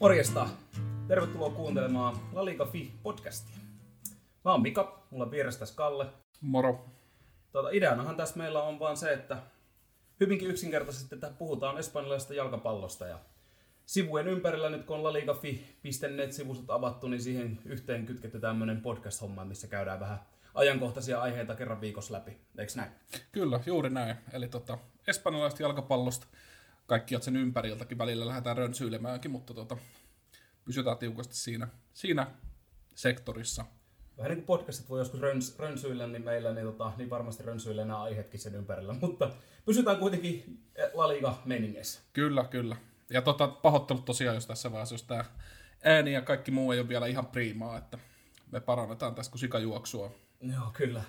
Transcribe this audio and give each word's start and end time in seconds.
Morjesta! 0.00 0.48
Tervetuloa 1.08 1.50
kuuntelemaan 1.50 2.16
La 2.32 2.44
Liga 2.44 2.66
Fi 2.66 2.92
podcastia. 3.02 3.56
Mä 4.44 4.52
oon 4.52 4.62
Mika, 4.62 5.06
mulla 5.10 5.24
on 5.24 5.30
vierestä 5.30 5.64
Kalle. 5.74 6.06
Moro. 6.40 6.86
Tuota, 7.52 7.70
ideanahan 7.70 8.16
tässä 8.16 8.38
meillä 8.38 8.62
on 8.62 8.78
vaan 8.78 8.96
se, 8.96 9.12
että 9.12 9.36
hyvinkin 10.20 10.48
yksinkertaisesti 10.48 11.14
että 11.14 11.30
puhutaan 11.38 11.78
espanjalaisesta 11.78 12.34
jalkapallosta 12.34 13.06
ja 13.06 13.18
sivujen 13.86 14.28
ympärillä 14.28 14.70
nyt 14.70 14.84
kun 14.84 14.96
on 14.96 15.04
laligafi.net-sivustot 15.04 16.70
avattu, 16.70 17.08
niin 17.08 17.22
siihen 17.22 17.58
yhteen 17.64 18.06
kytketty 18.06 18.40
tämmöinen 18.40 18.80
podcast-homma, 18.80 19.44
missä 19.44 19.66
käydään 19.66 20.00
vähän 20.00 20.18
ajankohtaisia 20.54 21.20
aiheita 21.20 21.54
kerran 21.54 21.80
viikossa 21.80 22.14
läpi. 22.14 22.36
Eikö 22.58 22.72
näin? 22.76 22.90
Kyllä, 23.32 23.60
juuri 23.66 23.90
näin. 23.90 24.16
Eli 24.32 24.48
tota, 24.48 24.78
espanjalaisesta 25.06 25.62
jalkapallosta 25.62 26.26
kaikki 26.86 27.14
sen 27.20 27.36
ympäriltäkin 27.36 27.98
välillä 27.98 28.26
lähdetään 28.26 28.56
rönsyilemäänkin, 28.56 29.30
mutta 29.30 29.54
tota, 29.54 29.76
pysytään 30.64 30.98
tiukasti 30.98 31.36
siinä, 31.36 31.68
siinä 31.94 32.26
sektorissa. 32.94 33.64
Vähän 34.16 34.30
niin 34.30 34.44
kuin 34.44 34.46
podcastit 34.46 34.88
voi 34.88 35.00
joskus 35.00 35.20
röns, 35.20 35.58
rönsyillä, 35.58 36.06
niin 36.06 36.24
meillä 36.24 36.52
niin, 36.52 36.66
tota, 36.66 36.92
niin 36.96 37.10
varmasti 37.10 37.42
rönsyillä 37.42 37.84
nämä 37.84 38.02
aiheetkin 38.02 38.40
sen 38.40 38.54
ympärillä, 38.54 38.94
mutta 39.00 39.30
pysytään 39.64 39.96
kuitenkin 39.96 40.62
La 40.94 41.08
Liga 41.08 41.42
meningeissä. 41.44 42.00
Kyllä, 42.12 42.44
kyllä. 42.44 42.76
Ja 43.10 43.22
tota, 43.22 43.48
pahoittelut 43.48 44.04
tosiaan, 44.04 44.34
jos 44.34 44.46
tässä 44.46 44.72
vaiheessa, 44.72 44.94
jos 44.94 45.02
tämä 45.02 45.24
ääni 45.84 46.12
ja 46.12 46.22
kaikki 46.22 46.50
muu 46.50 46.72
ei 46.72 46.80
ole 46.80 46.88
vielä 46.88 47.06
ihan 47.06 47.26
priimaa, 47.26 47.78
että 47.78 47.98
me 48.52 48.60
parannetaan 48.60 49.14
tässä 49.14 49.32
kuin 49.32 49.40
sikajuoksua. 49.40 50.10
Joo, 50.40 50.70
kyllä. 50.72 51.02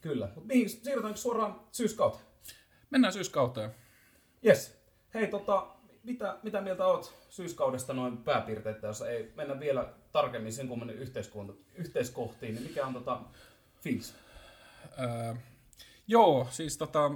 Kyllä. 0.00 0.26
Mutta 0.26 0.46
mihin, 0.46 0.70
siirrytäänkö 0.70 1.20
suoraan 1.20 1.60
syyskauteen? 1.72 2.24
Mennään 2.90 3.12
syyskauteen. 3.12 3.74
Yes. 4.46 4.77
Hei, 5.14 5.26
tota, 5.26 5.66
mitä, 6.04 6.38
mitä 6.42 6.60
mieltä 6.60 6.86
oot 6.86 7.14
syyskaudesta 7.28 7.92
noin 7.92 8.16
pääpiirteitä, 8.16 8.86
jos 8.86 9.02
ei 9.02 9.32
mennä 9.36 9.60
vielä 9.60 9.92
tarkemmin 10.12 10.52
sen 10.52 10.68
kummemmin 10.68 10.98
yhteiskohtiin, 11.74 12.54
niin 12.54 12.66
mikä 12.66 12.86
on 12.86 12.94
tota 12.94 13.20
fiilis? 13.80 14.14
Öö, 15.00 15.34
joo, 16.06 16.48
siis 16.50 16.78
tota, 16.78 17.10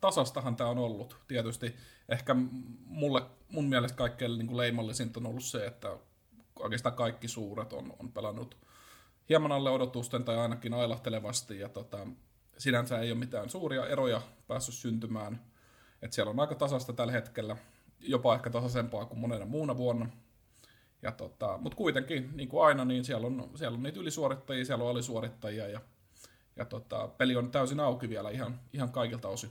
tasastahan 0.00 0.56
tämä 0.56 0.70
on 0.70 0.78
ollut 0.78 1.16
tietysti. 1.28 1.76
Ehkä 2.08 2.36
mulle, 2.84 3.22
mun 3.48 3.64
mielestä 3.64 3.96
kaikkein 3.96 4.38
niin 4.38 4.46
kuin 4.46 4.56
leimallisinta 4.56 5.20
on 5.20 5.26
ollut 5.26 5.44
se, 5.44 5.66
että 5.66 5.96
oikeastaan 6.58 6.94
kaikki 6.94 7.28
suuret 7.28 7.72
on, 7.72 7.96
on 7.98 8.12
pelannut 8.12 8.56
hieman 9.28 9.52
alle 9.52 9.70
odotusten 9.70 10.24
tai 10.24 10.36
ainakin 10.36 10.74
ailahtelevasti. 10.74 11.58
Ja 11.58 11.68
tota, 11.68 12.06
sinänsä 12.58 12.98
ei 12.98 13.10
ole 13.10 13.18
mitään 13.18 13.50
suuria 13.50 13.86
eroja 13.86 14.22
päässyt 14.46 14.74
syntymään. 14.74 15.40
Et 16.02 16.12
siellä 16.12 16.30
on 16.30 16.40
aika 16.40 16.54
tasasta 16.54 16.92
tällä 16.92 17.12
hetkellä, 17.12 17.56
jopa 18.00 18.34
ehkä 18.34 18.50
tasaisempaa 18.50 19.06
kuin 19.06 19.18
monena 19.18 19.46
muuna 19.46 19.76
vuonna. 19.76 20.08
Ja 21.02 21.12
tota, 21.12 21.58
Mutta 21.58 21.76
kuitenkin, 21.76 22.30
niin 22.34 22.48
kuin 22.48 22.66
aina, 22.66 22.84
niin 22.84 23.04
siellä 23.04 23.26
on, 23.26 23.50
siellä 23.54 23.76
on 23.76 23.82
niitä 23.82 24.00
ylisuorittajia, 24.00 24.64
siellä 24.64 24.84
on 24.84 24.90
alisuorittajia 24.90 25.68
ja, 25.68 25.80
ja 26.56 26.64
tota, 26.64 27.08
peli 27.08 27.36
on 27.36 27.50
täysin 27.50 27.80
auki 27.80 28.08
vielä 28.08 28.30
ihan, 28.30 28.60
ihan 28.72 28.92
kaikilta 28.92 29.28
osin. 29.28 29.50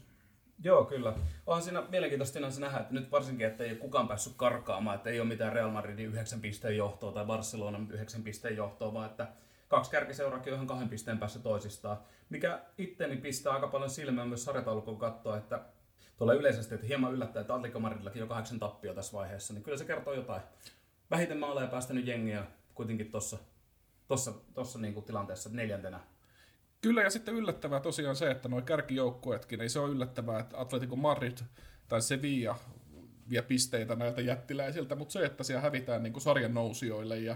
Joo, 0.64 0.86
kyllä. 0.86 1.14
Onhan 1.48 1.64
siinä 1.64 1.84
mielenkiintoista 1.90 2.40
nähdä, 2.40 2.80
että 2.80 2.94
nyt 2.94 3.12
varsinkin, 3.12 3.48
että 3.48 3.64
ei 3.64 3.72
ole 3.72 3.80
kukaan 3.80 4.08
päässyt 4.08 4.34
karkaamaan, 4.38 4.96
että 4.96 5.10
ei 5.10 5.20
ole 5.20 5.28
mitään 5.28 5.54
Real 5.54 5.72
Madridin 5.72 6.06
9 6.06 6.42
pisteen 6.42 6.78
johtoa 6.78 7.12
tai 7.12 7.26
Barcelonan 7.26 7.92
9 7.92 8.24
pisteen 8.24 8.58
johtoa, 8.58 8.94
vaan 8.94 9.10
että 9.10 9.28
kaksi 9.68 9.92
kärkiseuraakin 9.92 10.54
on 10.54 10.58
ihan 10.58 10.68
kahden 10.68 10.90
pisteen 10.90 11.20
päässä 11.20 11.40
toisistaan. 11.40 11.98
Mikä 12.30 12.62
itteni 12.78 13.18
pistää 13.18 13.54
aika 13.54 13.68
paljon 13.68 13.90
silmään 13.90 14.28
myös 14.28 14.44
sarjataulukon 14.44 14.98
katsoa, 14.98 15.38
että 15.38 15.60
tuolla 16.18 16.34
yleisesti, 16.34 16.76
että 16.76 16.88
hieman 16.88 17.14
yllättää, 17.14 17.42
että 17.42 17.56
Atletico 17.56 17.80
Madridillakin 17.80 18.20
jo 18.20 18.28
kahdeksan 18.28 18.60
tappio 18.60 18.94
tässä 18.94 19.18
vaiheessa, 19.18 19.54
niin 19.54 19.64
kyllä 19.64 19.78
se 19.78 19.86
kertoo 19.86 20.14
jotain. 20.14 20.42
Vähiten 21.12 21.38
maaleja 21.38 21.68
päästänyt 21.68 22.08
jengiä 22.08 22.46
kuitenkin 22.74 23.12
tuossa 23.12 23.38
tossa, 24.08 24.34
tossa 24.54 24.80
niinku 24.80 25.02
tilanteessa 25.02 25.50
neljäntenä. 25.54 26.00
Kyllä, 26.82 27.02
ja 27.02 27.10
sitten 27.10 27.36
yllättävää 27.36 27.80
tosiaan 27.80 28.16
se, 28.16 28.32
että 28.32 28.50
nuo 28.50 28.62
kärkijoukkueetkin, 28.62 29.62
ei 29.62 29.70
se 29.70 29.80
ole 29.80 29.92
yllättävää, 29.92 30.40
että 30.40 30.62
Atletico 30.62 30.96
Madrid 30.96 31.38
tai 31.88 32.02
Sevilla 32.02 32.56
vie 33.30 33.42
pisteitä 33.42 33.96
näiltä 33.96 34.22
jättiläisiltä, 34.22 34.96
mutta 34.96 35.12
se, 35.12 35.26
että 35.26 35.44
siellä 35.44 35.62
hävitään 35.62 36.04
niin 36.04 36.14
kuin 36.14 36.24
sarjan 36.24 36.54
nousijoille 36.54 37.20
ja, 37.20 37.36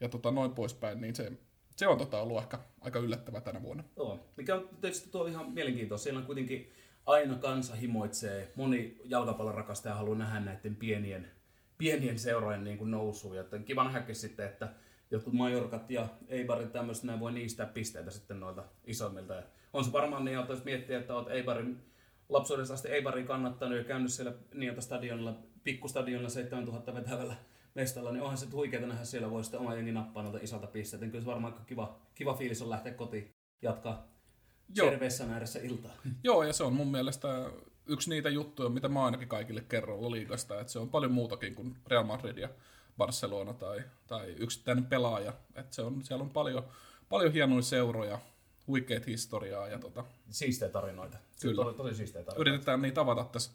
ja 0.00 0.08
tota, 0.08 0.30
noin 0.30 0.52
poispäin, 0.52 1.00
niin 1.00 1.14
se, 1.14 1.32
se 1.76 1.88
on 1.88 1.98
tota 1.98 2.20
ollut 2.20 2.38
aika, 2.38 2.64
aika 2.80 2.98
yllättävää 2.98 3.40
tänä 3.40 3.62
vuonna. 3.62 3.84
Joo, 3.96 4.20
mikä 4.36 4.54
on 4.54 4.68
tietysti 4.80 5.10
tuo 5.10 5.26
ihan 5.26 5.52
mielenkiintoista. 5.52 6.02
Siellä 6.02 6.20
on 6.20 6.26
kuitenkin 6.26 6.72
aina 7.08 7.34
kansa 7.34 7.74
himoitsee, 7.74 8.52
moni 8.56 9.00
jalkapallon 9.04 9.54
rakastaja 9.54 9.94
haluaa 9.94 10.18
nähdä 10.18 10.40
näiden 10.40 10.76
pienien, 10.76 11.30
pienien 11.78 12.18
seurojen 12.18 12.64
niin 12.64 12.78
kuin 12.78 12.90
nousuja. 12.90 13.40
Että 13.40 13.58
kiva 13.58 13.84
nähdäkin 13.84 14.14
sitten, 14.14 14.46
että 14.46 14.68
jotkut 15.10 15.32
Majorkat 15.32 15.90
ja 15.90 16.08
Eibarit 16.28 16.72
tämmöiset 16.72 17.04
näin 17.04 17.20
voi 17.20 17.32
niistä 17.32 17.66
pisteitä 17.66 18.10
sitten 18.10 18.40
noilta 18.40 18.64
isommilta. 18.86 19.34
Ja 19.34 19.42
on 19.72 19.84
se 19.84 19.92
varmaan 19.92 20.24
niin, 20.24 20.38
että 20.38 20.52
jos 20.52 20.64
miettii, 20.64 20.96
että 20.96 21.14
olet 21.14 21.28
Eibarin 21.28 21.80
lapsuudesta 22.28 22.74
asti 22.74 22.88
Eibarin 22.88 23.26
kannattanut 23.26 23.78
ja 23.78 23.84
käynyt 23.84 24.12
siellä 24.12 24.32
niiltä 24.54 24.80
stadionilla, 24.80 25.38
pikkustadionilla 25.64 26.28
7000 26.28 26.94
vetävällä 26.94 27.34
mestalla, 27.74 28.12
niin 28.12 28.22
onhan 28.22 28.38
se 28.38 28.46
huikeaa 28.52 28.86
nähdä 28.86 29.04
siellä 29.04 29.30
voi 29.30 29.44
sitten 29.44 29.60
oma 29.60 29.74
jengi 29.74 29.92
nappaa 29.92 30.22
noilta 30.22 30.38
isolta 30.42 30.66
pisteitä. 30.66 31.06
Kyllä 31.06 31.20
se 31.20 31.26
varmaan 31.26 31.54
kiva, 31.66 32.00
kiva 32.14 32.34
fiilis 32.34 32.62
on 32.62 32.70
lähteä 32.70 32.94
kotiin 32.94 33.34
jatkaa 33.62 34.17
Cervessan 34.74 35.30
ääressä 35.30 35.58
iltaa. 35.58 35.92
Joo, 36.24 36.42
ja 36.42 36.52
se 36.52 36.64
on 36.64 36.72
mun 36.72 36.90
mielestä 36.90 37.50
yksi 37.86 38.10
niitä 38.10 38.28
juttuja, 38.28 38.68
mitä 38.68 38.88
mä 38.88 39.04
ainakin 39.04 39.28
kaikille 39.28 39.64
kerron 39.68 40.10
liikasta, 40.10 40.60
että 40.60 40.72
se 40.72 40.78
on 40.78 40.88
paljon 40.88 41.12
muutakin 41.12 41.54
kuin 41.54 41.76
Real 41.86 42.04
Madrid 42.04 42.38
ja 42.38 42.48
Barcelona 42.98 43.52
tai, 43.52 43.82
tai 44.06 44.34
yksittäinen 44.38 44.86
pelaaja. 44.86 45.32
Että 45.54 45.74
se 45.74 45.82
on, 45.82 46.04
siellä 46.04 46.22
on 46.22 46.30
paljon, 46.30 46.64
paljon 47.08 47.32
hienoja 47.32 47.62
seuroja, 47.62 48.18
huikeat 48.66 49.06
historiaa. 49.06 49.68
Ja 49.68 49.78
tota, 49.78 50.04
siistejä 50.30 50.70
tarinoita. 50.70 51.18
Kyllä. 51.40 51.64
Tosi, 51.64 51.76
tosi 51.76 51.94
siistejä 51.94 52.24
tarinoita. 52.24 52.50
Yritetään 52.50 52.82
niitä 52.82 53.00
avata 53.00 53.24
tässä 53.24 53.52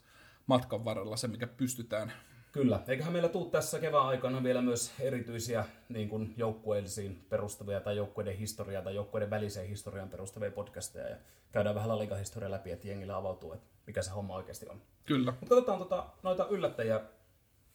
matkan 0.47 0.85
varrella 0.85 1.17
se, 1.17 1.27
mikä 1.27 1.47
pystytään. 1.47 2.13
Kyllä. 2.53 2.79
Eiköhän 2.87 3.13
meillä 3.13 3.29
tule 3.29 3.49
tässä 3.49 3.79
kevään 3.79 4.05
aikana 4.05 4.43
vielä 4.43 4.61
myös 4.61 4.91
erityisiä 4.99 5.65
niin 5.89 6.09
kuin 6.09 6.33
joukkueellisiin 6.37 7.25
perustavia 7.29 7.79
tai 7.79 7.97
joukkueiden 7.97 8.37
historiaa 8.37 8.81
tai 8.81 8.95
joukkueiden 8.95 9.29
väliseen 9.29 9.67
historiaan 9.67 10.09
perustavia 10.09 10.51
podcasteja 10.51 11.09
ja 11.09 11.15
käydään 11.51 11.75
vähän 11.75 11.89
laligahistoria 11.89 12.51
läpi, 12.51 12.71
että 12.71 12.87
jengillä 12.87 13.17
avautuu, 13.17 13.53
että 13.53 13.67
mikä 13.87 14.01
se 14.01 14.11
homma 14.11 14.35
oikeasti 14.35 14.67
on. 14.69 14.81
Kyllä. 15.05 15.31
Mutta 15.31 15.55
katsotaan 15.55 15.79
tota, 15.79 16.05
noita 16.23 16.47
yllättäjiä 16.47 17.01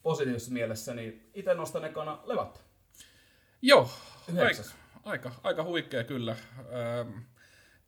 positiivisessa 0.02 0.52
mielessä, 0.52 0.94
niin 0.94 1.30
itse 1.34 1.54
nostan 1.54 1.84
ekana 1.84 2.18
Levat. 2.24 2.64
Joo, 3.62 3.90
aika, 4.38 4.62
aika, 5.04 5.32
aika 5.42 5.64
huikea 5.64 6.04
kyllä. 6.04 6.36
Ähm, 6.58 7.18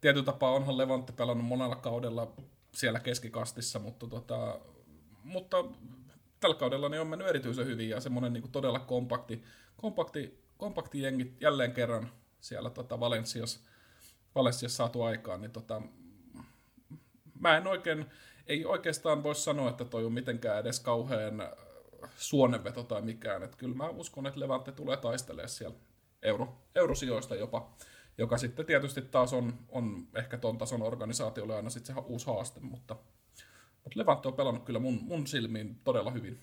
tietyllä 0.00 0.24
tapaa 0.24 0.52
onhan 0.52 0.78
Levantti 0.78 1.12
pelannut 1.12 1.46
monella 1.46 1.76
kaudella 1.76 2.32
siellä 2.74 3.00
keskikastissa, 3.00 3.78
mutta, 3.78 4.06
tota, 4.06 4.60
mutta 5.24 5.64
tällä 6.40 6.56
kaudella 6.56 6.88
niin 6.88 7.00
on 7.00 7.06
mennyt 7.06 7.28
erityisen 7.28 7.66
hyvin 7.66 7.88
ja 7.88 8.00
semmoinen 8.00 8.32
niin 8.32 8.52
todella 8.52 8.78
kompakti, 8.78 9.42
kompakti, 9.76 10.44
kompakti 10.56 11.02
jengi 11.02 11.36
jälleen 11.40 11.72
kerran 11.72 12.10
siellä 12.40 12.70
tota 12.70 13.00
Valensiassa, 13.00 13.60
Valensiassa 14.34 14.76
saatu 14.76 15.02
aikaan, 15.02 15.40
niin 15.40 15.50
tota, 15.52 15.82
mä 17.40 17.56
en 17.56 17.66
oikein, 17.66 18.06
ei 18.46 18.64
oikeastaan 18.64 19.22
voi 19.22 19.34
sanoa, 19.34 19.70
että 19.70 19.84
toi 19.84 20.04
on 20.04 20.12
mitenkään 20.12 20.58
edes 20.58 20.80
kauhean 20.80 21.42
suonenveto 22.16 22.82
tai 22.82 23.02
mikään. 23.02 23.42
Että 23.42 23.56
kyllä 23.56 23.74
mä 23.74 23.88
uskon, 23.88 24.26
että 24.26 24.40
Levante 24.40 24.72
tulee 24.72 24.96
taistelemaan 24.96 25.48
siellä 25.48 25.76
euro, 26.22 26.62
eurosijoista 26.74 27.34
jopa, 27.34 27.70
joka 28.18 28.38
sitten 28.38 28.66
tietysti 28.66 29.02
taas 29.02 29.32
on, 29.32 29.58
on 29.68 30.08
ehkä 30.14 30.38
ton 30.38 30.58
tason 30.58 30.82
organisaatiolle 30.82 31.56
aina 31.56 31.70
sitten 31.70 31.94
se 31.94 32.00
uusi 32.00 32.26
haaste, 32.26 32.60
mutta, 32.60 32.96
mutta 33.90 34.00
Levante 34.00 34.28
on 34.28 34.34
pelannut 34.34 34.64
kyllä 34.64 34.78
mun, 34.78 35.00
mun 35.02 35.26
silmiin 35.26 35.80
todella 35.84 36.10
hyvin. 36.10 36.38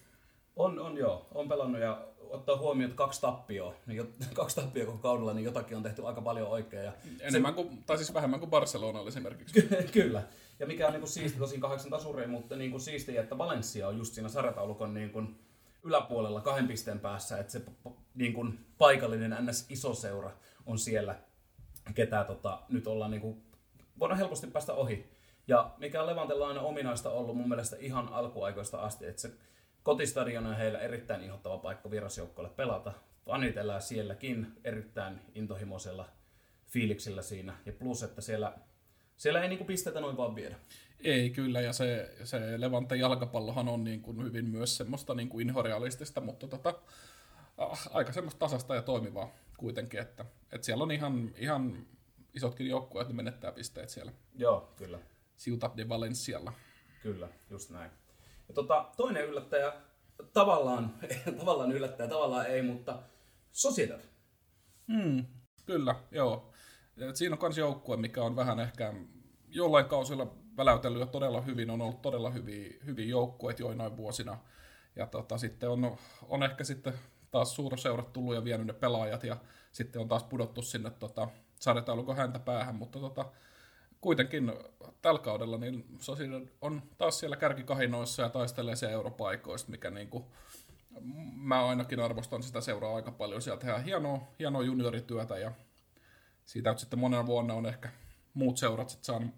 On, 0.56 0.80
on 0.80 0.98
joo, 0.98 1.28
on 1.34 1.50
pelannut 1.50 1.82
ja 1.82 2.08
ottaa 2.20 2.58
huomioon, 2.58 2.92
että 2.92 2.98
kaksi 2.98 3.22
tappioa, 3.22 3.74
niin 3.86 4.14
kaksi 4.34 4.56
tappioa 4.56 4.86
koko 4.86 4.98
kaudella, 4.98 5.34
niin 5.34 5.46
jotakin 5.46 5.78
on 5.78 5.84
tehty 5.84 6.06
aika 6.06 6.22
paljon 6.22 6.48
oikein. 6.48 6.86
Ja 6.86 6.94
Enemmän 7.20 7.52
se... 7.52 7.56
kuin, 7.56 7.84
tai 7.84 7.98
siis 7.98 8.14
vähemmän 8.14 8.40
kuin 8.40 8.50
Barcelona 8.50 9.00
esimerkiksi. 9.08 9.62
kyllä. 10.02 10.24
Ja 10.60 10.68
mikä 10.68 10.88
on 10.88 10.94
niin 10.94 11.02
kuin 11.02 11.10
siisti, 11.10 11.40
tosin 11.40 11.62
kahdeksan 11.62 11.92
tasuria, 11.92 12.28
mutta 12.28 12.56
niin 12.56 12.72
kuin 12.72 12.82
siisti, 12.82 13.18
että 13.18 13.38
Valencia 13.38 13.88
on 13.88 13.98
just 13.98 14.14
siinä 14.14 14.30
sarjataulukon 14.30 14.94
niin 14.94 15.10
kuin 15.10 15.40
yläpuolella 15.84 16.42
kahden 16.42 16.68
pisteen 16.68 17.00
päässä, 17.00 17.38
että 17.38 17.52
se 17.52 17.62
niin 18.16 18.34
kuin 18.34 18.66
paikallinen 18.78 19.46
NS-iso 19.46 19.94
seura 19.94 20.32
on 20.66 20.80
siellä, 20.80 21.16
ketä 21.96 22.24
tota, 22.24 22.62
nyt 22.70 22.88
ollaan 22.88 23.12
niin 23.12 23.22
kuin, 23.22 23.44
voidaan 24.00 24.18
helposti 24.18 24.48
päästä 24.48 24.74
ohi. 24.74 25.17
Ja 25.48 25.72
mikä 25.78 26.02
on 26.02 26.08
Levantella 26.08 26.48
aina 26.48 26.62
ominaista 26.62 27.10
ollut 27.10 27.38
mun 27.38 27.50
mielestä 27.50 27.76
ihan 27.80 28.08
alkuaikoista 28.08 28.78
asti, 28.78 29.06
että 29.06 29.22
se 29.22 29.32
kotistadion 29.84 30.46
on 30.46 30.58
heillä 30.58 30.80
erittäin 30.80 31.24
inhottava 31.24 31.58
paikka 31.58 31.92
virasjoukkoille 31.92 32.52
pelata. 32.56 32.94
Fanit 33.26 33.58
elää 33.58 33.80
sielläkin 33.80 34.48
erittäin 34.64 35.22
intohimoisella 35.36 36.10
fiiliksillä 36.68 37.22
siinä. 37.22 37.58
Ja 37.66 37.74
plus, 37.74 38.04
että 38.04 38.22
siellä, 38.22 38.54
siellä 39.18 39.42
ei 39.42 39.50
niinku 39.50 39.66
pistetä 39.66 40.02
noin 40.02 40.18
vaan 40.18 40.36
viedä. 40.36 40.56
Ei 41.04 41.30
kyllä, 41.30 41.62
ja 41.62 41.74
se, 41.74 42.16
se 42.24 42.62
Levante 42.62 42.96
jalkapallohan 42.96 43.68
on 43.68 43.84
niin 43.84 44.02
kuin 44.02 44.24
hyvin 44.24 44.46
myös 44.46 44.78
semmoista 44.78 45.14
niin 45.14 45.30
kuin 45.30 45.48
inhorealistista, 45.48 46.22
mutta 46.22 46.48
tota, 46.48 46.74
aika 47.92 48.12
semmoista 48.12 48.40
tasasta 48.40 48.76
ja 48.76 48.82
toimivaa 48.82 49.30
kuitenkin, 49.58 50.00
että, 50.00 50.26
että 50.52 50.66
siellä 50.66 50.84
on 50.84 50.92
ihan, 50.92 51.32
ihan 51.38 51.88
isotkin 52.34 52.68
joukkueet, 52.68 53.08
niin 53.08 53.16
menettää 53.16 53.52
pisteet 53.52 53.90
siellä. 53.90 54.12
Joo, 54.36 54.74
kyllä. 54.76 55.00
Ciutat 55.38 55.78
de 55.78 55.90
Valencialla. 55.90 56.54
Kyllä, 57.04 57.28
just 57.50 57.70
näin. 57.70 57.92
Ja 58.48 58.54
tota, 58.54 58.86
toinen 58.98 59.26
yllättäjä, 59.26 59.74
tavallaan, 60.34 60.94
tavallaan 61.40 61.72
yllättäjä, 61.72 62.10
tavallaan 62.10 62.46
ei, 62.46 62.62
mutta 62.62 63.00
Sociedad. 63.52 64.02
Mm, 64.88 65.26
kyllä, 65.66 65.96
joo. 66.12 66.52
Ja 66.96 67.16
siinä 67.16 67.36
on 67.36 67.40
myös 67.42 67.58
joukkue, 67.58 67.98
mikä 67.98 68.24
on 68.24 68.36
vähän 68.36 68.60
ehkä 68.60 68.94
jollain 69.48 69.86
kausilla 69.86 70.36
väläytellyt 70.58 71.00
jo 71.00 71.06
todella 71.06 71.42
hyvin, 71.42 71.70
on 71.70 71.82
ollut 71.82 72.02
todella 72.02 72.30
hyviä, 72.30 72.74
hyviä 72.86 73.06
joukkueet 73.06 73.60
joinain 73.60 73.98
vuosina. 73.98 74.38
Ja 74.96 75.08
tota, 75.08 75.38
sitten 75.38 75.70
on, 75.70 75.98
on 76.28 76.44
ehkä 76.44 76.64
sitten 76.64 76.94
taas 77.32 77.56
suurseurat 77.56 78.14
tullut 78.14 78.36
ja 78.36 78.44
vienyt 78.44 78.68
ne 78.68 78.74
pelaajat 78.74 79.24
ja 79.24 79.38
sitten 79.72 80.02
on 80.02 80.08
taas 80.08 80.24
pudottu 80.24 80.62
sinne 80.62 80.90
tota, 80.90 81.28
sarjataulukon 81.60 82.18
häntä 82.18 82.40
päähän, 82.40 82.76
mutta 82.76 83.00
tota, 83.00 83.26
kuitenkin 84.02 84.54
tällä 85.02 85.20
kaudella 85.20 85.58
niin 85.58 85.86
Sociedad 86.00 86.48
on 86.62 86.82
taas 86.98 87.20
siellä 87.20 87.36
kärkikahinoissa 87.36 88.22
ja 88.22 88.30
taistelee 88.30 88.76
se 88.76 88.92
europaikoista, 88.92 89.72
mikä 89.72 89.90
niin 89.90 90.10
kuin, 90.10 90.24
mä 91.36 91.66
ainakin 91.66 92.00
arvostan 92.00 92.44
sitä 92.44 92.62
seuraa 92.62 92.96
aika 92.96 93.12
paljon. 93.12 93.42
Siellä 93.42 93.60
tehdään 93.60 93.84
hienoa, 93.84 94.28
hienoa 94.40 94.64
juniorityötä 94.64 95.38
ja 95.38 95.52
siitä 96.46 96.78
sitten 96.78 97.00
monena 97.00 97.26
vuonna 97.26 97.54
on 97.54 97.66
ehkä 97.66 97.90
muut 98.34 98.58
seurat 98.58 98.90
sitten 98.90 99.06
saanut 99.06 99.32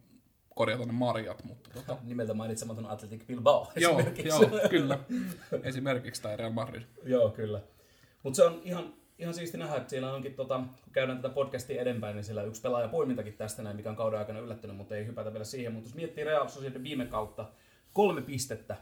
korjata 0.55 0.85
ne 0.85 0.91
marjat. 0.91 1.43
Mutta 1.43 1.69
tota... 1.69 1.97
Nimeltä 2.03 2.33
mainitsematon 2.33 2.85
Athletic 2.85 3.27
Bilbao 3.27 3.71
joo, 3.75 4.01
joo, 4.23 4.41
kyllä. 4.69 4.99
Esimerkiksi 5.63 6.21
tai 6.21 6.37
Real 6.37 6.51
Madrid. 6.51 6.81
joo, 7.03 7.29
kyllä. 7.29 7.61
Mutta 8.23 8.37
se 8.37 8.43
on 8.43 8.61
ihan, 8.63 8.93
ihan 9.19 9.33
siisti 9.33 9.57
nähdä, 9.57 9.75
että 9.75 9.89
siellä 9.89 10.13
onkin, 10.13 10.35
tota, 10.35 10.63
kun 10.83 10.93
käydään 10.93 11.21
tätä 11.21 11.33
podcastia 11.33 11.81
edempäin, 11.81 12.15
niin 12.15 12.23
siellä 12.23 12.43
yksi 12.43 12.61
pelaaja 12.61 12.87
poimintakin 12.87 13.33
tästä 13.33 13.63
näin, 13.63 13.75
mikä 13.75 13.89
on 13.89 13.95
kauden 13.95 14.19
aikana 14.19 14.39
yllättynyt, 14.39 14.77
mutta 14.77 14.95
ei 14.95 15.05
hypätä 15.05 15.33
vielä 15.33 15.45
siihen. 15.45 15.73
Mutta 15.73 15.89
jos 15.89 15.95
miettii 15.95 16.23
Real 16.23 16.47
Sociedad 16.47 16.83
viime 16.83 17.05
kautta, 17.05 17.49
kolme 17.93 18.21
pistettä 18.21 18.75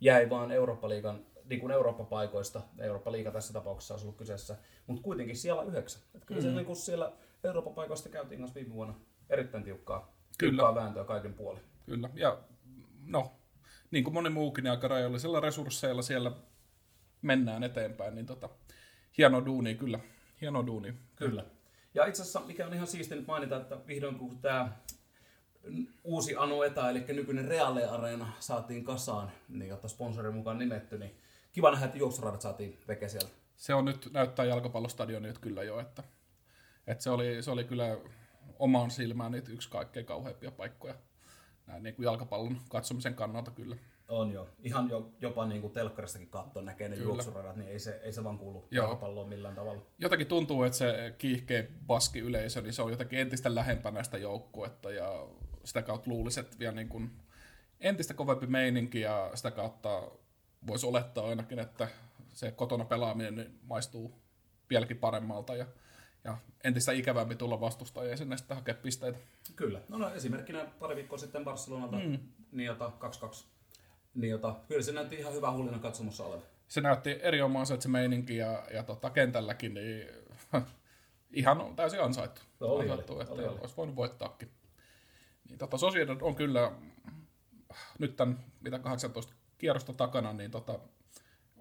jäi 0.00 0.30
vaan 0.30 0.52
Eurooppa-liigan 0.52 1.26
niin 1.44 1.60
kuin 1.60 1.70
Eurooppa-paikoista, 1.70 2.62
Eurooppa-liiga 2.78 3.30
tässä 3.30 3.52
tapauksessa 3.52 3.94
olisi 3.94 4.06
ollut 4.06 4.18
kyseessä, 4.18 4.56
mutta 4.86 5.02
kuitenkin 5.02 5.36
siellä 5.36 5.62
yhdeksän. 5.62 6.02
Että 6.14 6.26
kyllä 6.26 6.40
mm. 6.40 6.46
se 6.46 6.52
niin 6.52 6.66
kuin 6.66 6.76
siellä 6.76 7.12
Eurooppa-paikoista 7.44 8.08
käytiin 8.08 8.38
kanssa 8.40 8.54
viime 8.54 8.74
vuonna 8.74 8.94
erittäin 9.30 9.64
tiukkaa, 9.64 10.16
kyllä. 10.38 10.50
tiukkaa 10.50 10.74
vääntöä 10.74 11.04
kaiken 11.04 11.34
puolin. 11.34 11.62
Kyllä, 11.86 12.10
ja 12.14 12.38
no, 13.06 13.32
niin 13.90 14.04
kuin 14.04 14.14
moni 14.14 14.30
muukin 14.30 14.66
aika 14.66 14.88
rajallisilla 14.88 15.40
resursseilla 15.40 16.02
siellä 16.02 16.32
mennään 17.22 17.62
eteenpäin, 17.62 18.14
niin 18.14 18.26
tota, 18.26 18.48
hieno 19.18 19.46
duuni 19.46 19.74
kyllä, 19.74 20.00
hieno 20.40 20.66
duuni. 20.66 20.94
Kyllä. 21.16 21.44
Ja 21.94 22.06
itse 22.06 22.22
asiassa, 22.22 22.40
mikä 22.40 22.66
on 22.66 22.74
ihan 22.74 22.86
siisti 22.86 23.14
nyt 23.14 23.26
mainita, 23.26 23.56
että 23.56 23.78
vihdoin 23.86 24.18
kun 24.18 24.38
tämä 24.38 24.72
uusi 26.04 26.36
Anueta, 26.36 26.90
eli 26.90 27.04
nykyinen 27.08 27.48
Reale 27.48 27.88
Arena 27.88 28.32
saatiin 28.38 28.84
kasaan, 28.84 29.30
niin 29.48 29.68
jotta 29.68 29.88
sponsorin 29.88 30.34
mukaan 30.34 30.58
nimetty, 30.58 30.98
niin 30.98 31.14
kiva 31.52 31.70
nähdä, 31.70 31.86
että 31.86 31.98
juoksuradat 31.98 32.40
saatiin 32.40 32.78
veke 32.88 33.08
sieltä. 33.08 33.30
Se 33.56 33.74
on 33.74 33.84
nyt, 33.84 34.08
näyttää 34.12 34.44
jalkapallostadionit 34.44 35.38
kyllä 35.38 35.62
jo, 35.62 35.80
että, 35.80 36.02
että 36.86 37.04
se, 37.04 37.10
oli, 37.10 37.42
se 37.42 37.50
oli 37.50 37.64
kyllä 37.64 37.98
omaan 38.58 38.90
silmään 38.90 39.32
niitä 39.32 39.52
yksi 39.52 39.70
kaikkein 39.70 40.06
kauheimpia 40.06 40.50
paikkoja 40.50 40.94
näin 41.66 41.82
niin 41.82 41.94
kuin 41.94 42.04
jalkapallon 42.04 42.60
katsomisen 42.68 43.14
kannalta 43.14 43.50
kyllä. 43.50 43.76
On 44.08 44.32
jo. 44.32 44.48
Ihan 44.58 44.90
jo, 44.90 45.12
jopa 45.20 45.46
niin 45.46 45.60
kuin 45.60 45.72
telkkaristakin 45.72 46.28
katsoa 46.28 46.62
näkee 46.62 46.88
ne 46.88 46.96
juoksuradat, 46.96 47.56
niin 47.56 47.70
ei 47.70 47.78
se, 47.78 48.00
ei 48.02 48.12
se 48.12 48.24
vaan 48.24 48.38
kuulu 48.38 48.68
Joo. 48.70 48.84
jalkapalloon 48.84 49.28
millään 49.28 49.54
tavalla. 49.54 49.82
Jotenkin 49.98 50.26
tuntuu, 50.26 50.62
että 50.62 50.78
se 50.78 51.14
kiihkeä 51.18 51.64
baski 51.86 52.18
yleisö, 52.18 52.62
niin 52.62 52.72
se 52.72 52.82
on 52.82 52.90
jotenkin 52.90 53.18
entistä 53.18 53.54
lähempänä 53.54 54.02
sitä 54.02 54.18
joukkuetta 54.18 54.90
ja 54.90 55.26
sitä 55.64 55.82
kautta 55.82 56.10
luulisi, 56.10 56.40
että 56.40 56.58
vielä 56.58 56.74
niin 56.74 56.88
kuin 56.88 57.10
entistä 57.80 58.14
kovempi 58.14 58.46
meininki 58.46 59.00
ja 59.00 59.30
sitä 59.34 59.50
kautta 59.50 60.02
voisi 60.66 60.86
olettaa 60.86 61.28
ainakin, 61.28 61.58
että 61.58 61.88
se 62.32 62.50
kotona 62.50 62.84
pelaaminen 62.84 63.34
niin 63.34 63.58
maistuu 63.62 64.22
vieläkin 64.70 64.98
paremmalta 64.98 65.56
ja, 65.56 65.66
ja 66.24 66.38
entistä 66.64 66.92
ikävämpi 66.92 67.36
tulla 67.36 67.60
vastustajia 67.60 68.16
sinne 68.16 68.36
sitten 68.36 68.56
hakea 68.56 68.74
pisteitä. 68.74 69.18
Kyllä. 69.56 69.80
No, 69.88 69.98
no 69.98 70.14
esimerkkinä 70.14 70.64
pari 70.78 70.96
viikkoa 70.96 71.18
sitten 71.18 71.44
Barcelonalta 71.44 71.96
mm. 71.96 72.18
Niota 72.52 72.92
2-2. 73.00 73.55
Niota. 74.16 74.54
Kyllä 74.68 74.82
se 74.82 74.92
näytti 74.92 75.16
ihan 75.16 75.32
hyvä 75.32 75.52
hullina 75.52 75.78
katsomossa 75.78 76.24
oleva. 76.24 76.42
Se 76.68 76.80
näytti 76.80 77.18
erinomaiset 77.22 77.82
se 77.82 77.88
meininki 77.88 78.36
ja, 78.36 78.66
ja 78.74 78.82
tota, 78.82 79.10
kentälläkin 79.10 79.74
niin, 79.74 80.08
ihan 81.32 81.76
täysin 81.76 82.02
ansaittu. 82.02 82.40
No, 82.60 82.66
oli, 82.66 82.82
ansaittu, 82.82 83.12
oli, 83.12 83.22
että 83.22 83.34
oli, 83.34 83.44
oli. 83.44 83.58
olisi 83.60 83.76
voinut 83.76 83.96
voittaakin. 83.96 84.50
Niin, 85.48 85.58
tota, 85.58 85.78
Sociedad 85.78 86.18
on 86.20 86.34
kyllä 86.34 86.72
nyt 87.98 88.16
tämän, 88.16 88.44
mitä 88.60 88.78
18 88.78 89.32
kierrosta 89.58 89.92
takana, 89.92 90.32
niin 90.32 90.50
tota, 90.50 90.78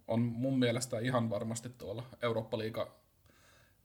on 0.07 0.19
mun 0.19 0.59
mielestä 0.59 0.99
ihan 0.99 1.29
varmasti 1.29 1.69
tuolla 1.69 2.03
Eurooppa-liiga 2.21 2.91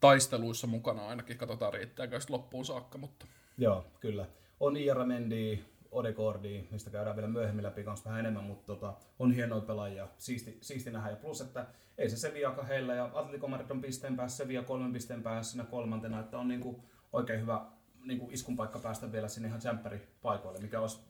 taisteluissa 0.01 0.67
mukana 0.67 1.09
ainakin. 1.09 1.39
Katsotaan 1.39 1.73
riittääkö 1.73 2.19
loppuun 2.29 2.65
saakka. 2.65 2.99
Mutta... 2.99 3.27
Joo, 3.59 3.85
kyllä. 4.01 4.27
On 4.61 4.77
Iara 4.77 5.05
Mendy, 5.05 5.59
Odegaardi, 5.91 6.69
mistä 6.71 6.91
käydään 6.91 7.17
vielä 7.17 7.29
myöhemmin 7.29 7.65
läpi 7.65 7.85
kanssa 7.85 8.05
vähän 8.05 8.21
enemmän, 8.21 8.45
mutta 8.45 8.67
tota, 8.67 8.95
on 9.19 9.33
hienoja 9.33 9.61
pelaajia, 9.61 10.09
siisti, 10.19 10.59
siisti 10.61 10.91
nähdä. 10.91 11.11
Ja 11.11 11.17
plus, 11.17 11.41
että 11.41 11.67
ei 11.99 12.11
se 12.11 12.17
Sevilla 12.17 12.63
heillä 12.63 12.95
ja 12.95 13.11
Atletico 13.15 13.49
Madrid 13.49 13.71
on 13.71 13.81
pisteen 13.81 14.17
päässä, 14.17 14.37
Sevilla 14.37 14.63
kolmen 14.63 14.93
pisteen 14.93 15.23
päässä 15.23 15.53
siinä 15.53 15.65
kolmantena, 15.65 16.21
että 16.21 16.39
on 16.39 16.49
niinku 16.49 16.85
oikein 17.13 17.41
hyvä 17.41 17.67
niinku 18.05 18.29
iskun 18.33 18.57
paikka 18.57 18.79
päästä 18.79 19.13
vielä 19.13 19.29
sinne 19.29 19.49
ihan 19.49 19.81
paikoille, 20.23 20.61
mikä 20.61 20.81
olisi 20.81 21.01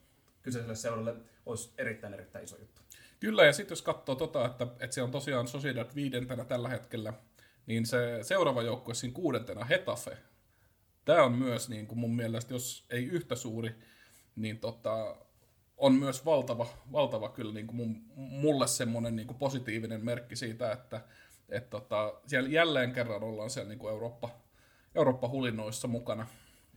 kyseiselle 0.43 0.75
seuralle 0.75 1.15
olisi 1.47 1.73
erittäin 1.79 2.15
erittäin 2.15 2.45
iso 2.45 2.57
juttu. 2.59 2.83
Kyllä, 3.21 3.45
ja 3.45 3.53
sitten 3.53 3.73
jos 3.73 3.83
katsoo 3.83 4.15
tota, 4.15 4.47
että, 4.47 4.67
että 4.81 4.95
se 4.95 5.03
on 5.03 5.11
tosiaan 5.11 5.49
Sociedad 5.49 5.95
viidentenä 5.95 6.45
tällä 6.45 6.69
hetkellä, 6.69 7.13
niin 7.67 7.87
se 7.87 8.19
seuraava 8.23 8.63
joukkue 8.63 8.95
siinä 8.95 9.15
kuudentena, 9.15 9.65
Hetafe, 9.65 10.19
tämä 11.05 11.25
on 11.25 11.33
myös 11.33 11.69
niin 11.69 11.87
kuin 11.87 11.99
mun 11.99 12.17
mielestä, 12.17 12.55
jos 12.55 12.87
ei 12.91 13.05
yhtä 13.05 13.35
suuri, 13.35 13.75
niin 14.37 14.59
tota, 14.59 15.17
on 15.77 15.93
myös 15.93 16.25
valtava, 16.25 16.67
valtava 16.93 17.29
kyllä 17.29 17.55
niin 17.55 17.67
kuin 17.67 17.77
mun, 17.77 18.03
mulle 18.17 18.67
semmoinen 18.67 19.17
niin 19.17 19.27
kuin 19.27 19.39
positiivinen 19.39 20.05
merkki 20.05 20.37
siitä, 20.37 20.73
että 20.73 21.01
et 21.49 21.71
tota, 21.71 22.15
siellä 22.27 22.49
jälleen 22.49 22.93
kerran 22.93 23.23
ollaan 23.23 23.51
siellä 23.51 23.69
niin 23.69 23.79
kuin 23.79 23.93
Eurooppa, 23.93 24.31
Eurooppa-hulinoissa 24.95 25.89
mukana. 25.89 26.27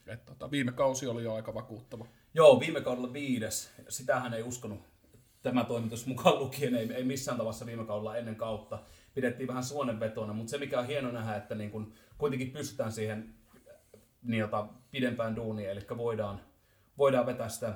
Et 0.07 0.25
tota, 0.25 0.51
viime 0.51 0.71
kausi 0.71 1.07
oli 1.07 1.23
jo 1.23 1.33
aika 1.33 1.53
vakuuttava. 1.53 2.05
Joo, 2.33 2.59
viime 2.59 2.81
kaudella 2.81 3.13
viides. 3.13 3.71
Sitähän 3.89 4.33
ei 4.33 4.43
uskonut 4.43 4.79
tämä 5.41 5.63
toimitus 5.63 6.05
mukaan 6.05 6.39
lukien, 6.39 6.75
ei, 6.75 6.93
ei 6.93 7.03
missään 7.03 7.37
tavassa 7.37 7.65
viime 7.65 7.85
kaudella 7.85 8.17
ennen 8.17 8.35
kautta. 8.35 8.79
Pidettiin 9.13 9.47
vähän 9.47 9.63
suonenvetona, 9.63 10.33
mutta 10.33 10.51
se 10.51 10.57
mikä 10.57 10.79
on 10.79 10.87
hieno 10.87 11.11
nähdä, 11.11 11.35
että 11.35 11.55
niin 11.55 11.71
kun 11.71 11.93
kuitenkin 12.17 12.51
pystytään 12.51 12.91
siihen 12.91 13.33
niin 14.21 14.39
jota, 14.39 14.67
pidempään 14.91 15.35
duuniin, 15.35 15.69
eli 15.69 15.81
voidaan, 15.97 16.41
voidaan 16.97 17.25
vetää 17.25 17.49
sitä. 17.49 17.73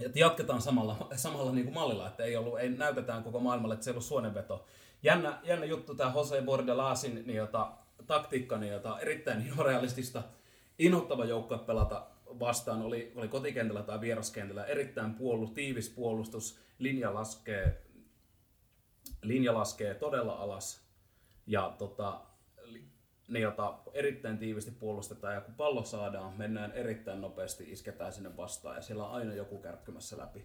Että 0.00 0.18
jatketaan 0.18 0.62
samalla, 0.62 1.08
samalla 1.16 1.52
niin 1.52 1.64
kuin 1.64 1.74
mallilla, 1.74 2.08
että 2.08 2.24
ei, 2.24 2.36
ollut, 2.36 2.58
ei 2.58 2.68
näytetään 2.68 3.22
koko 3.22 3.40
maailmalle, 3.40 3.74
että 3.74 3.84
se 3.84 3.90
ei 3.90 3.92
ollut 3.92 4.04
suonenveto. 4.04 4.66
Jännä, 5.02 5.38
jännä 5.42 5.66
juttu 5.66 5.94
tämä 5.94 6.12
Jose 6.14 6.42
Bordelasin 6.42 7.14
niin 7.14 7.36
jota, 7.36 7.72
taktiikka, 8.06 8.58
niin 8.58 8.72
jota, 8.72 9.00
erittäin 9.00 9.52
realistista, 9.58 10.22
inhottava 10.78 11.24
joukkue 11.24 11.58
pelata 11.58 12.06
vastaan, 12.40 12.82
oli, 12.82 13.12
oli 13.16 13.28
kotikentällä 13.28 13.82
tai 13.82 14.00
vieraskentällä, 14.00 14.64
erittäin 14.64 15.14
puolu, 15.14 15.46
tiivis 15.46 15.88
puolustus, 15.90 16.60
linja 16.78 17.14
laskee, 17.14 17.82
linja 19.22 19.54
laskee 19.54 19.94
todella 19.94 20.32
alas. 20.32 20.80
Ja 21.46 21.74
tota, 21.78 22.20
ne, 23.30 23.40
jota 23.40 23.78
erittäin 23.94 24.38
tiivisti 24.38 24.70
puolustetaan 24.70 25.34
ja 25.34 25.40
kun 25.40 25.54
pallo 25.54 25.84
saadaan, 25.84 26.32
mennään 26.36 26.72
erittäin 26.72 27.20
nopeasti, 27.20 27.72
isketään 27.72 28.12
sinne 28.12 28.36
vastaan 28.36 28.76
ja 28.76 28.82
siellä 28.82 29.06
on 29.06 29.14
aina 29.14 29.34
joku 29.34 29.58
kärkkymässä 29.58 30.18
läpi. 30.18 30.40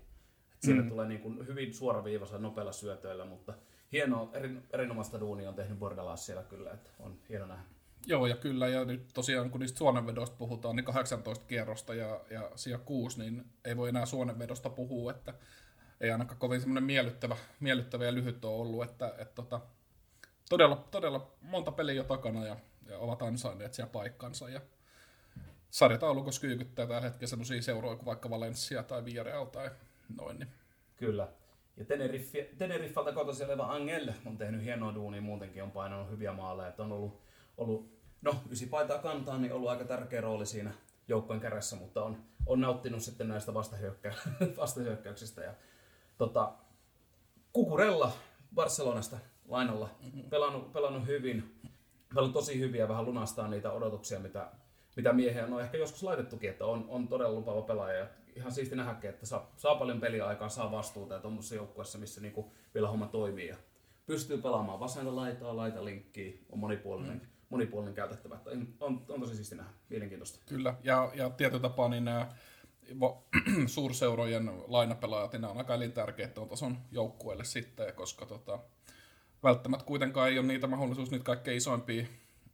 Et 0.54 0.62
sinne 0.62 0.82
mm. 0.82 0.90
tulee 0.90 1.08
niin 1.08 1.22
kuin 1.22 1.48
hyvin 1.48 1.74
suoraviivaisella 1.74 2.42
nopealla 2.42 2.72
syötöillä, 2.72 3.26
mutta 3.26 3.54
hienoa, 3.92 4.30
erin, 4.34 4.64
erinomaista 4.74 5.20
duunia 5.20 5.50
on 5.50 5.56
tehnyt 5.56 5.80
Bordelas 5.80 6.26
siellä 6.26 6.44
kyllä, 6.44 6.72
että 6.72 6.90
on 7.00 7.18
hieno 7.30 7.46
nähdä. 7.46 7.64
Joo, 8.08 8.28
ja 8.28 8.36
kyllä, 8.36 8.68
ja 8.68 8.86
nyt 8.86 9.08
tosiaan 9.14 9.50
kun 9.50 9.60
niistä 9.60 9.78
suonenvedosta 9.78 10.36
puhutaan, 10.38 10.76
niin 10.76 10.86
18 10.86 11.46
kierrosta 11.46 11.94
ja, 11.94 12.22
ja 12.30 12.52
siellä 12.56 12.84
6, 12.86 13.20
niin 13.20 13.46
ei 13.66 13.78
voi 13.78 13.90
enää 13.90 14.06
suonenvedosta 14.06 14.70
puhua, 14.70 15.12
että 15.12 15.34
ei 16.02 16.12
ainakaan 16.12 16.40
kovin 16.40 16.60
semmoinen 16.60 16.84
miellyttävä, 16.84 17.38
miellyttävä 17.60 18.06
ja 18.06 18.14
lyhyt 18.14 18.46
ole 18.46 18.62
ollut, 18.62 18.84
että, 18.84 19.14
että 19.18 19.36
tota, 19.36 19.62
todella, 20.50 20.88
todella 20.92 21.32
monta 21.42 21.72
peliä 21.72 21.96
jo 21.96 22.04
takana 22.04 22.46
ja 22.46 22.58
ovat 22.98 23.22
ansainneet 23.22 23.74
siellä 23.74 23.92
paikkansa. 23.92 24.50
Ja 24.50 24.62
sarjataulukossa 25.70 26.42
kyykyttää 26.42 26.88
tällä 26.88 27.02
hetkellä 27.02 27.30
sellaisia 27.30 27.62
seuroja 27.62 27.96
kuin 27.96 28.06
vaikka 28.06 28.30
Valencia 28.30 28.84
tai 28.84 29.06
Villarreal 29.06 29.46
tai 29.46 29.70
noin. 30.16 30.40
Niin. 30.40 30.50
Kyllä. 30.98 31.28
Ja 31.78 31.86
Teneriffalta 32.58 33.14
kotoisin 33.14 33.46
oleva 33.46 33.74
Angel 33.74 34.10
on 34.26 34.38
tehnyt 34.38 34.64
hienoa 34.64 34.96
duunia, 34.96 35.22
muutenkin 35.22 35.64
on 35.64 35.72
painanut 35.72 36.10
hyviä 36.10 36.34
maaleja. 36.34 36.70
Että 36.70 36.84
on 36.84 36.92
ollut, 36.92 37.22
ollut 37.58 38.00
no 38.22 38.36
ysi 38.52 38.66
paitaa 38.66 38.98
kantaa, 38.98 39.38
niin 39.38 39.54
ollut 39.54 39.70
aika 39.70 39.86
tärkeä 39.86 40.22
rooli 40.22 40.46
siinä 40.46 40.72
joukkojen 41.08 41.42
kädessä, 41.42 41.76
mutta 41.76 42.04
on, 42.04 42.18
on 42.46 42.62
nauttinut 42.62 43.02
sitten 43.02 43.28
näistä 43.28 43.54
vastahyökkä, 43.54 44.14
vastahyökkäyksistä. 44.58 45.42
Ja, 45.42 45.54
tota, 46.18 46.54
Kukurella 47.54 48.12
Barcelonasta 48.56 49.18
lainalla 49.48 49.90
pelannut, 50.30 50.74
pelannut 50.74 51.08
hyvin, 51.08 51.60
pelannut 52.16 52.34
tosi 52.34 52.60
hyviä 52.60 52.88
vähän 52.88 53.06
lunastaa 53.06 53.48
niitä 53.48 53.72
odotuksia, 53.72 54.20
mitä, 54.20 54.52
mitä 54.96 55.14
miehen 55.14 55.54
on 55.54 55.62
ehkä 55.62 55.78
joskus 55.78 56.04
laitettukin, 56.04 56.50
että 56.50 56.66
on, 56.66 56.86
on 56.90 57.08
todella 57.08 57.34
lupaava 57.34 57.62
pelaaja. 57.62 58.00
Ja 58.00 58.08
ihan 58.36 58.52
siisti 58.52 58.76
nähdäkin, 58.76 59.10
että 59.10 59.26
saa, 59.26 59.52
saa 59.58 59.76
paljon 59.76 60.00
peliaikaa, 60.00 60.50
saa 60.50 60.72
vastuuta 60.72 61.14
ja 61.14 61.20
tuommoisessa 61.20 61.56
joukkueessa, 61.56 61.98
missä 61.98 62.22
niinku 62.22 62.52
vielä 62.74 62.90
homma 62.90 63.08
toimii. 63.08 63.48
Ja 63.48 63.58
pystyy 64.06 64.38
pelaamaan 64.38 64.80
vasenta 64.80 65.16
laitaa, 65.16 65.56
laita 65.56 65.86
linkkiä, 65.86 66.34
on 66.50 66.60
monipuolinen. 66.60 67.18
Mm 67.18 67.36
monipuolinen 67.50 67.94
käytettävä. 67.94 68.40
On, 68.80 69.06
on 69.10 69.20
tosi 69.20 69.36
siisti 69.36 69.56
nähdä, 69.56 69.72
mielenkiintoista. 69.90 70.40
Kyllä, 70.46 70.76
ja, 70.84 71.12
ja 71.16 71.30
tietyllä 71.30 71.62
tapaa 71.62 71.90
niin 71.90 72.06
nämä 72.06 72.28
suurseurojen 73.66 74.52
lainapelaajat, 74.68 75.32
niin 75.32 75.42
nämä 75.42 75.52
on 75.52 75.58
aika 75.58 75.76
elintärkeitä 75.76 76.42
on 76.42 76.50
tason 76.50 76.78
joukkueelle 76.92 77.44
sitten, 77.44 77.94
koska 77.94 78.26
tota, 78.26 78.60
välttämättä 79.46 79.86
kuitenkaan 79.86 80.30
ei 80.30 80.40
ole 80.40 80.48
niitä 80.48 80.68
mahdollisuus 80.68 81.12
niitä 81.12 81.24
kaikkein 81.24 81.58
isoimpia, 81.58 82.06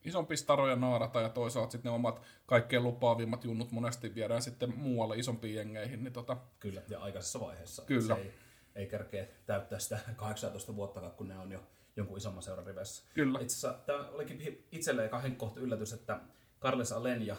isompia 0.05 0.37
staroja 0.37 0.75
naarata 0.75 1.21
ja 1.21 1.29
toisaalta 1.29 1.71
sitten 1.71 1.89
ne 1.89 1.95
omat 1.95 2.21
kaikkein 2.45 2.83
lupaavimmat 2.83 3.45
junnut 3.45 3.71
monesti 3.71 4.15
viedään 4.15 4.41
sitten 4.41 4.73
muualle 4.77 5.15
isompiin 5.17 5.55
jengeihin. 5.55 6.03
Niin 6.03 6.13
tota... 6.13 6.37
Kyllä, 6.59 6.81
ja 6.89 6.99
aikaisessa 6.99 7.39
vaiheessa. 7.39 7.83
Kyllä. 7.85 8.15
Se 8.15 8.21
ei, 8.21 8.33
ei 8.75 8.87
kerkeä 8.87 9.27
täyttää 9.45 9.79
sitä 9.79 9.99
18 10.15 10.75
vuotta, 10.75 11.09
kun 11.09 11.27
ne 11.27 11.37
on 11.37 11.51
jo 11.51 11.59
jonkun 11.95 12.17
isomman 12.17 12.43
seuran 12.43 12.65
riveissä. 12.65 13.03
Kyllä. 13.13 13.39
Itse 13.39 13.67
asiassa 13.67 13.85
tämä 13.85 14.09
olikin 14.09 14.65
itselleen 14.71 15.09
kahden 15.09 15.35
kohta 15.35 15.59
yllätys, 15.59 15.93
että 15.93 16.19
Carles 16.61 16.91
Alen 16.91 17.27
ja 17.27 17.35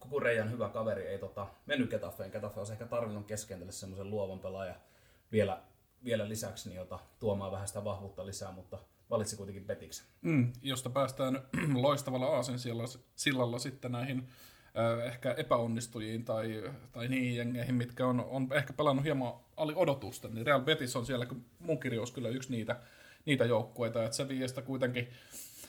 Kukureijan 0.00 0.50
hyvä 0.50 0.68
kaveri 0.68 1.06
ei 1.06 1.18
tota, 1.18 1.46
mennyt 1.66 1.90
Getafeen. 1.90 2.30
Getafe 2.30 2.60
olisi 2.60 2.72
ehkä 2.72 2.86
tarvinnut 2.86 3.26
keskentälle 3.26 3.72
semmoisen 3.72 4.10
luovan 4.10 4.40
pelaajan 4.40 4.76
vielä, 5.32 5.62
vielä 6.04 6.28
lisäksi, 6.28 6.68
niin 6.68 6.76
jota 6.76 6.98
tuomaan 7.18 7.52
vähän 7.52 7.68
sitä 7.68 7.84
vahvuutta 7.84 8.26
lisää, 8.26 8.52
mutta 8.52 8.78
valitsi 9.10 9.36
kuitenkin 9.36 9.64
Betiksen. 9.64 10.06
Mm, 10.22 10.52
josta 10.62 10.90
päästään 10.90 11.42
loistavalla 11.74 12.26
aasen 12.26 12.58
sillalla 13.16 13.58
sitten 13.58 13.92
näihin 13.92 14.28
ehkä 15.04 15.34
epäonnistujiin 15.36 16.24
tai, 16.24 16.72
tai 16.92 17.08
niihin 17.08 17.36
jengeihin, 17.36 17.74
mitkä 17.74 18.06
on, 18.06 18.20
on 18.20 18.48
ehkä 18.52 18.72
pelannut 18.72 19.04
hieman 19.04 19.32
ali 19.56 19.72
odotusta. 19.76 20.28
Niin 20.28 20.46
Real 20.46 20.60
Betis 20.60 20.96
on 20.96 21.06
siellä 21.06 21.26
mun 21.58 21.80
kirjous 21.80 22.12
kyllä 22.12 22.28
yksi 22.28 22.50
niitä, 22.50 22.80
niitä 23.24 23.44
joukkueita, 23.44 24.04
että 24.04 24.16
Sevillasta 24.16 24.62
kuitenkin 24.62 25.08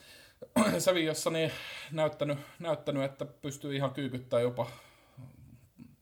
Sevillassa 0.77 1.29
niin 1.29 1.51
näyttänyt, 1.91 2.37
näyttänyt, 2.59 3.03
että 3.03 3.25
pystyy 3.25 3.75
ihan 3.75 3.91
kyykyttämään 3.91 4.43
jopa 4.43 4.67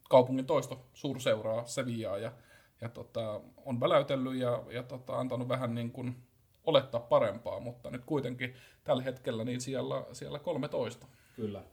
kaupungin 0.10 0.46
toista 0.46 0.77
suurseuraa 0.93 1.65
Sevillaa 1.65 2.17
ja, 2.17 2.31
ja 2.81 2.89
tota, 2.89 3.41
on 3.65 3.79
väläytellyt 3.79 4.36
ja, 4.36 4.63
ja 4.69 4.84
tota, 4.84 5.19
antanut 5.19 5.48
vähän 5.48 5.75
niin 5.75 5.91
kuin 5.91 6.15
olettaa 6.63 7.00
parempaa, 7.00 7.60
mutta 7.60 7.89
nyt 7.89 8.05
kuitenkin 8.05 8.55
tällä 8.84 9.03
hetkellä 9.03 9.43
niin 9.43 9.62
siellä, 9.62 10.05
siellä 10.12 10.39
13. 10.39 11.07
Kyllä. 11.36 11.63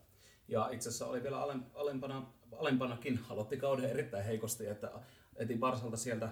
Ja 0.47 0.69
itse 0.71 0.89
asiassa 0.89 1.07
oli 1.07 1.23
vielä 1.23 1.41
alempana, 1.73 2.25
alempanakin, 2.57 3.19
aloitti 3.29 3.57
kauden 3.57 3.89
erittäin 3.89 4.25
heikosti, 4.25 4.67
että 4.67 4.91
eti 5.35 5.57
Barsalta 5.57 5.97
sieltä 5.97 6.29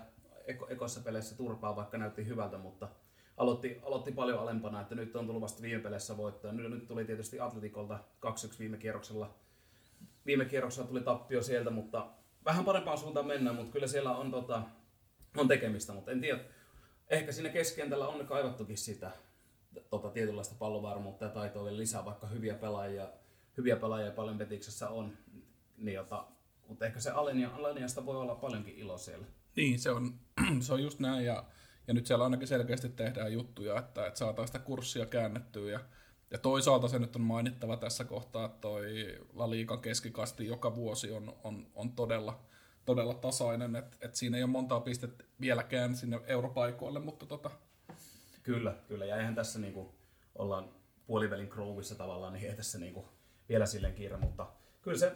eko, 0.47 0.67
ekoissa 0.69 1.01
peleissä 1.01 1.37
turpaa, 1.37 1.75
vaikka 1.75 1.97
näytti 1.97 2.25
hyvältä, 2.25 2.57
mutta 2.57 2.89
aloitti, 3.37 3.79
aloitti 3.83 4.11
paljon 4.11 4.39
alempana, 4.39 4.81
että 4.81 4.95
nyt 4.95 5.15
on 5.15 5.25
tullut 5.25 5.41
vasta 5.41 5.61
viime 5.61 5.81
peleissä 5.81 6.17
voittoja. 6.17 6.53
Nyt, 6.53 6.71
nyt 6.71 6.87
tuli 6.87 7.05
tietysti 7.05 7.39
Atletikolta 7.39 7.99
2-1 8.25 8.59
viime 8.59 8.77
kierroksella. 8.77 9.33
Viime 10.25 10.45
kierroksella 10.45 10.87
tuli 10.87 11.01
tappio 11.01 11.43
sieltä, 11.43 11.69
mutta 11.69 12.07
vähän 12.45 12.65
parempaan 12.65 12.97
suuntaan 12.97 13.27
mennään, 13.27 13.55
mutta 13.55 13.71
kyllä 13.71 13.87
siellä 13.87 14.15
on, 14.15 14.31
tota, 14.31 14.61
on 15.37 15.47
tekemistä, 15.47 15.93
mutta 15.93 16.11
en 16.11 16.21
tiedä. 16.21 16.39
Ehkä 17.09 17.31
siinä 17.31 17.49
keskentällä 17.49 18.07
on 18.07 18.27
kaivattukin 18.27 18.77
sitä 18.77 19.11
tota, 19.89 20.09
tietynlaista 20.09 20.55
pallovarmuutta 20.59 21.25
ja 21.25 21.31
taitoa 21.31 21.63
vielä 21.63 21.77
lisää, 21.77 22.05
vaikka 22.05 22.27
hyviä 22.27 22.53
pelaajia, 22.53 23.07
hyviä 23.57 23.75
pelaajia 23.75 24.11
paljon 24.11 24.37
Betiksessä 24.37 24.89
on. 24.89 25.17
Niin, 25.77 25.95
jota, 25.95 26.25
mutta 26.67 26.85
ehkä 26.85 26.99
se 26.99 27.11
Alenia, 27.11 27.49
Aleniasta 27.55 28.05
voi 28.05 28.17
olla 28.17 28.35
paljonkin 28.35 28.75
ilo 28.75 28.97
siellä. 28.97 29.25
Niin, 29.55 29.79
se 29.79 29.91
on, 29.91 30.19
se 30.61 30.73
on 30.73 30.83
just 30.83 30.99
näin. 30.99 31.25
Ja 31.25 31.45
ja 31.87 31.93
nyt 31.93 32.05
siellä 32.05 32.23
ainakin 32.23 32.47
selkeästi 32.47 32.89
tehdään 32.89 33.33
juttuja, 33.33 33.79
että, 33.79 34.07
että 34.07 34.19
saataisiin 34.19 34.47
sitä 34.55 34.65
kurssia 34.65 35.05
käännettyä. 35.05 35.71
Ja, 35.71 35.79
ja 36.33 36.39
toisaalta 36.39 36.87
se 36.87 36.99
nyt 36.99 37.15
on 37.15 37.21
mainittava 37.21 37.77
tässä 37.77 38.05
kohtaa, 38.05 38.45
että 38.45 38.57
toi 38.61 39.17
La 39.33 39.49
Liigan 39.49 39.81
keskikasti 39.81 40.47
joka 40.47 40.75
vuosi 40.75 41.11
on, 41.11 41.35
on, 41.43 41.67
on 41.75 41.91
todella, 41.91 42.39
todella 42.85 43.13
tasainen. 43.13 43.75
Että 43.75 43.97
et 44.01 44.15
siinä 44.15 44.37
ei 44.37 44.43
ole 44.43 44.51
montaa 44.51 44.79
pistettä 44.79 45.23
vieläkään 45.41 45.95
sinne 45.95 46.19
europaikoille, 46.25 46.99
mutta 46.99 47.25
tota... 47.25 47.51
Kyllä, 48.43 48.75
kyllä. 48.87 49.05
Ja 49.05 49.17
eihän 49.17 49.35
tässä 49.35 49.59
niinku 49.59 49.95
ollaan 50.35 50.69
puolivälin 51.07 51.47
Groovissa 51.47 51.95
tavallaan, 51.95 52.33
niin 52.33 52.49
ei 52.49 52.55
tässä 52.55 52.79
niinku 52.79 53.09
vielä 53.49 53.65
silleen 53.65 53.95
kiire, 53.95 54.17
mutta 54.17 54.47
kyllä 54.81 54.97
se, 54.97 55.11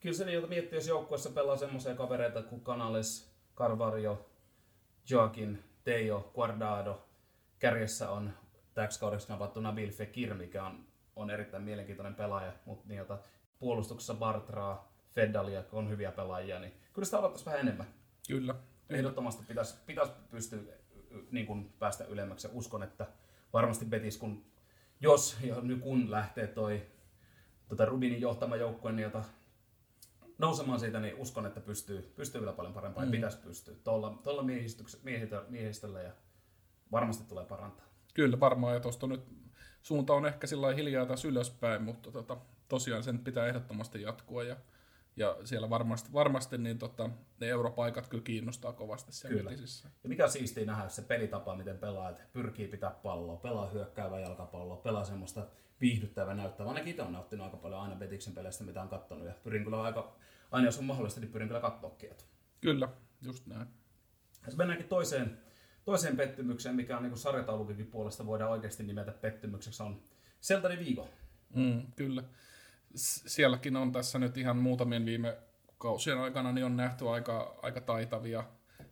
kyllä 0.00 0.16
se 0.16 0.32
jota 0.32 0.46
miettii, 0.46 0.76
jos 0.76 0.86
joukkueessa 0.86 1.30
pelaa 1.30 1.56
semmoisia 1.56 1.94
kavereita 1.94 2.42
kuin 2.42 2.60
Canales, 2.60 3.32
Carvario, 3.56 4.30
Joaquin, 5.10 5.64
Teo 5.84 6.30
Guardado. 6.34 7.08
Kärjessä 7.58 8.10
on 8.10 8.32
täksi 8.78 9.00
kaudeksi 9.00 9.28
navattu 9.28 9.60
Nabil 9.60 9.90
Fekir, 9.90 10.34
mikä 10.34 10.64
on, 10.64 10.84
on 11.16 11.30
erittäin 11.30 11.62
mielenkiintoinen 11.62 12.14
pelaaja, 12.14 12.52
mutta 12.64 12.94
jota 12.94 13.18
puolustuksessa 13.58 14.14
Bartraa, 14.14 14.92
Feddalia, 15.14 15.64
on 15.72 15.90
hyviä 15.90 16.12
pelaajia, 16.12 16.60
niin 16.60 16.72
kyllä 16.92 17.04
sitä 17.04 17.18
odottaisi 17.18 17.46
vähän 17.46 17.60
enemmän. 17.60 17.86
Kyllä. 18.28 18.54
Ehdottomasti 18.88 19.44
pitäisi, 19.48 19.74
pitäisi 19.86 20.12
pystyä 20.30 20.58
niin 21.30 21.46
kuin 21.46 21.72
päästä 21.78 22.04
ylemmäksi 22.04 22.46
ja 22.46 22.50
uskon, 22.54 22.82
että 22.82 23.06
varmasti 23.52 23.84
Betis, 23.84 24.16
kun 24.16 24.44
jos 25.00 25.36
ja 25.42 25.60
nyt 25.60 25.80
kun 25.80 26.10
lähtee 26.10 26.46
toi 26.46 26.86
tota 27.68 27.84
Rubinin 27.84 28.20
johtama 28.20 28.56
joukkue, 28.56 28.92
niin 28.92 29.02
jota 29.02 29.24
nousemaan 30.38 30.80
siitä, 30.80 31.00
niin 31.00 31.16
uskon, 31.16 31.46
että 31.46 31.60
pystyy, 31.60 32.12
pystyy 32.16 32.40
vielä 32.40 32.52
paljon 32.52 32.74
parempaan 32.74 33.06
mm. 33.06 33.12
ja 33.12 33.16
pitäisi 33.16 33.38
pystyä 33.38 33.74
tuolla, 33.84 34.20
tuolla 34.22 34.42
miehistöllä 35.48 36.02
ja 36.02 36.12
varmasti 36.92 37.28
tulee 37.28 37.44
parantaa. 37.44 37.87
Kyllä 38.18 38.40
varmaan 38.40 38.74
ja 38.74 38.80
tuosta 38.80 39.06
nyt 39.06 39.20
suunta 39.82 40.14
on 40.14 40.26
ehkä 40.26 40.46
sillä 40.46 40.74
hiljaa 40.74 41.06
taas 41.06 41.24
ylöspäin, 41.24 41.82
mutta 41.82 42.10
tota, 42.10 42.36
tosiaan 42.68 43.02
sen 43.02 43.18
pitää 43.18 43.46
ehdottomasti 43.46 44.02
jatkua 44.02 44.42
ja, 44.42 44.56
ja 45.16 45.36
siellä 45.44 45.70
varmasti, 45.70 46.12
varmasti 46.12 46.58
niin 46.58 46.78
tota, 46.78 47.10
ne 47.40 47.48
europaikat 47.48 48.08
kyllä 48.08 48.24
kiinnostaa 48.24 48.72
kovasti 48.72 49.12
siellä 49.12 49.36
kyllä. 49.36 49.52
Ja 50.02 50.08
mikä 50.08 50.28
siistiä 50.28 50.64
nähdä 50.64 50.88
se 50.88 51.02
pelitapa, 51.02 51.56
miten 51.56 51.78
pelaat, 51.78 52.32
pyrkii 52.32 52.68
pitää 52.68 52.90
palloa, 52.90 53.36
pelaa 53.36 53.68
hyökkäävää 53.68 54.20
jalkapalloa, 54.20 54.76
pelaa 54.76 55.04
semmoista 55.04 55.46
viihdyttävää 55.80 56.34
näyttävää. 56.34 56.68
Ainakin 56.68 56.90
itse 56.90 57.02
on 57.02 57.12
nauttinut 57.12 57.44
aika 57.44 57.56
paljon 57.56 57.80
aina 57.80 57.96
Betiksen 57.96 58.34
peleistä, 58.34 58.64
mitä 58.64 58.82
on 58.82 58.88
katsonut 58.88 59.26
ja 59.26 59.34
pyrin 59.44 59.64
kyllä 59.64 59.82
aika 59.82 60.16
aina 60.50 60.68
jos 60.68 60.78
on 60.78 60.84
mahdollista, 60.84 61.20
niin 61.20 61.32
pyrin 61.32 61.48
kyllä 61.48 61.60
katsoa 61.60 61.90
kieltä. 61.90 62.24
Kyllä, 62.60 62.88
just 63.22 63.46
näin. 63.46 63.68
Ja 64.46 64.52
mennäänkin 64.56 64.88
toiseen, 64.88 65.47
toiseen 65.88 66.16
pettymykseen, 66.16 66.76
mikä 66.76 66.96
on 66.96 67.02
niin 67.02 67.16
sarjataulukikin 67.16 67.86
puolesta 67.86 68.26
voidaan 68.26 68.50
oikeasti 68.50 68.82
nimetä 68.82 69.12
pettymykseksi, 69.12 69.82
on 69.82 70.02
Seltani 70.40 70.78
Vigo. 70.78 71.08
Mm, 71.54 71.92
kyllä. 71.96 72.24
Sielläkin 72.94 73.76
on 73.76 73.92
tässä 73.92 74.18
nyt 74.18 74.36
ihan 74.36 74.56
muutamien 74.56 75.06
viime 75.06 75.36
kausien 75.78 76.18
aikana 76.18 76.52
niin 76.52 76.64
on 76.64 76.76
nähty 76.76 77.08
aika, 77.08 77.58
aika 77.62 77.80
taitavia, 77.80 78.44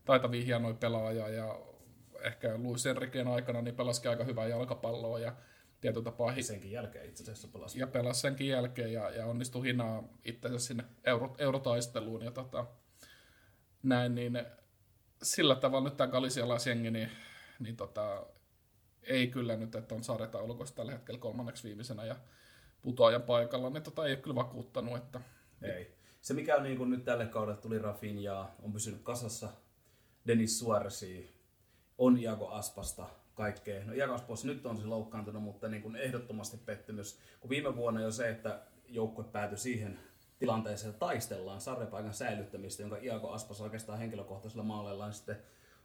taitavia 0.04 0.44
hienoja 0.44 0.74
pelaajia 0.74 1.28
ja 1.28 1.60
ehkä 2.20 2.58
Luis 2.58 2.86
Enriqueen 2.86 3.28
aikana 3.28 3.62
niin 3.62 3.76
pelasikin 3.76 4.10
aika 4.10 4.24
hyvää 4.24 4.46
jalkapalloa 4.46 5.18
ja 5.18 5.36
tietyllä 5.80 6.04
tapaa... 6.04 6.30
Hi- 6.30 6.42
senkin 6.42 6.70
jälkeen 6.70 7.08
itse 7.08 7.22
asiassa 7.22 7.48
pelasi. 7.48 7.78
Ja 7.78 7.86
pelasi 7.86 8.20
senkin 8.20 8.48
jälkeen 8.48 8.92
ja, 8.92 9.10
ja 9.10 9.26
onnistui 9.26 9.66
hinaa 9.66 10.02
itsensä 10.24 10.58
sinne 10.58 10.84
euro, 11.04 11.34
eurotaisteluun 11.38 12.22
ja 12.22 12.30
tota, 12.30 12.66
näin, 13.82 14.14
niin 14.14 14.38
sillä 15.22 15.54
tavalla 15.54 15.88
nyt 15.88 15.96
tämä 15.96 16.10
galisialaisjengi, 16.10 16.90
niin, 16.90 17.10
niin 17.60 17.76
tota, 17.76 18.26
ei 19.02 19.26
kyllä 19.26 19.56
nyt, 19.56 19.74
että 19.74 19.94
on 19.94 20.04
sarjataulukossa 20.04 20.74
tällä 20.74 20.92
hetkellä 20.92 21.20
kolmanneksi 21.20 21.68
viimeisenä 21.68 22.04
ja 22.04 22.16
putoajan 22.82 23.22
paikalla, 23.22 23.70
niin 23.70 23.82
tota, 23.82 24.06
ei 24.06 24.12
ole 24.12 24.20
kyllä 24.22 24.34
vakuuttanut. 24.34 24.96
Että... 24.96 25.20
Ei. 25.62 25.96
Se 26.20 26.34
mikä 26.34 26.56
on 26.56 26.62
niin 26.62 26.76
kuin 26.76 26.90
nyt 26.90 27.04
tälle 27.04 27.26
kaudelle 27.26 27.60
tuli 27.60 27.78
Rafin 27.78 28.22
ja 28.22 28.48
on 28.62 28.72
pysynyt 28.72 29.02
kasassa 29.02 29.48
Denis 30.26 30.58
Suaresi, 30.58 31.36
on 31.98 32.18
Iago 32.18 32.48
Aspasta, 32.48 33.06
kaikkea. 33.34 33.84
No 33.84 33.94
Jakaspos 33.94 34.44
nyt 34.44 34.66
on 34.66 34.78
se 34.78 34.86
loukkaantunut, 34.86 35.42
mutta 35.42 35.68
niin 35.68 35.82
kuin 35.82 35.96
ehdottomasti 35.96 36.56
pettymys. 36.56 37.18
Kun 37.40 37.50
viime 37.50 37.76
vuonna 37.76 38.00
jo 38.00 38.10
se, 38.10 38.28
että 38.28 38.60
joukkue 38.88 39.24
päätyi 39.24 39.58
siihen 39.58 39.98
tilanteeseen, 40.38 40.90
että 40.90 41.06
taistellaan 41.06 41.60
sarjapaikan 41.60 42.14
säilyttämistä, 42.14 42.82
jonka 42.82 42.96
Iago 42.96 43.30
Aspas 43.30 43.60
oikeastaan 43.60 43.98
henkilökohtaisella 43.98 44.64
maaleillaan 44.64 45.12
sitten 45.12 45.36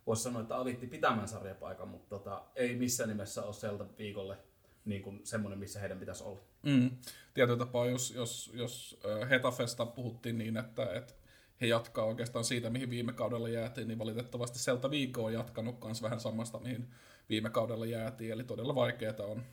voisi 0.08 0.24
sanoa, 0.24 0.41
että 0.41 0.58
avitti 0.58 0.88
pitämään 0.88 1.27
sarjapaikan, 1.27 1.88
mutta 1.88 2.10
tota, 2.10 2.43
ei 2.55 2.75
missään 2.75 3.10
nimessä 3.10 3.43
ole 3.43 3.53
sieltä 3.53 3.86
viikolle 3.98 4.38
niin 4.86 5.01
kuin 5.01 5.22
semmoinen, 5.24 5.60
missä 5.60 5.79
heidän 5.79 6.00
pitäisi 6.00 6.24
olla. 6.24 6.39
Mm. 6.63 6.91
Tietyllä 7.34 7.60
tapaa, 7.60 7.86
jos, 7.86 8.12
jos, 8.12 8.51
jos 8.53 9.00
Hetafesta 9.29 9.86
puhuttiin 9.86 10.38
niin, 10.38 10.58
että, 10.58 10.93
että 10.93 11.13
he 11.62 11.65
jatkaa 11.65 12.05
oikeastaan 12.05 12.46
siitä, 12.46 12.70
mihin 12.70 12.89
viime 12.89 13.13
kaudella 13.13 13.50
jäätiin, 13.50 13.88
niin 13.88 14.00
valitettavasti 14.00 14.60
Selta 14.60 14.91
Viikko 14.91 15.25
on 15.25 15.34
jatkanut 15.34 15.84
myös 15.84 16.01
vähän 16.01 16.20
samasta, 16.20 16.60
mihin 16.60 16.88
viime 17.29 17.50
kaudella 17.50 17.86
jäätiin, 17.86 18.31
eli 18.31 18.43
todella 18.43 18.75
vaikeaa 18.75 19.25
on, 19.25 19.43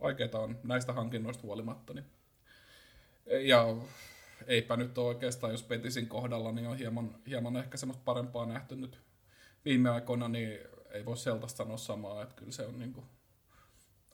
vaikeaa 0.00 0.40
on 0.40 0.58
näistä 0.64 0.92
hankinnoista 0.92 1.42
huolimatta. 1.42 1.94
Niin. 1.94 2.06
Ja 3.26 3.76
eipä 4.46 4.76
nyt 4.76 4.98
ole 4.98 5.06
oikeastaan, 5.06 5.52
jos 5.52 5.62
Petisin 5.62 6.08
kohdalla, 6.08 6.52
niin 6.52 6.68
on 6.68 6.78
hieman, 6.78 7.14
hieman 7.26 7.56
ehkä 7.56 7.76
semmoista 7.76 8.02
parempaa 8.04 8.46
nähty 8.46 8.76
nyt 8.76 9.00
viime 9.64 9.90
aikoina, 9.90 10.28
niin 10.28 10.58
ei 10.90 11.04
voi 11.04 11.16
Seltasta 11.16 11.56
sanoa 11.56 11.76
samaa, 11.76 12.22
että 12.22 12.34
kyllä 12.34 12.52
se 12.52 12.66
on 12.66 12.78
niin 12.78 12.92
kuin 12.92 13.06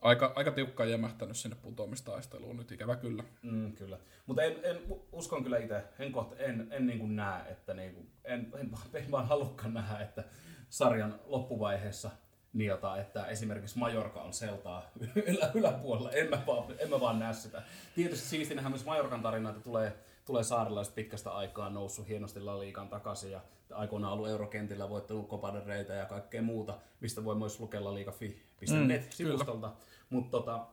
aika, 0.01 0.33
aika 0.37 0.51
tiukkaan 0.51 0.91
jämähtänyt 0.91 1.37
sinne 1.37 1.57
putoamistaisteluun 1.63 2.57
nyt, 2.57 2.73
ikävä 2.73 2.97
kyllä. 2.97 3.25
Mm, 3.43 3.73
kyllä. 3.73 3.99
Mutta 4.27 4.43
en, 4.43 4.57
en, 4.63 4.79
uskon 5.13 5.43
kyllä 5.43 5.59
itse, 5.59 5.85
en, 5.99 6.13
kohta, 6.13 6.37
en, 6.37 6.69
en 6.71 6.87
niin 6.87 6.99
kuin 6.99 7.17
näe, 7.17 7.51
että 7.51 7.75
niin 7.75 7.95
kuin, 7.95 8.11
en, 8.25 8.53
en, 8.61 8.71
en 9.05 9.11
vaan 9.11 9.29
halukkaan 9.29 9.75
nähdä, 9.75 9.99
että 9.99 10.25
sarjan 10.69 11.21
loppuvaiheessa 11.25 12.11
niota, 12.53 13.01
että 13.01 13.27
esimerkiksi 13.27 13.79
Majorka 13.79 14.23
on 14.23 14.33
seltaa 14.33 14.91
ylä, 15.27 15.51
yläpuolella. 15.55 16.11
En 16.11 16.31
mä, 16.31 16.43
vaan, 16.47 16.75
en 16.79 16.91
mä 16.91 17.01
vaan 17.01 17.19
näe 17.19 17.35
sitä. 17.35 17.63
Tietysti 17.95 18.29
siistinähän 18.29 18.73
myös 18.73 18.85
Majorkan 18.85 19.23
tarina, 19.23 19.51
että 19.51 19.63
tulee, 19.63 19.93
tulee 20.25 20.45
saarelaiset 20.45 20.95
pitkästä 20.95 21.31
aikaa 21.31 21.71
noussut 21.71 22.09
hienosti 22.09 22.41
La 22.41 22.59
Liigan 22.59 22.89
takaisin 22.89 23.31
ja 23.31 23.41
aikoinaan 23.71 24.13
ollut 24.13 24.29
eurokentillä 24.29 24.89
voittanut 24.89 25.29
kopadereita 25.29 25.93
ja 25.93 26.07
kaikkea 26.07 26.43
muuta, 26.43 26.79
mistä 27.01 27.25
voi 27.25 27.35
myös 27.35 27.61
lukea 27.61 27.95
liiga.fi.net 27.95 29.03
mm, 29.03 29.11
sivustolta. 29.11 29.73
Mutta 30.11 30.31
tota, 30.31 30.67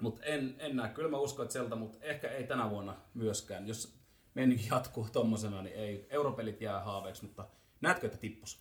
mut 0.00 0.20
en, 0.22 0.54
en 0.58 0.76
näe. 0.76 0.88
Kyllä 0.88 1.08
mä 1.08 1.18
uskon, 1.18 1.44
että 1.44 1.52
sieltä, 1.52 1.76
mutta 1.76 1.98
ehkä 2.00 2.28
ei 2.28 2.44
tänä 2.44 2.70
vuonna 2.70 2.96
myöskään. 3.14 3.68
Jos 3.68 3.98
meininki 4.34 4.68
jatkuu 4.70 5.08
tommosena, 5.12 5.62
niin 5.62 5.76
ei. 5.76 6.06
Europelit 6.10 6.60
jää 6.60 6.80
haaveeksi, 6.80 7.24
mutta 7.24 7.46
näetkö, 7.80 8.06
että 8.06 8.18
tippus? 8.18 8.60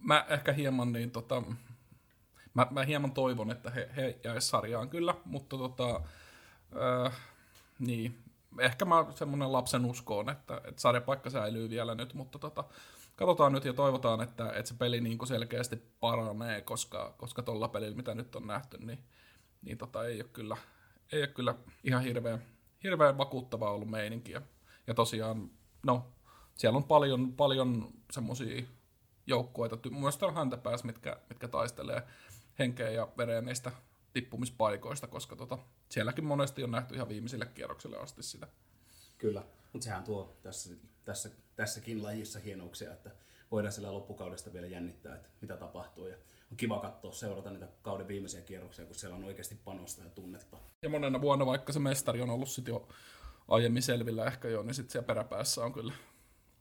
Mä 0.00 0.26
ehkä 0.28 0.52
hieman 0.52 0.92
niin 0.92 1.10
tota, 1.10 1.42
mä, 2.54 2.66
mä 2.70 2.84
hieman 2.84 3.12
toivon, 3.12 3.50
että 3.50 3.70
he, 3.70 3.90
he 3.96 4.18
jäis 4.24 4.48
sarjaan 4.48 4.88
kyllä, 4.88 5.14
mutta 5.24 5.58
tota, 5.58 6.00
äh, 7.06 7.12
niin, 7.78 8.23
ehkä 8.58 8.84
mä 8.84 9.06
semmoinen 9.14 9.52
lapsen 9.52 9.84
uskoon, 9.84 10.28
että, 10.28 10.60
että 10.64 10.80
sarjapaikka 10.80 11.30
säilyy 11.30 11.70
vielä 11.70 11.94
nyt, 11.94 12.14
mutta 12.14 12.38
tota, 12.38 12.64
katsotaan 13.16 13.52
nyt 13.52 13.64
ja 13.64 13.72
toivotaan, 13.72 14.20
että, 14.20 14.52
että 14.52 14.68
se 14.68 14.74
peli 14.78 15.00
niin 15.00 15.18
kuin 15.18 15.28
selkeästi 15.28 15.76
paranee, 16.00 16.60
koska, 16.60 17.14
koska 17.18 17.42
tuolla 17.42 17.68
pelillä, 17.68 17.96
mitä 17.96 18.14
nyt 18.14 18.36
on 18.36 18.46
nähty, 18.46 18.78
niin, 18.78 18.98
niin 19.62 19.78
tota, 19.78 20.04
ei, 20.04 20.20
ole 20.20 20.30
kyllä, 20.32 20.56
ei 21.12 21.20
ole 21.20 21.26
kyllä 21.26 21.54
ihan 21.84 22.02
hirveän, 22.02 22.42
hirveän 22.84 23.18
vakuuttavaa 23.18 23.70
ollut 23.70 23.90
meininki. 23.90 24.32
Ja, 24.86 24.94
tosiaan, 24.94 25.50
no, 25.86 26.06
siellä 26.54 26.76
on 26.76 26.84
paljon, 26.84 27.32
paljon 27.32 27.88
semmoisia 28.12 28.64
joukkueita, 29.26 29.78
myös 29.90 30.16
täällä 30.16 30.38
häntäpäässä, 30.38 30.86
mitkä, 30.86 31.16
mitkä 31.28 31.48
taistelee 31.48 32.02
henkeä 32.58 32.90
ja 32.90 33.08
vereen 33.16 33.44
niistä 33.44 33.72
tippumispaikoista, 34.12 35.06
koska 35.06 35.36
tota, 35.36 35.58
sielläkin 35.94 36.24
monesti 36.24 36.64
on 36.64 36.70
nähty 36.70 36.94
ihan 36.94 37.08
viimeisille 37.08 37.46
kierroksille 37.46 37.96
asti 37.96 38.22
sitä. 38.22 38.46
Kyllä, 39.18 39.42
mutta 39.72 39.84
sehän 39.84 40.04
tuo 40.04 40.36
tässä, 40.42 40.74
tässä, 41.04 41.30
tässäkin 41.56 42.02
lajissa 42.02 42.38
hienouksia, 42.38 42.92
että 42.92 43.10
voidaan 43.50 43.72
sillä 43.72 43.92
loppukaudesta 43.92 44.52
vielä 44.52 44.66
jännittää, 44.66 45.14
että 45.14 45.28
mitä 45.40 45.56
tapahtuu. 45.56 46.06
Ja 46.06 46.16
on 46.50 46.56
kiva 46.56 46.78
katsoa, 46.78 47.12
seurata 47.12 47.50
niitä 47.50 47.68
kauden 47.82 48.08
viimeisiä 48.08 48.40
kierroksia, 48.40 48.84
kun 48.84 48.94
siellä 48.94 49.16
on 49.16 49.24
oikeasti 49.24 49.60
panosta 49.64 50.02
ja 50.04 50.10
tunnetta. 50.10 50.56
Ja 50.82 50.88
monena 50.88 51.20
vuonna, 51.20 51.46
vaikka 51.46 51.72
se 51.72 51.78
mestari 51.78 52.20
on 52.20 52.30
ollut 52.30 52.48
sitten 52.48 52.72
jo 52.72 52.88
aiemmin 53.48 53.82
selvillä 53.82 54.26
ehkä 54.26 54.48
jo, 54.48 54.62
niin 54.62 54.74
sitten 54.74 54.92
siellä 54.92 55.06
peräpäässä 55.06 55.64
on 55.64 55.72
kyllä. 55.72 55.92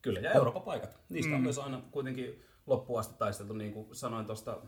Kyllä, 0.01 0.19
ja 0.19 0.31
Euroopan 0.31 0.61
paikat. 0.61 0.97
Niistä 1.09 1.29
mm. 1.29 1.35
on 1.35 1.41
myös 1.41 1.57
aina 1.57 1.81
kuitenkin 1.91 2.45
loppuun 2.67 2.99
asti 2.99 3.13
taisteltu, 3.17 3.53
niin 3.53 3.73
kuin 3.73 3.95
sanoin 3.95 4.25
tuosta 4.25 4.61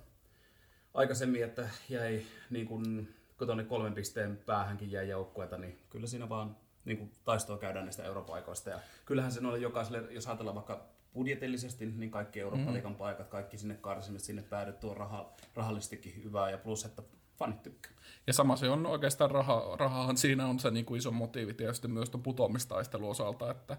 aikaisemmin, 0.94 1.44
että 1.44 1.70
jäi 1.90 2.22
niin 2.50 2.68
kuin, 2.68 3.16
kun 3.38 3.48
tuonne 3.48 3.64
kolmen 3.64 3.94
pisteen 3.94 4.38
päähänkin 4.46 4.92
jäi 4.92 5.10
joukkueita, 5.10 5.58
niin 5.58 5.80
kyllä 5.90 6.08
siinä 6.08 6.30
vaan 6.30 6.58
niin 6.86 6.98
kuin 6.98 7.12
taistoa 7.26 7.58
käydään 7.58 7.86
näistä 7.86 8.04
europaikoista. 8.04 8.70
Ja 8.70 8.80
kyllähän 9.06 9.32
se 9.32 9.48
oli 9.48 9.62
jokaiselle, 9.62 10.14
jos 10.14 10.28
ajatellaan 10.28 10.56
vaikka 10.56 10.86
budjetillisesti, 11.14 11.86
niin 11.86 12.12
kaikki 12.12 12.40
Euroopan 12.40 12.74
mm-hmm. 12.74 12.96
paikat, 12.96 13.28
kaikki 13.28 13.58
sinne 13.58 13.76
karsimme, 13.76 14.20
sinne 14.20 14.42
päädyt 14.42 14.80
tuo 14.80 14.94
raha, 14.94 15.34
rahallistikin 15.56 16.24
hyvää 16.24 16.50
ja 16.50 16.58
plus, 16.58 16.86
että 16.86 17.04
fanit 17.38 17.64
tykkää. 17.64 17.92
Ja 18.28 18.34
sama 18.34 18.56
se 18.56 18.70
on 18.70 18.86
oikeastaan 18.86 19.32
raha, 19.32 19.76
rahahan 19.80 20.18
siinä 20.18 20.48
on 20.48 20.60
se 20.60 20.72
niin 20.72 20.86
kuin 20.86 20.98
iso 20.98 21.12
motiivi 21.12 21.54
tietysti 21.54 21.88
myös 21.88 22.10
tuon 22.10 22.24
putoamistaistelun 22.24 23.10
osalta, 23.10 23.52
että 23.52 23.78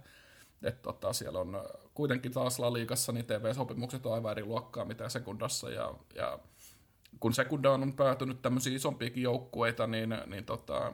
että 0.63 0.83
tota, 0.83 1.13
siellä 1.13 1.41
on 1.41 1.65
kuitenkin 1.95 2.33
taas 2.33 2.59
La 2.59 2.73
Liigassa 2.73 3.13
niin 3.13 3.25
TV-sopimukset 3.25 4.07
on 4.07 4.15
aivan 4.15 4.33
eri 4.33 4.45
luokkaa 4.45 4.85
mitä 4.85 5.09
sekundassa 5.09 5.71
ja, 5.71 5.95
ja 6.15 6.39
kun 7.21 7.35
sekundaan 7.35 7.83
on 7.83 7.93
päätynyt 7.93 8.43
tämmöisiä 8.43 8.77
isompiakin 8.77 9.23
joukkueita, 9.23 9.87
niin, 9.87 10.15
niin 10.27 10.45
tota, 10.45 10.93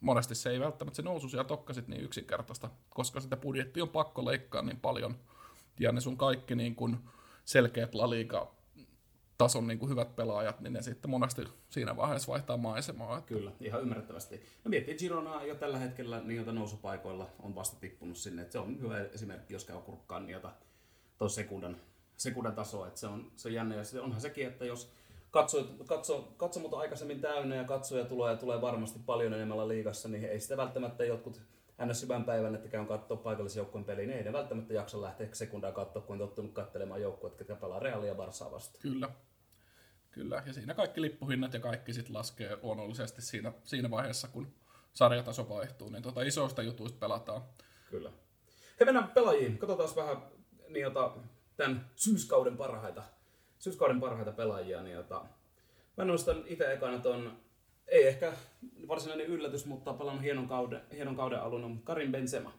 monesti 0.00 0.34
se 0.34 0.50
ei 0.50 0.60
välttämättä 0.60 0.96
se 0.96 1.02
nousu 1.02 1.28
sieltä 1.28 1.48
tokkasit 1.48 1.88
niin 1.88 2.04
yksinkertaista, 2.04 2.70
koska 2.90 3.20
sitä 3.20 3.36
budjetti 3.36 3.82
on 3.82 3.88
pakko 3.88 4.24
leikkaa 4.24 4.62
niin 4.62 4.80
paljon. 4.80 5.16
Ja 5.80 5.92
ne 5.92 6.00
sun 6.00 6.16
kaikki 6.16 6.54
niin 6.54 6.74
kuin 6.74 6.96
selkeät 7.44 7.94
La 7.94 8.10
Liga 8.10 8.58
tason 9.38 9.66
niin 9.66 9.78
kuin 9.78 9.90
hyvät 9.90 10.16
pelaajat, 10.16 10.60
niin 10.60 10.72
ne 10.72 10.82
sitten 10.82 11.10
monesti 11.10 11.44
siinä 11.70 11.96
vaiheessa 11.96 12.32
vaihtaa 12.32 12.56
maisemaa. 12.56 13.18
Että... 13.18 13.28
Kyllä, 13.28 13.52
ihan 13.60 13.80
ymmärrettävästi. 13.80 14.42
No 14.64 14.68
miettii 14.68 14.94
Girona 14.94 15.44
jo 15.44 15.54
tällä 15.54 15.78
hetkellä 15.78 16.20
niiltä 16.20 16.52
nousupaikoilla 16.52 17.28
on 17.42 17.54
vasta 17.54 17.76
tippunut 17.80 18.16
sinne. 18.16 18.42
Että 18.42 18.52
se 18.52 18.58
on 18.58 18.80
hyvä 18.80 19.00
esimerkki, 19.00 19.54
jos 19.54 19.64
käy 19.64 19.80
kurkkaan 19.80 20.26
niitä 20.26 20.50
tuon 21.18 21.30
sekundan, 21.30 21.76
sekundan 22.16 22.54
tasoa. 22.54 22.86
Että 22.86 23.00
se 23.00 23.06
on, 23.06 23.32
se 23.36 23.48
on 23.48 23.54
jännä. 23.54 23.74
Ja 23.74 24.02
onhan 24.02 24.20
sekin, 24.20 24.46
että 24.46 24.64
jos 24.64 24.92
katso, 25.30 25.64
katso, 25.86 26.34
katsomot 26.36 26.74
aikaisemmin 26.74 27.20
täynnä 27.20 27.54
ja 27.54 27.64
katsoja 27.64 28.04
tulee, 28.04 28.36
tulee 28.36 28.60
varmasti 28.60 28.98
paljon 29.06 29.34
enemmän 29.34 29.68
liigassa, 29.68 30.08
niin 30.08 30.24
ei 30.24 30.40
sitä 30.40 30.56
välttämättä 30.56 31.04
jotkut 31.04 31.40
ns. 31.86 32.02
hyvän 32.02 32.24
päivän, 32.24 32.54
että 32.54 32.68
käyn 32.68 32.86
katsoa 32.86 33.16
paikallisen 33.16 33.60
joukkueen 33.60 33.84
peliin, 33.84 34.08
niin 34.08 34.18
ei 34.18 34.24
ne 34.24 34.32
välttämättä 34.32 34.74
jaksa 34.74 35.02
lähteä 35.02 35.28
sekundaa 35.32 35.72
katsoa, 35.72 36.02
kun 36.02 36.12
on 36.12 36.18
tottunut 36.18 36.52
katselemaan 36.52 37.02
joukkueet, 37.02 37.38
jotka 37.38 37.54
pelaa 37.54 37.78
Realia 37.78 38.14
Barsaa 38.14 38.50
vastaan. 38.50 38.82
Kyllä. 38.82 39.10
Kyllä, 40.10 40.42
ja 40.46 40.52
siinä 40.52 40.74
kaikki 40.74 41.00
lippuhinnat 41.00 41.54
ja 41.54 41.60
kaikki 41.60 41.92
sitten 41.92 42.14
laskee 42.14 42.58
luonnollisesti 42.62 43.22
siinä, 43.22 43.52
siinä 43.64 43.90
vaiheessa, 43.90 44.28
kun 44.28 44.54
sarjataso 44.92 45.48
vaihtuu, 45.48 45.88
niin 45.88 46.02
tota 46.02 46.22
isoista 46.22 46.62
jutuista 46.62 46.98
pelataan. 46.98 47.42
Kyllä. 47.90 48.12
He 48.80 48.84
mennään 48.84 49.08
pelaajiin. 49.08 49.58
Katsotaan 49.58 49.96
vähän 49.96 50.22
jota, 50.68 51.16
tämän 51.56 51.90
syyskauden 51.96 52.56
parhaita 52.56 53.02
syyskauden 53.58 54.00
parhaita 54.00 54.32
pelaajia, 54.32 54.82
niin 54.82 54.96
jota, 54.96 55.24
mä 55.96 56.04
nostan 56.04 56.44
itse 56.46 56.72
ekana 56.72 56.98
ton, 56.98 57.38
ei 57.88 58.06
ehkä 58.06 58.32
varsinainen 58.88 59.26
yllätys, 59.26 59.66
mutta 59.66 59.92
pelannut 59.92 60.24
hienon 60.24 60.48
kauden, 60.48 60.80
hienon 60.92 61.16
kauden 61.16 61.40
alun 61.40 61.64
on 61.64 61.82
Karin 61.82 62.12
Benzema. 62.12 62.52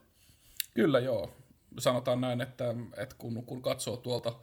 Kyllä 0.73 0.99
joo. 0.99 1.31
Sanotaan 1.79 2.21
näin, 2.21 2.41
että, 2.41 2.75
että 2.97 3.15
kun, 3.17 3.45
kun 3.45 3.61
katsoo 3.61 3.97
tuolta 3.97 4.33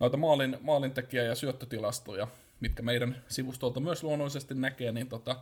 noita 0.00 0.16
maalin, 0.16 0.58
maalintekijä- 0.60 1.22
ja 1.24 1.34
syöttötilastoja, 1.34 2.28
mitkä 2.60 2.82
meidän 2.82 3.22
sivustolta 3.28 3.80
myös 3.80 4.02
luonnollisesti 4.02 4.54
näkee, 4.54 4.92
niin 4.92 5.08
tota, 5.08 5.36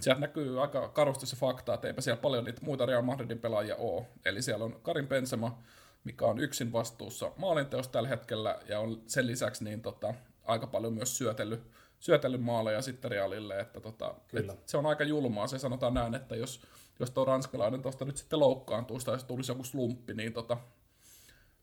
sieltä 0.00 0.20
näkyy 0.20 0.62
aika 0.62 0.88
karusti 0.88 1.26
se 1.26 1.36
fakta, 1.36 1.74
että 1.74 1.88
eipä 1.88 2.00
siellä 2.00 2.20
paljon 2.20 2.44
niitä 2.44 2.64
muita 2.64 2.86
Real 2.86 3.02
Madridin 3.02 3.38
pelaajia 3.38 3.76
ole. 3.76 4.06
Eli 4.24 4.42
siellä 4.42 4.64
on 4.64 4.80
Karin 4.82 5.08
Benzema, 5.08 5.62
mikä 6.04 6.24
on 6.24 6.38
yksin 6.38 6.72
vastuussa 6.72 7.32
maalinteosta 7.36 7.92
tällä 7.92 8.08
hetkellä, 8.08 8.58
ja 8.68 8.80
on 8.80 9.02
sen 9.06 9.26
lisäksi 9.26 9.64
niin 9.64 9.82
tota, 9.82 10.14
aika 10.44 10.66
paljon 10.66 10.94
myös 10.94 11.18
syötellyt, 11.18 11.70
syötellyt 12.00 12.42
maaleja 12.42 12.82
sitten 12.82 13.10
Realille, 13.10 13.60
että 13.60 13.80
tota, 13.80 14.14
et 14.34 14.68
se 14.68 14.76
on 14.76 14.86
aika 14.86 15.04
julmaa, 15.04 15.46
se 15.46 15.58
sanotaan 15.58 15.94
näin, 15.94 16.14
että 16.14 16.36
jos, 16.36 16.60
jos 17.00 17.10
tuo 17.10 17.24
ranskalainen 17.24 17.82
tuosta 17.82 18.04
nyt 18.04 18.16
sitten 18.16 18.40
loukkaantuu, 18.40 18.98
tai 18.98 19.14
jos 19.14 19.24
tulisi 19.24 19.52
joku 19.52 19.64
slumppi, 19.64 20.14
niin 20.14 20.32
tota, 20.32 20.56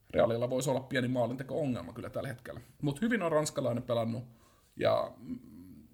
Realilla 0.10 0.50
voisi 0.50 0.70
olla 0.70 0.80
pieni 0.80 1.08
maalinteko-ongelma 1.08 1.94
kyllä 1.94 2.10
tällä 2.10 2.30
hetkellä. 2.30 2.62
Mutta 2.82 3.00
hyvin 3.02 3.22
on 3.22 3.32
ranskalainen 3.32 3.84
pelannut, 3.84 4.24
ja 4.76 5.12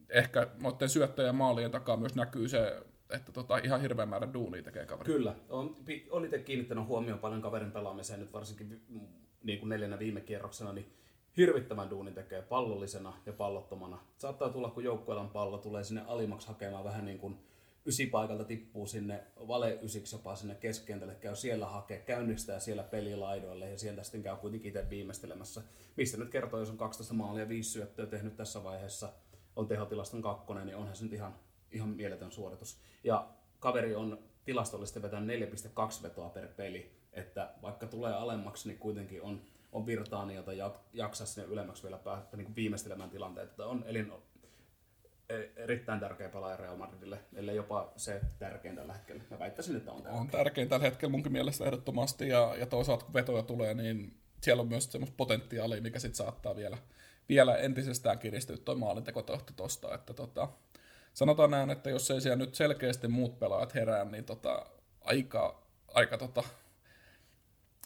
ehkä 0.09 0.47
noiden 0.61 0.89
syöttöjen 0.89 1.35
maalien 1.35 1.71
takaa 1.71 1.97
myös 1.97 2.15
näkyy 2.15 2.49
se 2.49 2.81
että 3.09 3.31
tota, 3.31 3.57
ihan 3.57 3.81
hirveän 3.81 4.09
määrän 4.09 4.33
duunia 4.33 4.63
tekee 4.63 4.85
kaveri. 4.85 5.13
Kyllä, 5.13 5.35
on, 5.49 5.75
on 6.11 6.25
itse 6.25 6.39
kiinnittänyt 6.39 6.87
huomioon 6.87 7.19
paljon 7.19 7.41
kaverin 7.41 7.71
pelaamiseen 7.71 8.19
nyt 8.19 8.33
varsinkin 8.33 8.81
niin 9.43 9.59
kuin 9.59 9.69
neljänä 9.69 9.99
viime 9.99 10.21
kierroksena, 10.21 10.73
niin 10.73 10.93
hirvittävän 11.37 11.89
duunin 11.89 12.13
tekee 12.13 12.41
pallollisena 12.41 13.13
ja 13.25 13.33
pallottomana. 13.33 13.99
Saattaa 14.17 14.49
tulla, 14.49 14.69
kun 14.69 14.83
joukkueella 14.83 15.23
pallo, 15.23 15.57
tulee 15.57 15.83
sinne 15.83 16.01
alimaksi 16.07 16.47
hakemaan 16.47 16.83
vähän 16.83 17.05
niin 17.05 17.19
kuin 17.19 17.39
ysipaikalta 17.85 18.43
tippuu 18.43 18.87
sinne 18.87 19.23
vale 19.47 19.79
ysiksi 19.81 20.15
jopa 20.15 20.35
sinne 20.35 20.55
keskentälle, 20.55 21.15
käy 21.15 21.35
siellä 21.35 21.65
hakee, 21.65 21.99
käynnistää 21.99 22.59
siellä 22.59 22.83
pelilaidoille 22.83 23.69
ja 23.69 23.77
sieltä 23.77 24.03
sitten 24.03 24.23
käy 24.23 24.35
kuitenkin 24.35 24.69
itse 24.69 24.89
viimeistelemässä. 24.89 25.61
Mistä 25.97 26.17
nyt 26.17 26.29
kertoo, 26.29 26.59
jos 26.59 26.69
on 26.69 26.77
12 26.77 27.13
maalia 27.13 27.43
ja 27.43 27.49
5 27.49 27.69
syöttöä 27.69 28.05
tehnyt 28.05 28.35
tässä 28.35 28.63
vaiheessa, 28.63 29.13
on 29.55 29.67
tehotilaston 29.67 30.21
kakkonen, 30.21 30.65
niin 30.65 30.77
onhan 30.77 30.95
se 30.95 31.03
nyt 31.03 31.13
ihan, 31.13 31.35
ihan 31.71 31.89
mieletön 31.89 32.31
suoritus. 32.31 32.79
Ja 33.03 33.27
kaveri 33.59 33.95
on 33.95 34.19
tilastollisesti 34.45 35.01
vetänyt 35.01 35.39
4,2 35.41 36.03
vetoa 36.03 36.29
per 36.29 36.47
peli, 36.47 36.91
että 37.13 37.53
vaikka 37.61 37.87
tulee 37.87 38.13
alemmaksi, 38.13 38.67
niin 38.67 38.79
kuitenkin 38.79 39.21
on, 39.21 39.41
on 39.71 39.85
virtaani, 39.85 40.35
jota 40.35 40.51
jaksaa 40.93 41.27
sinne 41.27 41.49
ylemmäksi 41.49 41.83
vielä 41.83 41.97
päästä 41.97 42.37
niin 42.37 42.55
viimeistelemään 42.55 43.09
tilanteet. 43.09 43.49
Että 43.49 43.65
on 43.65 43.83
elin, 43.87 44.11
E- 45.29 45.51
erittäin 45.55 45.99
tärkeä 45.99 46.29
pelaaja 46.29 46.57
Real 46.57 46.75
Madridille, 46.75 47.19
ellei 47.35 47.55
jopa 47.55 47.93
se 47.95 48.21
tärkein 48.39 48.75
tällä 48.75 48.93
hetkellä. 48.93 49.23
Mä 49.29 49.39
väittäisin, 49.39 49.75
että 49.75 49.91
on 49.91 50.01
tärkein. 50.01 50.21
On 50.21 50.27
tärkein 50.27 50.69
tällä 50.69 50.85
hetkellä 50.85 51.11
munkin 51.11 51.31
mielestä 51.31 51.65
ehdottomasti, 51.65 52.29
ja, 52.29 52.55
ja 52.59 52.65
toisaalta 52.65 53.05
kun 53.05 53.13
vetoja 53.13 53.43
tulee, 53.43 53.73
niin 53.73 54.17
siellä 54.41 54.61
on 54.61 54.67
myös 54.67 54.91
semmoista 54.91 55.15
potentiaalia, 55.17 55.81
mikä 55.81 55.99
sitten 55.99 56.15
saattaa 56.15 56.55
vielä, 56.55 56.77
vielä 57.29 57.57
entisestään 57.57 58.19
kiristyä 58.19 58.57
tuo 58.57 58.75
maalintekotohto 58.75 59.53
tosta, 59.55 59.95
että 59.95 60.13
tota, 60.13 60.49
sanotaan 61.17 61.51
näin, 61.51 61.69
että 61.69 61.89
jos 61.89 62.11
ei 62.11 62.21
siellä 62.21 62.35
nyt 62.35 62.55
selkeästi 62.55 63.07
muut 63.07 63.39
pelaajat 63.39 63.75
herää, 63.75 64.05
niin 64.05 64.25
tota, 64.25 64.65
aika, 65.01 65.63
aika, 65.87 66.17
tota, 66.17 66.43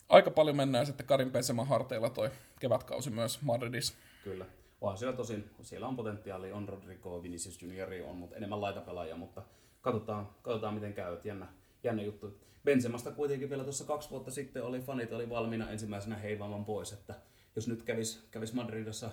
aika 0.10 0.32
paljon 0.32 0.56
mennään 0.56 0.86
sitten 0.86 1.06
Karin 1.06 1.32
Benzema 1.32 1.66
harteilla 1.66 2.10
toi 2.10 2.30
kevätkausi 2.60 3.10
myös 3.10 3.42
Madridissa. 3.42 3.94
Kyllä 4.24 4.46
onhan 4.82 4.98
siellä 4.98 5.18
tosin, 5.18 5.50
siellä 5.62 5.88
on 5.88 5.96
potentiaali, 5.96 6.52
on 6.52 6.70
Rodrigo, 6.70 7.24
Vinicius 7.24 7.62
Junior 7.62 7.90
on, 8.08 8.16
mutta 8.16 8.36
enemmän 8.36 8.62
laitapelaajia, 8.62 9.18
mutta 9.18 9.42
katsotaan, 9.82 10.30
katsotaan 10.42 10.74
miten 10.74 10.94
käy, 10.94 11.18
jännä, 11.24 11.48
jännä 11.84 12.04
juttu. 12.04 12.40
Benzemasta 12.64 13.12
kuitenkin 13.12 13.50
vielä 13.50 13.64
tuossa 13.64 13.86
kaksi 13.86 14.10
vuotta 14.10 14.32
sitten 14.32 14.64
oli 14.64 14.80
fanit 14.80 15.14
oli 15.14 15.30
valmiina 15.30 15.70
ensimmäisenä 15.70 16.16
heivaamaan 16.16 16.66
pois, 16.66 16.94
että 16.94 17.16
jos 17.56 17.68
nyt 17.68 17.84
kävis, 17.84 18.28
kävis 18.32 18.54
Madridissa 18.54 19.10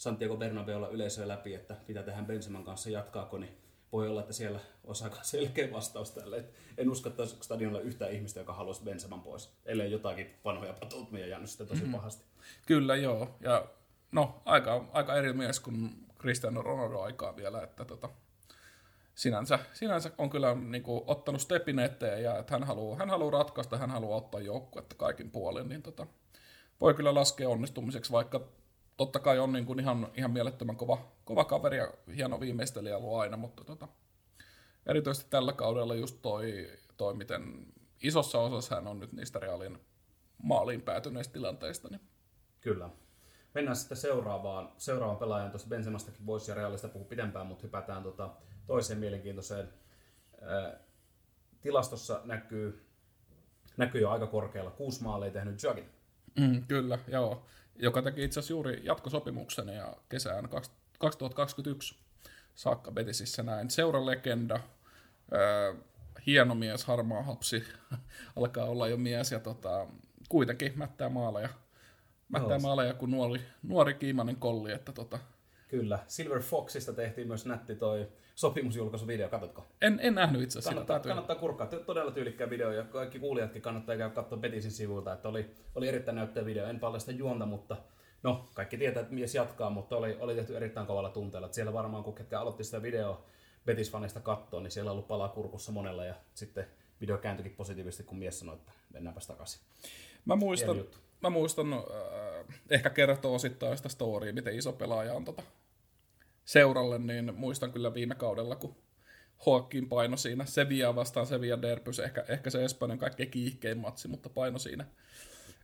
Santiago 0.00 0.36
Bernabeulla 0.36 0.88
yleisöä 0.88 1.28
läpi, 1.28 1.54
että 1.54 1.76
mitä 1.88 2.02
tehdään 2.02 2.26
Benzeman 2.26 2.64
kanssa, 2.64 2.90
jatkaako, 2.90 3.38
niin 3.38 3.58
voi 3.92 4.08
olla, 4.08 4.20
että 4.20 4.32
siellä 4.32 4.60
aika 5.04 5.22
selkeä 5.22 5.72
vastaus 5.72 6.10
tälle. 6.10 6.44
en 6.78 6.90
usko, 6.90 7.08
että 7.08 7.26
stadionilla 7.26 7.80
yhtään 7.80 8.12
ihmistä, 8.12 8.40
joka 8.40 8.52
haluaisi 8.52 8.82
Benzeman 8.82 9.22
pois, 9.22 9.52
ellei 9.64 9.92
jotakin 9.92 10.30
vanhoja 10.44 10.72
patuutmia 10.72 11.26
jäänyt 11.26 11.50
sitten 11.50 11.66
tosi 11.66 11.80
mm-hmm. 11.80 11.94
pahasti. 11.94 12.24
Kyllä 12.66 12.96
joo, 12.96 13.36
ja 13.40 13.66
no, 14.12 14.42
aika, 14.44 14.84
aika 14.92 15.14
eri 15.14 15.32
mies 15.32 15.60
kuin 15.60 16.06
Cristiano 16.18 16.62
Ronaldo 16.62 17.00
aikaa 17.00 17.36
vielä, 17.36 17.62
että 17.62 17.84
tota, 17.84 18.08
sinänsä, 19.14 19.58
sinänsä 19.72 20.10
on 20.18 20.30
kyllä 20.30 20.54
niin 20.54 20.82
kuin, 20.82 21.04
ottanut 21.06 21.40
stepin 21.40 21.78
eteen 21.78 22.22
ja 22.22 22.38
että 22.38 22.52
hän 22.52 22.64
haluaa, 22.64 22.98
hän 22.98 23.10
haluaa 23.10 23.30
ratkaista, 23.30 23.78
hän 23.78 23.90
haluaa 23.90 24.18
ottaa 24.18 24.40
joukkuetta 24.40 24.94
kaikin 24.94 25.30
puolin, 25.30 25.68
niin 25.68 25.82
tota, 25.82 26.06
voi 26.80 26.94
kyllä 26.94 27.14
laskea 27.14 27.48
onnistumiseksi, 27.48 28.12
vaikka 28.12 28.59
totta 29.00 29.18
kai 29.18 29.38
on 29.38 29.52
niin 29.52 29.66
kuin 29.66 29.80
ihan, 29.80 30.08
ihan 30.14 30.30
mielettömän 30.30 30.76
kova, 30.76 31.12
kova 31.24 31.44
kaveri 31.44 31.76
ja 31.76 31.92
hieno 32.16 32.40
viimeistelijä 32.40 32.96
ollut 32.96 33.18
aina, 33.20 33.36
mutta 33.36 33.64
tota, 33.64 33.88
erityisesti 34.86 35.30
tällä 35.30 35.52
kaudella 35.52 35.94
just 35.94 36.18
toi, 36.22 36.70
toi, 36.96 37.14
miten 37.14 37.66
isossa 38.02 38.38
osassa 38.38 38.74
hän 38.74 38.86
on 38.86 39.00
nyt 39.00 39.12
niistä 39.12 39.38
reaalin 39.38 39.78
maaliin 40.42 40.82
päätyneistä 40.82 41.32
tilanteista. 41.32 41.88
Niin. 41.88 42.00
Kyllä. 42.60 42.90
Mennään 43.54 43.76
sitten 43.76 43.96
seuraavaan, 43.96 44.72
seuraavaan 44.76 45.18
pelaajan. 45.18 45.50
Tuossa 45.50 45.68
Benzemastakin 45.68 46.26
voisi 46.26 46.50
ja 46.50 46.54
Realista 46.54 46.88
puhua 46.88 47.08
pidempään, 47.08 47.46
mutta 47.46 47.62
hypätään 47.62 48.02
tota 48.02 48.30
toiseen 48.66 48.98
mielenkiintoiseen. 48.98 49.68
Tilastossa 51.60 52.20
näkyy, 52.24 52.86
näkyy 53.76 54.00
jo 54.00 54.10
aika 54.10 54.26
korkealla. 54.26 54.70
Kuusi 54.70 55.02
maalia 55.02 55.30
tehnyt 55.30 55.62
Jugin. 55.62 55.90
Mm, 56.38 56.64
kyllä, 56.68 56.98
joo. 57.08 57.46
Joka 57.82 58.02
teki 58.02 58.24
itse 58.24 58.40
asiassa 58.40 58.52
juuri 58.52 58.80
jatkosopimuksen 58.84 59.68
ja 59.68 59.96
kesään 60.08 60.48
2021 60.98 61.96
saakka 62.54 62.92
Betisissä 62.92 63.42
näin. 63.42 63.70
Seuran 63.70 64.06
legenda, 64.06 64.60
ää, 65.32 65.74
hieno 66.26 66.54
mies, 66.54 66.84
harmaa 66.84 67.22
hapsi, 67.22 67.64
alkaa 68.36 68.64
olla 68.64 68.88
jo 68.88 68.96
mies 68.96 69.32
ja 69.32 69.40
tota, 69.40 69.86
kuitenkin 70.28 70.72
mättää 70.76 71.08
maaleja 71.08 71.48
mättää 72.30 72.58
maaleja 72.58 72.94
kuin 72.94 73.10
nuori, 73.10 73.40
nuori 73.62 73.94
kiimainen 73.94 74.36
kolli. 74.36 74.72
Että 74.72 74.92
tota. 74.92 75.18
Kyllä. 75.68 75.98
Silver 76.06 76.42
Foxista 76.42 76.92
tehtiin 76.92 77.28
myös 77.28 77.46
nätti 77.46 77.74
toi 77.74 78.08
sopimusjulkaisuvideo, 78.40 79.28
katsotko? 79.28 79.66
En, 79.80 80.00
en 80.02 80.14
nähnyt 80.14 80.42
itse 80.42 80.58
asiassa. 80.58 80.70
Kannattaa, 80.70 81.00
kannattaa 81.00 81.36
kurkkaa. 81.36 81.66
Todella 81.66 82.10
tyylikkää 82.10 82.50
video 82.50 82.72
ja 82.72 82.84
kaikki 82.84 83.18
kuulijatkin 83.18 83.62
kannattaa 83.62 83.96
käydä 83.96 84.14
katsoa 84.14 84.38
Betisin 84.38 84.70
sivuilta, 84.70 85.12
että 85.12 85.28
oli, 85.28 85.50
oli 85.74 85.88
erittäin 85.88 86.16
näyttävä 86.16 86.46
video. 86.46 86.66
En 86.66 86.80
paljasta 86.80 87.12
juonta, 87.12 87.46
mutta 87.46 87.76
no, 88.22 88.48
kaikki 88.54 88.78
tietää, 88.78 89.00
että 89.00 89.14
mies 89.14 89.34
jatkaa, 89.34 89.70
mutta 89.70 89.96
oli, 89.96 90.16
oli 90.20 90.34
tehty 90.34 90.56
erittäin 90.56 90.86
kovalla 90.86 91.10
tunteella. 91.10 91.46
Että 91.46 91.54
siellä 91.54 91.72
varmaan, 91.72 92.04
kun 92.04 92.14
ketkä 92.14 92.40
aloitti 92.40 92.64
sitä 92.64 92.82
videoa 92.82 93.24
Betis-faneista 93.66 94.20
katsoa, 94.22 94.60
niin 94.60 94.70
siellä 94.70 94.90
on 94.90 94.92
ollut 94.92 95.08
palaa 95.08 95.28
kurkussa 95.28 95.72
monella 95.72 96.04
ja 96.04 96.14
sitten 96.34 96.66
video 97.00 97.18
kääntyikin 97.18 97.56
positiivisesti, 97.56 98.02
kun 98.02 98.18
mies 98.18 98.38
sanoi, 98.38 98.54
että 98.54 98.72
mennäänpäs 98.92 99.26
takaisin. 99.26 99.60
Mä 100.24 100.36
muistan, 100.36 100.84
mä 101.22 101.30
muistan, 101.30 101.72
äh, 101.72 101.80
ehkä 102.70 102.90
kertoo 102.90 103.34
osittain 103.34 103.76
sitä 103.76 103.88
storya, 103.88 104.32
miten 104.32 104.54
iso 104.54 104.72
pelaaja 104.72 105.14
on 105.14 105.24
tota 105.24 105.42
seuralle, 106.50 106.98
niin 106.98 107.34
muistan 107.34 107.72
kyllä 107.72 107.94
viime 107.94 108.14
kaudella, 108.14 108.56
kun 108.56 108.76
Hoakkin 109.46 109.88
paino 109.88 110.16
siinä 110.16 110.44
Sevilla 110.44 110.94
vastaan 110.94 111.26
Sevilla 111.26 111.62
Derbys, 111.62 111.98
ehkä, 111.98 112.24
ehkä 112.28 112.50
se 112.50 112.64
Espanjan 112.64 112.98
kaikkein 112.98 113.30
kiihkein 113.30 113.78
matsi, 113.78 114.08
mutta 114.08 114.28
paino 114.28 114.58
siinä. 114.58 114.84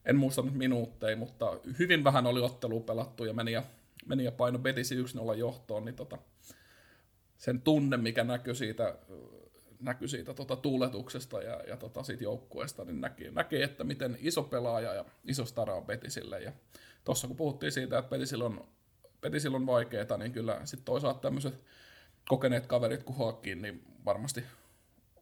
En 0.05 0.17
muista 0.17 0.43
nyt 0.43 0.55
minuutteja, 0.55 1.17
mutta 1.17 1.61
hyvin 1.79 2.05
vähän 2.05 2.27
oli 2.27 2.41
ottelua 2.41 2.81
pelattu 2.81 3.25
ja 3.25 3.33
meni 3.33 3.53
ja, 3.53 3.63
meni 4.07 4.25
ja 4.25 4.33
paino 4.33 4.59
Betisi 4.59 5.03
1-0 5.03 5.35
johtoon, 5.37 5.85
niin 5.85 5.95
tota, 5.95 6.19
sen 7.37 7.61
tunne, 7.61 7.97
mikä 7.97 8.25
näkyy 8.25 8.55
siitä 8.55 8.99
näkyi 9.81 10.09
siitä 10.09 10.35
tota, 10.35 10.57
tuuletuksesta 10.57 11.43
ja, 11.43 11.61
ja 11.69 11.77
tota, 11.77 12.03
siitä 12.03 12.25
joukkueesta, 12.25 12.85
niin 12.85 13.01
näki, 13.01 13.31
näki, 13.31 13.63
että 13.63 13.85
miten 13.85 14.19
iso 14.21 14.43
pelaaja 14.43 14.95
ja 14.95 15.05
iso 15.25 15.45
stara 15.45 15.75
on 15.75 15.87
Betisille. 15.87 16.41
Ja 16.41 16.53
tuossa 17.05 17.27
kun 17.27 17.37
puhuttiin 17.37 17.73
siitä, 17.73 17.99
että 17.99 18.11
Betisillä 18.11 18.45
on, 18.45 18.76
Betisillä 19.21 19.57
on 19.57 19.67
vaikeaa, 19.67 20.17
niin 20.17 20.33
kyllä 20.33 20.61
sitten 20.65 20.85
toisaalta 20.85 21.21
tämmöiset 21.21 21.61
kokeneet 22.29 22.67
kaverit 22.67 23.03
kuin 23.03 23.17
Hoakkiin, 23.17 23.63
niin 23.63 23.83
varmasti 24.05 24.45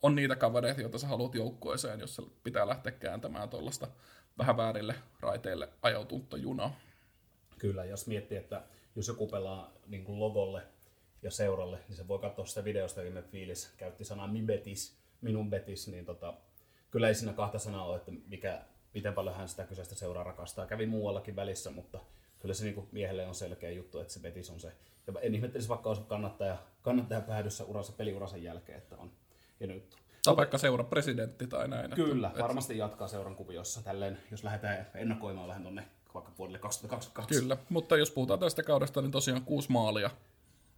on 0.03 0.15
niitä 0.15 0.37
kavereita, 0.37 0.81
joita 0.81 0.99
sä 0.99 1.07
haluat 1.07 1.35
joukkueeseen, 1.35 2.01
jos 2.01 2.21
pitää 2.45 2.69
lähteä 2.69 2.93
kääntämään 2.93 3.49
tuollaista 3.49 3.89
vähän 4.39 4.57
väärille 4.57 4.95
raiteille 5.21 5.69
ajautunutta 5.83 6.37
junaa. 6.37 6.77
Kyllä, 7.59 7.85
jos 7.85 8.07
miettii, 8.07 8.39
että 8.39 8.63
jos 8.97 9.09
joku 9.09 9.27
pelaa 9.27 9.73
niin 9.87 10.05
kuin 10.05 10.21
logolle 10.21 10.63
ja 11.23 11.31
seuralle, 11.31 11.79
niin 11.89 11.97
se 11.97 12.09
voi 12.09 12.19
katsoa 12.19 12.47
sitä 12.47 12.65
videosta, 12.65 13.03
viime 13.03 13.23
fiilis 13.23 13.73
käytti 13.77 14.05
sanaa 14.05 14.27
mi 14.27 14.43
betis, 14.43 14.97
minun 15.21 15.51
betis, 15.51 15.89
niin 15.89 16.05
tota, 16.05 16.35
kyllä 16.91 17.09
ei 17.09 17.15
siinä 17.15 17.33
kahta 17.33 17.59
sanaa 17.59 17.85
ole, 17.85 17.97
että 17.97 18.13
mikä, 18.27 18.63
miten 18.95 19.15
paljon 19.15 19.37
hän 19.37 19.49
sitä 19.49 19.65
kyseistä 19.65 19.95
seuraa 19.95 20.25
rakastaa. 20.25 20.67
Kävi 20.67 20.87
muuallakin 20.87 21.37
välissä, 21.37 21.71
mutta 21.71 22.01
kyllä 22.45 22.55
se 22.55 22.65
niin 22.65 22.75
kuin 22.75 22.89
miehelle 22.93 23.27
on 23.27 23.35
selkeä 23.35 23.71
juttu, 23.71 23.99
että 23.99 24.13
se 24.13 24.21
betis 24.21 24.51
on 24.51 24.61
se. 24.61 24.73
Ja 25.07 25.21
en 25.21 25.35
ihmettelisi 25.35 25.69
vaikka 25.69 25.89
olisi 25.89 26.03
kannattaja, 26.03 26.57
kannattaja 26.83 27.21
päädyssä 27.21 27.65
urassa, 27.65 27.93
peliuransa 27.93 28.37
jälkeen, 28.37 28.79
että 28.79 28.97
on 28.97 29.11
hieno 29.61 29.75
juttu. 29.75 29.97
Tai 30.25 30.37
vaikka 30.37 30.59
seuran 30.59 30.87
presidentti 30.87 31.47
tai 31.47 31.69
näin. 31.69 31.91
Kyllä, 31.91 32.29
että, 32.29 32.43
varmasti 32.43 32.79
jatkaa 32.79 33.09
seuran 33.09 33.37
kuviossa. 33.37 33.83
Tälleen, 33.83 34.19
jos 34.31 34.45
lähdetään 34.45 34.87
ennakoimaan 34.95 35.49
vähän 35.49 35.63
tuonne 35.63 35.85
vaikka 36.15 36.33
vuodelle 36.39 36.59
2022. 36.59 37.41
Kyllä, 37.41 37.57
mutta 37.69 37.97
jos 37.97 38.11
puhutaan 38.11 38.41
tästä 38.41 38.63
kaudesta, 38.63 39.03
niin 39.03 39.13
tosiaan 39.13 39.43
kuusi 39.43 39.73
maalia 39.73 40.11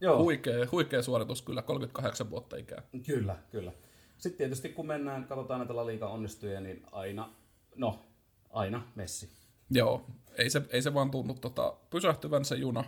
Joo. 0.00 0.22
Huikea, 0.22 0.66
huikea 0.72 1.02
suoritus 1.02 1.42
kyllä, 1.42 1.62
38 1.62 2.30
vuotta 2.30 2.56
ikää. 2.56 2.82
Kyllä, 3.06 3.36
kyllä. 3.50 3.72
Sitten 4.18 4.38
tietysti 4.38 4.68
kun 4.68 4.86
mennään, 4.86 5.24
katsotaan 5.24 5.60
näitä 5.60 5.76
La 5.76 5.86
Liga 5.86 6.08
onnistuja, 6.08 6.60
niin 6.60 6.82
aina, 6.92 7.30
no, 7.76 8.06
aina 8.50 8.82
Messi. 8.94 9.45
Joo, 9.70 10.06
ei 10.38 10.50
se, 10.50 10.62
ei 10.68 10.82
se 10.82 10.94
vaan 10.94 11.10
tunnu 11.10 11.34
tota, 11.34 11.76
pysähtyvän 11.90 12.44
se 12.44 12.54
juna 12.54 12.84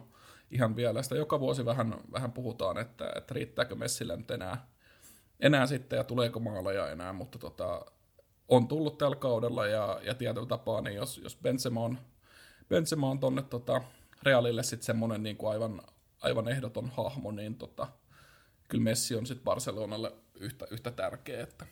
ihan 0.51 0.77
vielä. 0.77 1.03
Sitä 1.03 1.17
joka 1.17 1.41
vuosi 1.41 1.65
vähän, 1.65 1.95
vähän 2.13 2.33
puhutaan, 2.33 2.79
että, 2.79 3.13
että 3.17 3.35
riittääkö 3.35 3.75
Messille 3.75 4.17
nyt 4.17 4.31
enää, 4.31 4.67
enää 5.41 5.67
sitten 5.67 5.97
ja 5.97 6.05
tuleeko 6.05 6.41
maaleja 6.41 6.91
enää, 6.91 7.13
mutta 7.13 7.39
tota, 7.39 7.87
on 8.49 8.69
tullut 8.69 8.99
tällä 8.99 9.17
kaudella 9.17 9.67
ja, 9.67 10.01
ja 10.03 10.15
tietyllä 10.15 10.47
tapaa, 10.47 10.81
niin 10.81 10.97
jos, 10.97 11.19
jos 11.19 11.39
Benzema 11.43 11.85
on, 11.85 11.99
Benzema 12.69 13.11
on 13.11 13.19
tonne 13.19 13.43
tota, 13.43 13.83
Realille 14.23 14.63
sitten 14.63 14.87
semmoinen 14.87 15.23
niin 15.23 15.37
kuin 15.37 15.51
aivan, 15.51 15.83
aivan 16.21 16.49
ehdoton 16.49 16.91
hahmo, 16.97 17.31
niin 17.31 17.55
tota, 17.55 17.87
kyllä 18.69 18.85
Messi 18.85 19.15
on 19.17 19.27
sitten 19.27 19.45
Barcelonalle 19.45 20.13
yhtä, 20.35 20.67
yhtä 20.71 20.91
tärkeä. 20.91 21.43
Että 21.43 21.67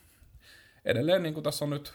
edelleen, 0.85 1.23
niin 1.23 1.33
kuin 1.33 1.43
tässä 1.43 1.65
on 1.65 1.69
nyt 1.69 1.93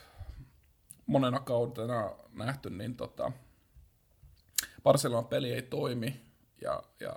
monena 1.06 1.40
kautena 1.40 2.10
nähty, 2.34 2.70
niin 2.70 2.96
tota, 2.96 3.32
Barcelonan 4.82 5.26
peli 5.26 5.52
ei 5.52 5.62
toimi, 5.62 6.20
ja, 6.60 6.82
ja 7.00 7.16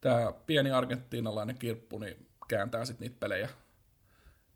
tämä 0.00 0.32
pieni 0.46 0.70
argentiinalainen 0.70 1.58
kirppu 1.58 1.98
niin 1.98 2.26
kääntää 2.48 2.84
sitten 2.84 3.04
niitä 3.04 3.20
pelejä, 3.20 3.48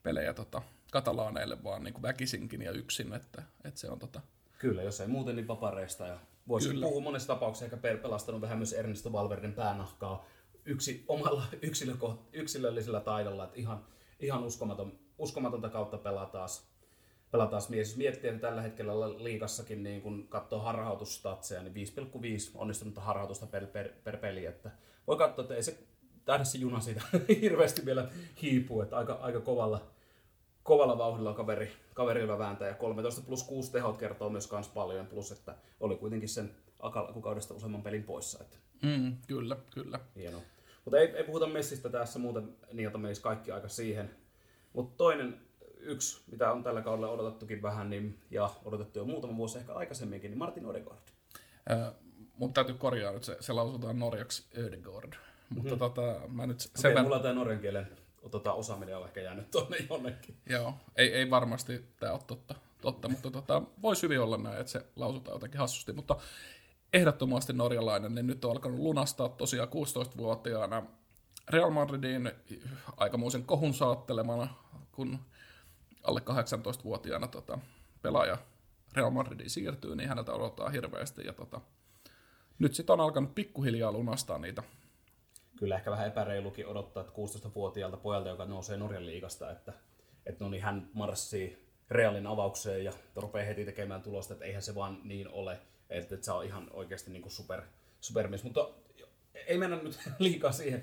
pelejä 0.03 0.35
tota, 0.35 0.63
katalaaneille 0.93 1.65
vaan 1.65 1.85
niin 1.85 1.95
kuin 1.95 2.03
väkisinkin 2.03 2.63
ja 2.63 2.73
yksin, 2.73 3.13
että, 3.13 3.43
että 3.65 3.81
se 3.81 3.91
on 3.91 3.99
tota... 3.99 4.21
Kyllä, 4.59 4.83
jos 4.83 5.01
ei 5.01 5.07
muuten, 5.07 5.37
niin 5.37 5.47
papareista. 5.47 6.07
Ja 6.07 6.19
voisi 6.49 6.69
Kyllä. 6.69 6.87
puhua 6.87 7.01
monessa 7.01 7.27
tapauksessa 7.27 7.65
ehkä 7.65 7.77
pelastanut 7.77 8.41
vähän 8.41 8.59
myös 8.59 8.73
Ernesto 8.73 9.13
Valverden 9.13 9.53
päänahkaa 9.53 10.27
yksi, 10.65 11.05
omalla 11.09 11.43
yksilöllisellä 12.33 13.01
taidolla, 13.01 13.45
että 13.45 13.57
ihan, 13.61 13.85
ihan 14.21 14.45
uskomaton, 14.45 14.99
uskomatonta 15.19 15.69
kautta 15.69 15.99
pelaa 15.99 16.27
taas, 16.27 16.69
pelaa 17.31 17.47
taas 17.47 17.69
mies. 17.69 17.97
Miettii, 17.97 18.31
että 18.31 18.41
tällä 18.41 18.63
hetkellä 18.63 18.93
liikassakin 19.25 19.83
niin 19.83 20.03
kun 20.03 20.29
katsoo 20.29 20.59
harhautusstatseja, 20.59 21.63
niin 21.63 21.75
5,5 21.75 22.51
onnistunutta 22.55 23.01
harhautusta 23.01 23.47
per, 23.47 23.67
per, 23.67 23.89
per 24.05 24.17
peli, 24.17 24.47
että 24.47 24.71
voi 25.07 25.17
katsoa, 25.17 25.43
että 25.43 25.55
ei 25.55 25.63
se 25.63 25.79
taida 26.25 26.45
se 26.45 26.59
juna 26.59 26.81
siitä 26.81 27.03
hirveästi 27.41 27.85
vielä 27.87 28.09
hiipuu, 28.43 28.81
että 28.81 28.97
aika, 28.97 29.13
aika 29.13 29.41
kovalla, 29.41 29.87
kovalla 30.63 30.99
vauhdilla 30.99 31.35
kaveri, 31.35 31.73
kaverilla 31.95 32.39
vääntää 32.39 32.69
ja 32.69 32.75
13 32.75 33.23
plus 33.23 33.43
6 33.43 33.73
tehot 33.73 33.99
kertoo 33.99 34.31
myös 34.31 34.47
kans 34.47 34.69
paljon, 34.69 35.07
plus 35.07 35.33
että 35.33 35.55
oli 35.81 35.97
kuitenkin 35.97 36.29
sen 36.29 36.51
kuukaudesta 37.13 37.55
useamman 37.55 37.83
pelin 37.83 38.05
poissa. 38.05 38.39
Että. 38.45 38.57
Mm, 38.83 39.17
kyllä, 39.27 39.57
kyllä. 39.75 40.01
Hienoa. 40.17 40.43
Mutta 40.85 40.99
ei, 40.99 41.09
ei 41.09 41.25
puhuta 41.25 41.47
Messistä 41.47 41.89
tässä 41.89 42.19
muuten, 42.19 42.57
niin 42.73 42.87
että 42.87 42.99
menisi 42.99 43.23
kaikki 43.23 43.51
aika 43.51 43.69
siihen. 43.69 44.11
Mutta 44.73 44.97
toinen 44.97 45.41
yksi, 45.87 46.23
mitä 46.31 46.53
on 46.53 46.63
tällä 46.63 46.83
kaudella 46.83 47.09
odotettukin 47.09 47.63
vähän, 47.63 47.91
niin, 47.91 48.19
ja 48.31 48.51
odotettu 48.65 48.99
jo 48.99 49.05
muutama 49.05 49.37
vuosi 49.37 49.59
ehkä 49.59 49.75
aikaisemminkin, 49.75 50.31
niin 50.31 50.39
Martin 50.39 50.67
Odegaard. 50.67 50.99
Äh, 51.71 51.93
mun 52.39 52.53
täytyy 52.53 52.75
korjaa 52.75 53.13
nyt, 53.13 53.25
se, 53.25 53.37
se 53.41 53.53
lausutaan 53.53 53.99
norjaksi 53.99 54.47
Ödegaard. 54.59 55.13
Mutta 55.49 55.71
mm-hmm. 55.71 55.79
tota, 55.79 56.21
mä 56.29 56.47
nyt 56.47 56.61
sen 56.61 56.71
okay, 56.79 56.91
verran... 56.91 57.05
mulla 57.05 57.19
tämä 57.19 57.35
norjan 57.35 57.61
kielen 57.61 57.89
tota, 58.31 58.53
osaaminen 58.53 58.97
on 58.97 59.05
ehkä 59.05 59.21
jäänyt 59.21 59.51
tuonne 59.51 59.77
jonnekin. 59.91 60.37
Joo, 60.51 60.75
ei, 60.97 61.15
ei 61.15 61.31
varmasti 61.31 61.85
tämä 62.01 62.13
ole 62.13 62.21
totta, 62.27 62.55
totta 62.81 63.09
mutta 63.09 63.31
tota, 63.31 63.63
voisi 63.83 64.03
hyvin 64.03 64.21
olla 64.21 64.37
näin, 64.37 64.61
että 64.61 64.73
se 64.73 64.87
lausutaan 64.97 65.35
jotenkin 65.35 65.61
hassusti. 65.61 65.93
Mutta 65.93 66.17
ehdottomasti 66.93 67.53
norjalainen, 67.53 68.15
niin 68.15 68.27
nyt 68.27 68.45
on 68.45 68.51
alkanut 68.51 68.79
lunastaa 68.79 69.29
tosiaan 69.29 69.69
16-vuotiaana 69.69 70.83
Real 71.49 71.71
Madridin 71.71 72.31
aikamoisen 72.97 73.45
kohun 73.45 73.75
saattelemana, 73.75 74.49
kun 74.93 75.19
alle 76.07 76.21
18-vuotiaana 76.21 77.29
tota, 77.29 77.59
pelaaja 78.03 78.39
Real 78.97 79.11
Madridiin 79.11 79.51
siirtyy, 79.51 79.97
niin 79.97 80.09
häneltä 80.09 80.33
odottaa 80.33 80.69
hirveästi. 80.69 81.27
Ja 81.27 81.33
tota, 81.33 81.61
nyt 82.59 82.75
sitten 82.75 82.93
on 82.93 83.01
alkanut 83.01 83.35
pikkuhiljaa 83.35 83.93
lunastaa 83.93 84.39
niitä. 84.39 84.63
Kyllä 85.59 85.77
ehkä 85.77 85.91
vähän 85.91 86.07
epäreilukin 86.07 86.67
odottaa, 86.67 87.01
että 87.01 87.13
16-vuotiaalta 87.13 87.97
pojalta, 87.97 88.29
joka 88.29 88.45
nousee 88.45 88.77
Norjan 88.77 89.07
liigasta, 89.07 89.51
että, 89.51 89.73
että 90.27 90.45
no 90.45 90.51
niin, 90.51 90.63
hän 90.63 90.91
marssii 90.93 91.67
Realin 91.91 92.27
avaukseen 92.27 92.85
ja 92.85 92.93
rupeaa 93.17 93.47
heti 93.47 93.65
tekemään 93.65 94.03
tulosta, 94.03 94.35
että 94.35 94.45
eihän 94.45 94.63
se 94.63 94.75
vaan 94.75 95.01
niin 95.05 95.29
ole 95.29 95.61
että, 95.91 96.15
että 96.15 96.25
se 96.25 96.33
on 96.33 96.45
ihan 96.45 96.71
oikeasti 96.73 97.11
niin 97.11 97.23
kuin 97.23 97.33
super, 97.33 97.63
supermies. 98.01 98.45
Mutta 98.45 98.69
ei 99.35 99.59
mennä 99.59 99.77
nyt 99.77 99.99
liikaa 100.19 100.53
siihen 100.53 100.83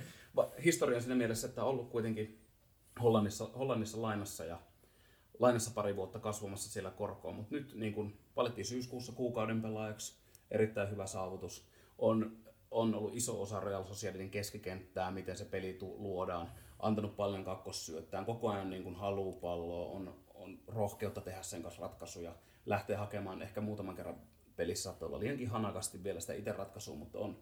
historian 0.63 1.01
siinä 1.01 1.15
mielessä, 1.15 1.47
että 1.47 1.63
on 1.63 1.69
ollut 1.69 1.89
kuitenkin 1.89 2.39
Hollannissa, 3.01 3.45
Hollannissa 3.45 4.01
lainassa 4.01 4.45
ja 4.45 4.59
lainassa 5.39 5.71
pari 5.75 5.95
vuotta 5.95 6.19
kasvamassa 6.19 6.71
siellä 6.71 6.91
korkoon, 6.91 7.35
mutta 7.35 7.55
nyt 7.55 7.75
niin 7.75 7.93
kuin 7.93 8.19
valittiin 8.35 8.65
syyskuussa 8.65 9.11
kuukauden 9.11 9.61
pelaajaksi, 9.61 10.15
erittäin 10.51 10.91
hyvä 10.91 11.05
saavutus. 11.05 11.65
On, 11.97 12.37
on 12.71 12.95
ollut 12.95 13.15
iso 13.15 13.41
osa 13.41 13.59
Real 13.59 13.83
Sociedadin 13.83 14.29
keskikenttää, 14.29 15.11
miten 15.11 15.37
se 15.37 15.45
peli 15.45 15.73
tu- 15.73 15.95
luodaan, 15.97 16.51
antanut 16.79 17.15
paljon 17.15 17.43
kakkossyöttään, 17.43 18.25
koko 18.25 18.49
ajan 18.49 18.69
niin 18.69 18.83
kuin 18.83 18.95
haluu 18.95 19.33
palloa, 19.33 19.91
on, 19.91 20.15
on 20.33 20.59
rohkeutta 20.67 21.21
tehdä 21.21 21.41
sen 21.41 21.63
kanssa 21.63 21.81
ratkaisuja, 21.81 22.35
lähtee 22.65 22.95
hakemaan 22.95 23.41
ehkä 23.41 23.61
muutaman 23.61 23.95
kerran 23.95 24.15
pelissä 24.55 24.83
saattaa 24.83 25.07
olla 25.07 25.19
liiankin 25.19 25.47
hanakasti 25.47 26.03
vielä 26.03 26.19
sitä 26.19 26.33
itse 26.33 26.51
ratkaisua, 26.51 26.95
mutta 26.95 27.19
on, 27.19 27.37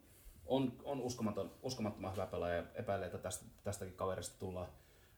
on, 0.45 0.73
on 0.84 1.01
uskomaton, 1.01 1.51
uskomattoman 1.63 2.12
hyvä 2.12 2.27
pelaaja 2.27 2.56
ja 2.56 2.63
epäilee, 2.73 3.06
että 3.06 3.17
tästä, 3.17 3.45
tästäkin 3.63 3.95
kaverista 3.95 4.39
tullaan 4.39 4.67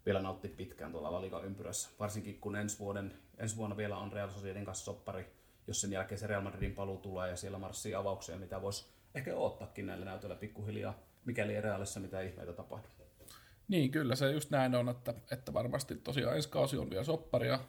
vielä 0.05 0.21
nauttia 0.21 0.51
pitkään 0.57 0.91
tuolla 0.91 1.11
La 1.11 1.21
Liga 1.21 1.41
ympyrässä. 1.41 1.89
Varsinkin 1.99 2.39
kun 2.39 2.55
ensi, 2.55 2.79
vuoden, 2.79 3.13
ensi 3.37 3.57
vuonna 3.57 3.77
vielä 3.77 3.97
on 3.97 4.13
Real 4.13 4.29
Sociedadin 4.29 4.65
kanssa 4.65 4.85
soppari, 4.85 5.25
jos 5.67 5.81
sen 5.81 5.91
jälkeen 5.91 6.19
se 6.19 6.27
Real 6.27 6.41
Madridin 6.41 6.75
paluu 6.75 6.97
tulee 6.97 7.29
ja 7.29 7.35
siellä 7.35 7.59
marssii 7.59 7.95
avauksia, 7.95 8.37
mitä 8.37 8.61
voisi 8.61 8.85
ehkä 9.15 9.35
odottaakin 9.35 9.85
näillä 9.85 10.05
näytöillä 10.05 10.35
pikkuhiljaa, 10.35 10.99
mikäli 11.25 11.61
Realissa 11.61 11.99
mitä 11.99 12.21
ihmeitä 12.21 12.53
tapahtuu. 12.53 13.05
Niin, 13.67 13.91
kyllä 13.91 14.15
se 14.15 14.31
just 14.31 14.49
näin 14.49 14.75
on, 14.75 14.89
että, 14.89 15.13
että 15.31 15.53
varmasti 15.53 15.95
tosiaan 15.95 16.35
ensi 16.35 16.49
kausi 16.49 16.77
on 16.77 16.89
vielä 16.89 17.03
soppari 17.03 17.47
ja 17.47 17.59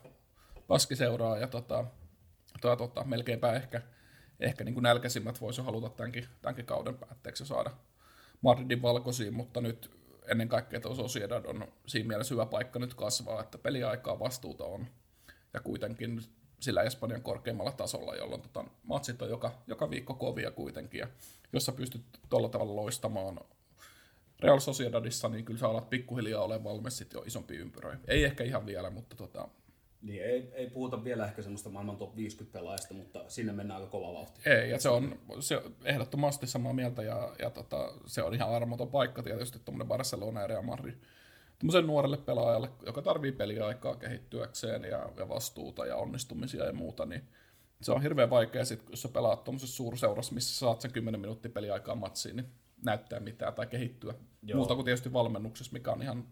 paski 0.66 0.97
seuraa 0.97 1.38
ja 1.38 1.47
tota, 1.47 1.85
tota, 2.61 2.77
tota, 2.77 3.05
melkeinpä 3.05 3.53
ehkä 3.53 3.83
ehkä 4.40 4.64
niin 4.64 4.75
kuin 4.75 4.83
nälkäisimmät 4.83 5.40
voisi 5.40 5.62
haluta 5.62 5.88
tämänkin, 5.88 6.27
tämänkin 6.42 6.66
kauden 6.66 6.99
päätteeksi 6.99 7.47
saada 7.47 7.70
Madridin 8.42 8.83
valkoisiin, 8.83 9.35
mutta 9.35 9.61
nyt 9.61 9.90
ennen 10.30 10.48
kaikkea 10.48 10.80
tuo 10.80 10.94
Sociedad 10.94 11.44
on 11.44 11.68
siinä 11.87 12.08
mielessä 12.08 12.34
hyvä 12.34 12.46
paikka 12.46 12.78
nyt 12.78 12.94
kasvaa, 12.94 13.40
että 13.40 13.58
peliaikaa 13.58 14.18
vastuuta 14.18 14.64
on 14.64 14.87
ja 15.54 15.60
kuitenkin 15.60 16.20
sillä 16.60 16.82
Espanjan 16.82 17.22
korkeimmalla 17.22 17.72
tasolla, 17.72 18.16
jolloin 18.16 18.42
tota, 18.42 18.64
matsit 18.82 19.22
on 19.22 19.28
joka, 19.28 19.62
joka 19.66 19.90
viikko 19.90 20.14
kovia 20.14 20.50
kuitenkin, 20.50 20.98
ja 20.98 21.08
jos 21.52 21.66
sä 21.66 21.72
pystyt 21.72 22.02
tuolla 22.28 22.48
tavalla 22.48 22.76
loistamaan 22.76 23.40
Real 24.40 24.60
Sociedadissa, 24.60 25.28
niin 25.28 25.44
kyllä 25.44 25.60
sä 25.60 25.68
alat 25.68 25.90
pikkuhiljaa 25.90 26.42
ole 26.42 26.64
valmis 26.64 26.98
sitten 26.98 27.18
jo 27.18 27.24
isompi 27.26 27.56
ympyröi. 27.56 27.96
Ei 28.08 28.24
ehkä 28.24 28.44
ihan 28.44 28.66
vielä, 28.66 28.90
mutta 28.90 29.16
tota, 29.16 29.48
niin, 30.04 30.24
ei, 30.24 30.50
ei 30.52 30.70
puhuta 30.70 31.04
vielä 31.04 31.26
ehkä 31.26 31.42
semmoista 31.42 31.70
maailman 31.70 31.96
top 31.96 32.16
50 32.16 32.58
pelaajasta, 32.58 32.94
mutta 32.94 33.24
sinne 33.28 33.52
mennään 33.52 33.80
aika 33.80 33.90
kova 33.90 34.12
vauhti. 34.12 34.50
Ei, 34.50 34.70
ja 34.70 34.80
se 34.80 34.88
on 34.88 35.18
se 35.40 35.62
ehdottomasti 35.84 36.46
samaa 36.46 36.72
mieltä, 36.72 37.02
ja, 37.02 37.34
ja 37.38 37.50
tota, 37.50 37.92
se 38.06 38.22
on 38.22 38.34
ihan 38.34 38.50
armoton 38.50 38.90
paikka 38.90 39.22
tietysti 39.22 39.58
tuommoinen 39.64 39.88
Barcelona 39.88 40.40
ja 40.40 40.46
Real 40.46 40.62
Madrid. 40.62 40.94
Tuommoisen 41.58 41.86
nuorelle 41.86 42.16
pelaajalle, 42.16 42.68
joka 42.86 43.02
tarvii 43.02 43.32
peliaikaa 43.32 43.96
kehittyäkseen 43.96 44.84
ja, 44.84 45.08
ja 45.16 45.28
vastuuta 45.28 45.86
ja 45.86 45.96
onnistumisia 45.96 46.64
ja 46.64 46.72
muuta, 46.72 47.06
niin 47.06 47.22
se 47.80 47.92
on 47.92 48.02
hirveän 48.02 48.30
vaikea, 48.30 48.64
sit, 48.64 48.82
jos 48.90 49.02
sä 49.02 49.08
pelaat 49.08 49.44
tuommoisessa 49.44 49.76
suurseurassa, 49.76 50.34
missä 50.34 50.58
saat 50.58 50.80
sen 50.80 50.92
10 50.92 51.20
minuuttia 51.20 51.50
peliaikaa 51.50 51.94
matsiin, 51.94 52.36
niin 52.36 52.46
näyttää 52.84 53.20
mitään 53.20 53.54
tai 53.54 53.66
kehittyä. 53.66 54.14
Joo. 54.42 54.56
Muuta 54.56 54.74
kuin 54.74 54.84
tietysti 54.84 55.12
valmennuksessa, 55.12 55.72
mikä 55.72 55.92
on 55.92 56.02
ihan 56.02 56.26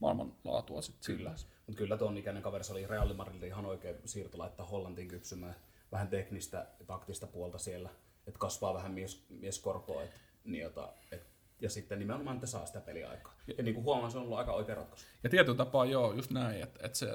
maailmanlaatua 0.00 0.82
sitten 0.82 1.16
Kyllä. 1.16 1.34
Mutta 1.66 1.78
kyllä 1.78 1.96
tuon 1.96 2.16
ikäinen 2.16 2.42
kaveri 2.42 2.64
oli 2.70 2.86
Real 2.86 3.14
Madridin 3.14 3.48
ihan 3.48 3.66
oikein 3.66 3.96
siirto 4.04 4.38
laittaa 4.38 4.66
Hollantiin 4.66 5.08
kypsymään 5.08 5.56
vähän 5.92 6.08
teknistä 6.08 6.66
ja 6.78 6.84
taktista 6.86 7.26
puolta 7.26 7.58
siellä, 7.58 7.90
että 8.26 8.38
kasvaa 8.38 8.74
vähän 8.74 8.92
mies, 8.92 9.26
mieskorkoa, 9.28 10.02
et, 10.02 10.20
niin 10.44 10.62
jota, 10.62 10.92
et, 11.12 11.26
ja 11.60 11.70
sitten 11.70 11.98
nimenomaan, 11.98 12.36
että 12.36 12.46
saa 12.46 12.66
sitä 12.66 12.80
peliaikaa. 12.80 13.34
Ja, 13.46 13.54
ja 13.58 13.62
niin 13.62 13.74
kuin 13.74 13.84
huomaan, 13.84 14.10
se 14.10 14.18
on 14.18 14.24
ollut 14.24 14.38
aika 14.38 14.52
oikea 14.52 14.74
ratkaisu. 14.74 15.06
Ja 15.24 15.30
tietyllä 15.30 15.56
tapaa 15.56 15.84
joo, 15.84 16.12
just 16.12 16.30
näin, 16.30 16.62
että, 16.62 16.86
että 16.86 16.98
se 16.98 17.08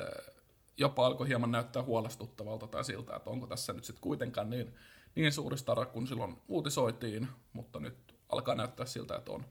jopa 0.77 1.05
alkoi 1.05 1.27
hieman 1.27 1.51
näyttää 1.51 1.83
huolestuttavalta 1.83 2.67
tai 2.67 2.83
siltä, 2.83 3.15
että 3.15 3.29
onko 3.29 3.47
tässä 3.47 3.73
nyt 3.73 3.83
sitten 3.83 4.01
kuitenkaan 4.01 4.49
niin, 4.49 4.75
niin 5.15 5.31
suuri 5.31 5.57
stara 5.57 5.85
kuin 5.85 6.07
silloin 6.07 6.37
uutisoitiin, 6.47 7.27
mutta 7.53 7.79
nyt 7.79 8.15
alkaa 8.29 8.55
näyttää 8.55 8.85
siltä, 8.85 9.15
että 9.15 9.31
on. 9.31 9.45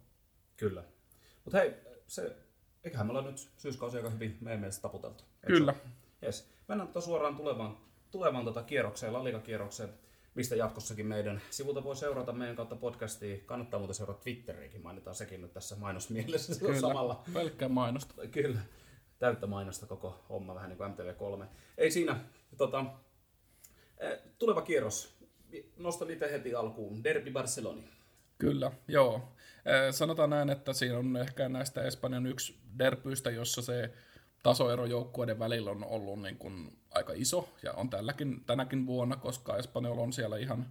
Kyllä. 0.56 0.84
Mutta 1.44 1.58
hei, 1.58 1.74
se 2.06 2.36
eiköhän 2.84 3.06
me 3.06 3.10
olla 3.10 3.22
nyt 3.22 3.48
syyskausi 3.56 3.96
aika 3.96 4.10
hyvin 4.10 4.38
meidän 4.40 4.60
mielestä 4.60 4.82
taputeltu. 4.82 5.24
Kyllä. 5.46 5.74
Yes. 6.22 6.48
Mennään 6.68 6.88
tota 6.88 7.00
suoraan 7.00 7.36
tulevaan, 7.36 7.76
tulevaan 8.10 8.44
tota 8.44 8.62
kierrokseen, 8.62 9.12
Lalika-kierrokseen, 9.12 9.88
mistä 10.34 10.56
jatkossakin 10.56 11.06
meidän 11.06 11.40
sivulta 11.50 11.84
voi 11.84 11.96
seurata 11.96 12.32
meidän 12.32 12.56
kautta 12.56 12.76
podcastia. 12.76 13.36
Kannattaa 13.46 13.80
muuten 13.80 13.94
seurata 13.94 14.20
Twitteriäkin, 14.20 14.82
mainitaan 14.82 15.16
sekin 15.16 15.42
nyt 15.42 15.52
tässä 15.52 15.76
mainosmielessä 15.76 16.60
Kyllä, 16.60 16.80
samalla. 16.80 17.22
pelkkää 17.34 17.68
mainosta. 17.68 18.26
Kyllä, 18.26 18.60
täyttä 19.18 19.46
mainosta 19.46 19.86
koko 19.86 20.24
homma, 20.28 20.54
vähän 20.54 20.68
niin 20.70 20.78
kuin 20.78 20.94
MTV3. 20.94 21.44
Ei 21.78 21.90
siinä, 21.90 22.20
tota, 22.56 22.84
e, 23.98 24.16
tuleva 24.38 24.62
kierros, 24.62 25.14
nostan 25.76 26.10
itse 26.10 26.32
heti 26.32 26.54
alkuun, 26.54 27.04
Derby 27.04 27.30
Barceloni. 27.30 27.88
Kyllä, 28.40 28.72
joo. 28.88 29.32
Sanotaan 29.90 30.30
näin, 30.30 30.50
että 30.50 30.72
siinä 30.72 30.98
on 30.98 31.16
ehkä 31.16 31.48
näistä 31.48 31.82
Espanjan 31.82 32.26
yksi 32.26 32.58
derpyistä, 32.78 33.30
jossa 33.30 33.62
se 33.62 33.92
tasoero 34.42 34.86
joukkueiden 34.86 35.38
välillä 35.38 35.70
on 35.70 35.84
ollut 35.84 36.22
niin 36.22 36.36
kuin 36.38 36.78
aika 36.90 37.12
iso, 37.16 37.48
ja 37.62 37.72
on 37.72 37.90
tälläkin, 37.90 38.44
tänäkin 38.46 38.86
vuonna, 38.86 39.16
koska 39.16 39.56
Espanjol 39.56 39.98
on 39.98 40.12
siellä 40.12 40.36
ihan, 40.36 40.66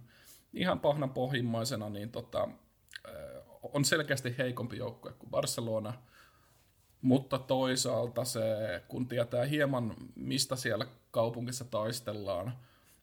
ihan 0.52 0.80
pahnan 0.80 1.10
pohjimmaisena, 1.10 1.88
niin 1.88 2.10
tota, 2.10 2.48
on 3.62 3.84
selkeästi 3.84 4.34
heikompi 4.38 4.76
joukkue 4.76 5.12
kuin 5.12 5.30
Barcelona, 5.30 5.92
mutta 7.02 7.38
toisaalta 7.38 8.24
se, 8.24 8.42
kun 8.88 9.08
tietää 9.08 9.44
hieman, 9.44 9.94
mistä 10.14 10.56
siellä 10.56 10.86
kaupungissa 11.10 11.64
taistellaan, 11.64 12.52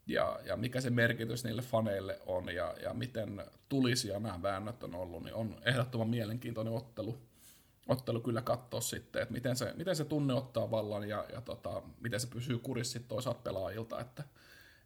ja, 0.08 0.40
ja 0.46 0.58
mikä 0.58 0.82
se 0.82 0.90
merkitys 0.90 1.44
niille 1.44 1.62
faneille 1.62 2.20
on 2.26 2.56
ja, 2.56 2.76
ja 2.84 2.94
miten 2.94 3.44
tulisia 3.70 4.20
nämä 4.20 4.42
väännöt 4.42 4.84
on 4.84 4.96
ollut, 4.96 5.24
niin 5.24 5.36
on 5.36 5.56
ehdottoman 5.66 6.10
mielenkiintoinen 6.10 6.74
ottelu. 6.74 7.18
ottelu 7.88 8.20
kyllä 8.20 8.42
katsoa 8.42 8.82
sitten, 8.82 9.22
että 9.22 9.34
miten 9.34 9.56
se, 9.56 9.74
miten 9.78 9.96
se 9.96 10.06
tunne 10.06 10.34
ottaa 10.34 10.72
vallan 10.72 11.10
ja, 11.10 11.26
ja 11.34 11.42
tota, 11.42 11.82
miten 12.00 12.20
se 12.20 12.28
pysyy 12.28 12.60
kurissa 12.60 12.94
sitten 12.94 13.10
toisaalta 13.10 13.42
pelaajilta, 13.44 14.00
että, 14.00 14.24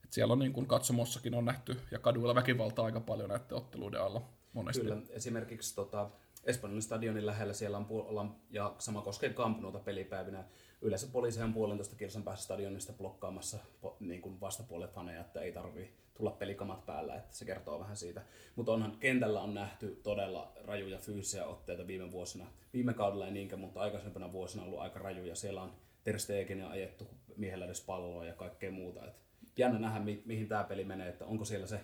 että 0.04 0.16
siellä 0.16 0.32
on 0.32 0.40
niin 0.40 0.54
kuin 0.54 0.68
katsomossakin 0.68 1.36
on 1.36 1.46
nähty 1.46 1.78
ja 1.92 2.00
kaduilla 2.00 2.36
väkivaltaa 2.36 2.86
aika 2.86 3.00
paljon 3.00 3.30
näiden 3.30 3.58
otteluiden 3.58 4.02
alla 4.02 4.22
monesti. 4.54 4.82
Kyllä, 4.82 4.98
esimerkiksi 5.10 5.76
tota, 5.76 6.10
Espanjan 6.44 6.82
stadionin 6.82 7.26
lähellä 7.26 7.54
siellä 7.54 7.78
on, 7.78 8.36
ja 8.50 8.76
sama 8.78 9.02
koskee 9.02 9.34
Camp 9.34 9.84
pelipäivinä. 9.86 10.44
Yleensä 10.82 11.08
poliisi 11.12 11.42
on 11.42 11.54
puolentoista 11.54 11.96
kilsan 11.96 12.24
päässä 12.24 12.44
stadionista 12.44 12.94
blokkaamassa 12.94 13.58
niin 14.00 14.22
kuin 14.22 14.42
vastapuolet 14.42 14.94
faneja, 14.94 15.22
että 15.22 15.42
ei 15.42 15.52
tarvi 15.52 15.90
tulla 16.14 16.32
pelikamat 16.32 16.86
päällä, 16.86 17.16
että 17.16 17.36
se 17.36 17.46
kertoo 17.46 17.80
vähän 17.80 17.98
siitä. 17.98 18.22
Mutta 18.56 18.72
onhan 18.72 18.98
kentällä 19.00 19.42
on 19.42 19.54
nähty 19.54 20.00
todella 20.04 20.52
rajuja 20.64 20.98
fyysisiä 20.98 21.46
otteita 21.46 21.88
viime 21.88 22.12
vuosina. 22.12 22.48
Viime 22.74 22.94
kaudella 22.94 23.26
ei 23.26 23.32
niinkään, 23.32 23.60
mutta 23.60 23.80
aikaisempana 23.80 24.32
vuosina 24.32 24.64
on 24.64 24.68
ollut 24.68 24.82
aika 24.82 25.00
rajuja. 25.00 25.36
Siellä 25.36 25.62
on 25.62 25.74
Ter 26.04 26.20
Stegen 26.20 26.68
ajettu 26.68 27.08
miehellä 27.38 27.66
edes 27.66 27.82
palloa 27.82 28.26
ja 28.26 28.34
kaikkea 28.34 28.72
muuta. 28.72 29.08
Et 29.08 29.16
jännä 29.58 29.80
nähdä, 29.80 30.00
mi- 30.00 30.24
mihin 30.26 30.48
tämä 30.48 30.64
peli 30.64 30.84
menee, 30.84 31.10
että 31.10 31.26
onko 31.26 31.46
siellä 31.46 31.68
se, 31.68 31.80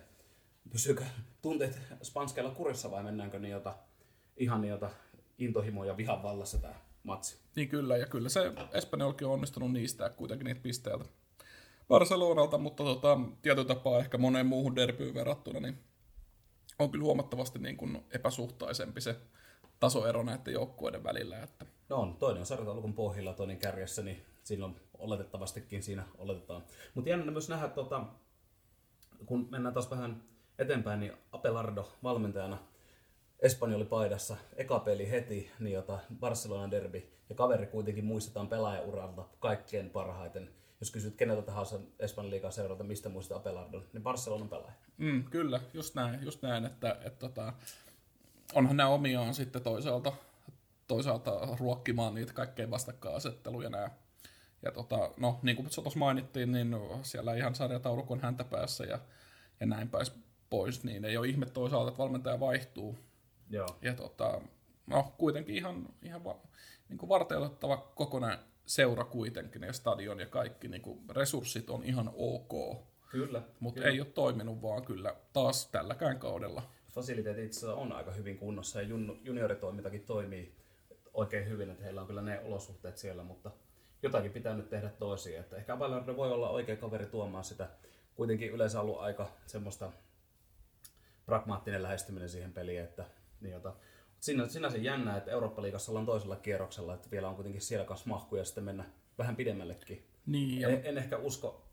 pysyykö 0.72 1.04
tunteet 1.42 1.80
Spanskeilla 2.04 2.52
kurissa 2.52 2.92
vai 2.92 3.04
mennäänkö 3.04 3.38
jota, 3.38 3.76
ihan 4.38 4.66
jota 4.66 4.90
intohimoja 5.38 5.92
ja 5.92 5.98
vihan 5.98 6.24
vallassa 6.24 6.58
tämä 6.58 6.87
matsi. 7.08 7.38
Niin 7.56 7.70
kyllä, 7.70 7.98
ja 7.98 8.06
kyllä 8.06 8.30
se 8.30 8.52
Espanjolkin 8.74 9.28
on 9.28 9.34
onnistunut 9.34 9.72
niistä 9.72 10.10
kuitenkin 10.10 10.46
niitä 10.46 10.62
pisteitä 10.62 11.06
Barcelonalta, 11.88 12.58
mutta 12.58 12.84
tota, 12.84 13.20
tietyllä 13.42 13.68
tapaa 13.68 14.00
ehkä 14.00 14.18
moneen 14.18 14.46
muuhun 14.46 14.76
derbyyn 14.76 15.14
verrattuna, 15.14 15.60
niin 15.60 15.78
on 16.80 16.92
kyllä 16.92 17.04
huomattavasti 17.04 17.60
niin 17.60 17.78
kuin 17.78 18.06
epäsuhtaisempi 18.12 19.02
se 19.02 19.16
tasoero 19.80 20.24
näiden 20.24 20.54
joukkueiden 20.54 21.04
välillä. 21.04 21.44
Että... 21.44 21.66
No 21.90 21.96
on, 21.96 22.16
toinen 22.16 22.40
on 22.40 22.46
sarjataulukon 22.46 22.94
pohjilla, 22.94 23.34
toinen 23.34 23.58
kärjessä, 23.58 24.02
niin 24.02 24.26
silloin 24.44 24.76
oletettavastikin 24.98 25.84
siinä 25.84 26.04
oletetaan. 26.18 26.64
Mutta 26.96 27.10
jännä 27.10 27.32
myös 27.32 27.50
nähdä, 27.50 27.68
tota, 27.68 28.06
kun 29.26 29.48
mennään 29.52 29.74
taas 29.74 29.92
vähän 29.92 30.24
eteenpäin, 30.60 31.00
niin 31.00 31.14
Apelardo 31.32 31.92
valmentajana 32.04 32.58
Espanjoli 33.40 33.86
paidassa, 33.86 34.38
eka 34.56 34.80
peli 34.80 35.10
heti, 35.12 35.52
niin 35.60 35.74
jota 35.74 36.00
Barcelona 36.20 36.72
derby, 36.72 37.04
ja 37.30 37.36
kaveri 37.36 37.68
kuitenkin 37.68 38.06
muistetaan 38.06 38.48
pelaajauralta 38.48 39.26
kaikkein 39.40 39.90
parhaiten 39.90 40.50
jos 40.82 40.92
kysyt 40.92 41.16
keneltä 41.16 41.42
tahansa 41.42 41.80
Espanjan 42.00 42.32
liikaa 42.32 42.52
seurata, 42.52 42.84
mistä 42.84 43.10
muistaa 43.10 43.38
Abelardon, 43.38 43.84
niin 43.94 44.04
Barcelonan 44.04 44.50
pelaaja. 44.50 44.74
Mm, 44.98 45.24
kyllä, 45.24 45.60
just 45.74 45.96
näin, 45.96 46.24
just 46.24 46.42
näin 46.42 46.66
että, 46.66 46.92
että, 46.92 47.08
että 47.08 47.20
tota, 47.20 47.54
onhan 48.54 48.78
nämä 48.78 48.90
omiaan 48.90 49.34
sitten 49.34 49.62
toisaalta, 49.62 50.14
toisaalta 50.88 51.48
ruokkimaan 51.60 52.16
niitä 52.16 52.34
kaikkein 52.34 52.72
vastakkainasetteluja 52.72 53.70
nämä. 53.70 53.90
Ja 54.62 54.72
tota, 54.72 55.12
no, 55.18 55.40
niin 55.42 55.56
kuin 55.56 55.70
tuossa 55.76 56.00
mainittiin, 56.00 56.52
niin 56.52 56.76
siellä 57.02 57.36
ihan 57.36 57.56
sarjataulukon 57.56 58.22
häntä 58.22 58.44
päässä 58.44 58.84
ja, 58.84 59.00
ja 59.60 59.66
näin 59.66 59.90
pääs 59.90 60.12
pois, 60.50 60.84
niin 60.84 61.06
ei 61.06 61.18
ole 61.18 61.28
ihme 61.28 61.46
toisaalta, 61.46 61.90
että 61.90 61.98
valmentaja 62.04 62.40
vaihtuu. 62.40 62.98
Joo. 63.50 63.68
Ja 63.82 63.94
tota, 63.94 64.42
no, 64.88 65.14
kuitenkin 65.18 65.56
ihan, 65.56 65.86
ihan 66.04 66.24
va, 66.24 66.40
niin 66.90 66.98
kuin 66.98 67.10
varteutettava 67.10 67.78
kokonaan 67.96 68.40
seura 68.66 69.04
kuitenkin 69.04 69.64
ja 69.64 69.74
stadion 69.74 70.20
ja 70.20 70.26
kaikki 70.26 70.68
niin 70.68 70.82
kuin 70.82 71.00
resurssit 71.10 71.70
on 71.70 71.84
ihan 71.84 72.12
ok. 72.16 72.82
Kyllä. 73.10 73.42
Mutta 73.60 73.84
ei 73.84 74.02
ole 74.02 74.08
toiminut 74.08 74.62
vaan 74.62 74.86
kyllä 74.86 75.16
taas 75.34 75.68
tälläkään 75.68 76.20
kaudella. 76.20 76.64
Fasiliteetit 76.90 77.46
itse 77.46 77.68
on 77.68 77.92
aika 77.92 78.12
hyvin 78.12 78.38
kunnossa 78.38 78.82
ja 78.82 78.88
junioritoimintakin 79.24 80.06
toimii 80.06 80.56
oikein 81.14 81.50
hyvin, 81.50 81.70
että 81.70 81.84
heillä 81.84 82.02
on 82.02 82.08
kyllä 82.08 82.22
ne 82.22 82.40
olosuhteet 82.40 82.98
siellä, 82.98 83.24
mutta 83.24 83.52
jotakin 84.04 84.32
pitää 84.32 84.56
nyt 84.56 84.70
tehdä 84.70 84.90
toisia. 84.90 85.40
Että 85.40 85.56
ehkä 85.56 85.74
Abelardo 85.74 86.18
voi 86.18 86.32
olla 86.32 86.50
oikea 86.50 86.76
kaveri 86.76 87.06
tuomaan 87.06 87.44
sitä. 87.44 87.70
Kuitenkin 88.16 88.52
yleensä 88.52 88.82
ollut 88.82 89.00
aika 89.00 89.30
semmoista 89.46 89.92
pragmaattinen 91.26 91.84
lähestyminen 91.84 92.30
siihen 92.30 92.54
peliin, 92.54 92.82
että 92.82 93.06
niin 93.42 93.52
jota, 93.52 93.74
Siinä, 94.20 94.48
sinänsä 94.48 94.78
jännä, 94.78 95.18
että 95.18 95.32
Eurooppa-liigassa 95.32 95.92
ollaan 95.92 96.06
toisella 96.06 96.36
kierroksella, 96.36 96.94
että 96.94 97.12
vielä 97.12 97.30
on 97.30 97.36
kuitenkin 97.36 97.62
siellä 97.62 97.86
kanssa 97.86 98.10
mahkuja 98.10 98.46
sitten 98.46 98.64
mennä 98.64 98.86
vähän 99.18 99.36
pidemmällekin. 99.36 100.08
Niin, 100.26 100.64
en, 100.64 100.82
en, 100.84 100.98
ehkä 100.98 101.18
usko, 101.18 101.68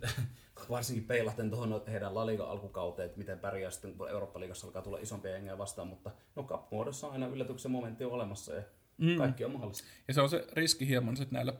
varsinkin 0.70 1.04
peilaten 1.04 1.50
tuohon 1.50 1.82
heidän 1.86 2.14
La 2.14 2.26
Liga 2.26 2.44
alkukauteen, 2.44 3.06
että 3.06 3.18
miten 3.18 3.38
pärjää 3.38 3.70
sitten, 3.70 3.94
kun 3.94 4.10
Eurooppa-liigassa 4.10 4.66
alkaa 4.66 4.82
tulla 4.82 4.98
isompia 4.98 5.30
jengejä 5.30 5.58
vastaan, 5.58 5.88
mutta 5.88 6.10
no 6.36 6.42
cup-muodossa 6.42 7.06
on 7.06 7.12
aina 7.12 7.26
yllätyksen 7.26 7.70
momentti 7.70 8.04
on 8.04 8.12
olemassa 8.12 8.54
ja 8.54 8.62
mm. 8.98 9.16
kaikki 9.16 9.44
on 9.44 9.52
mahdollista. 9.52 9.88
Ja 10.08 10.14
se 10.14 10.20
on 10.20 10.30
se 10.30 10.46
riski 10.52 10.88
hieman 10.88 11.16
sitten 11.16 11.36
näillä 11.36 11.54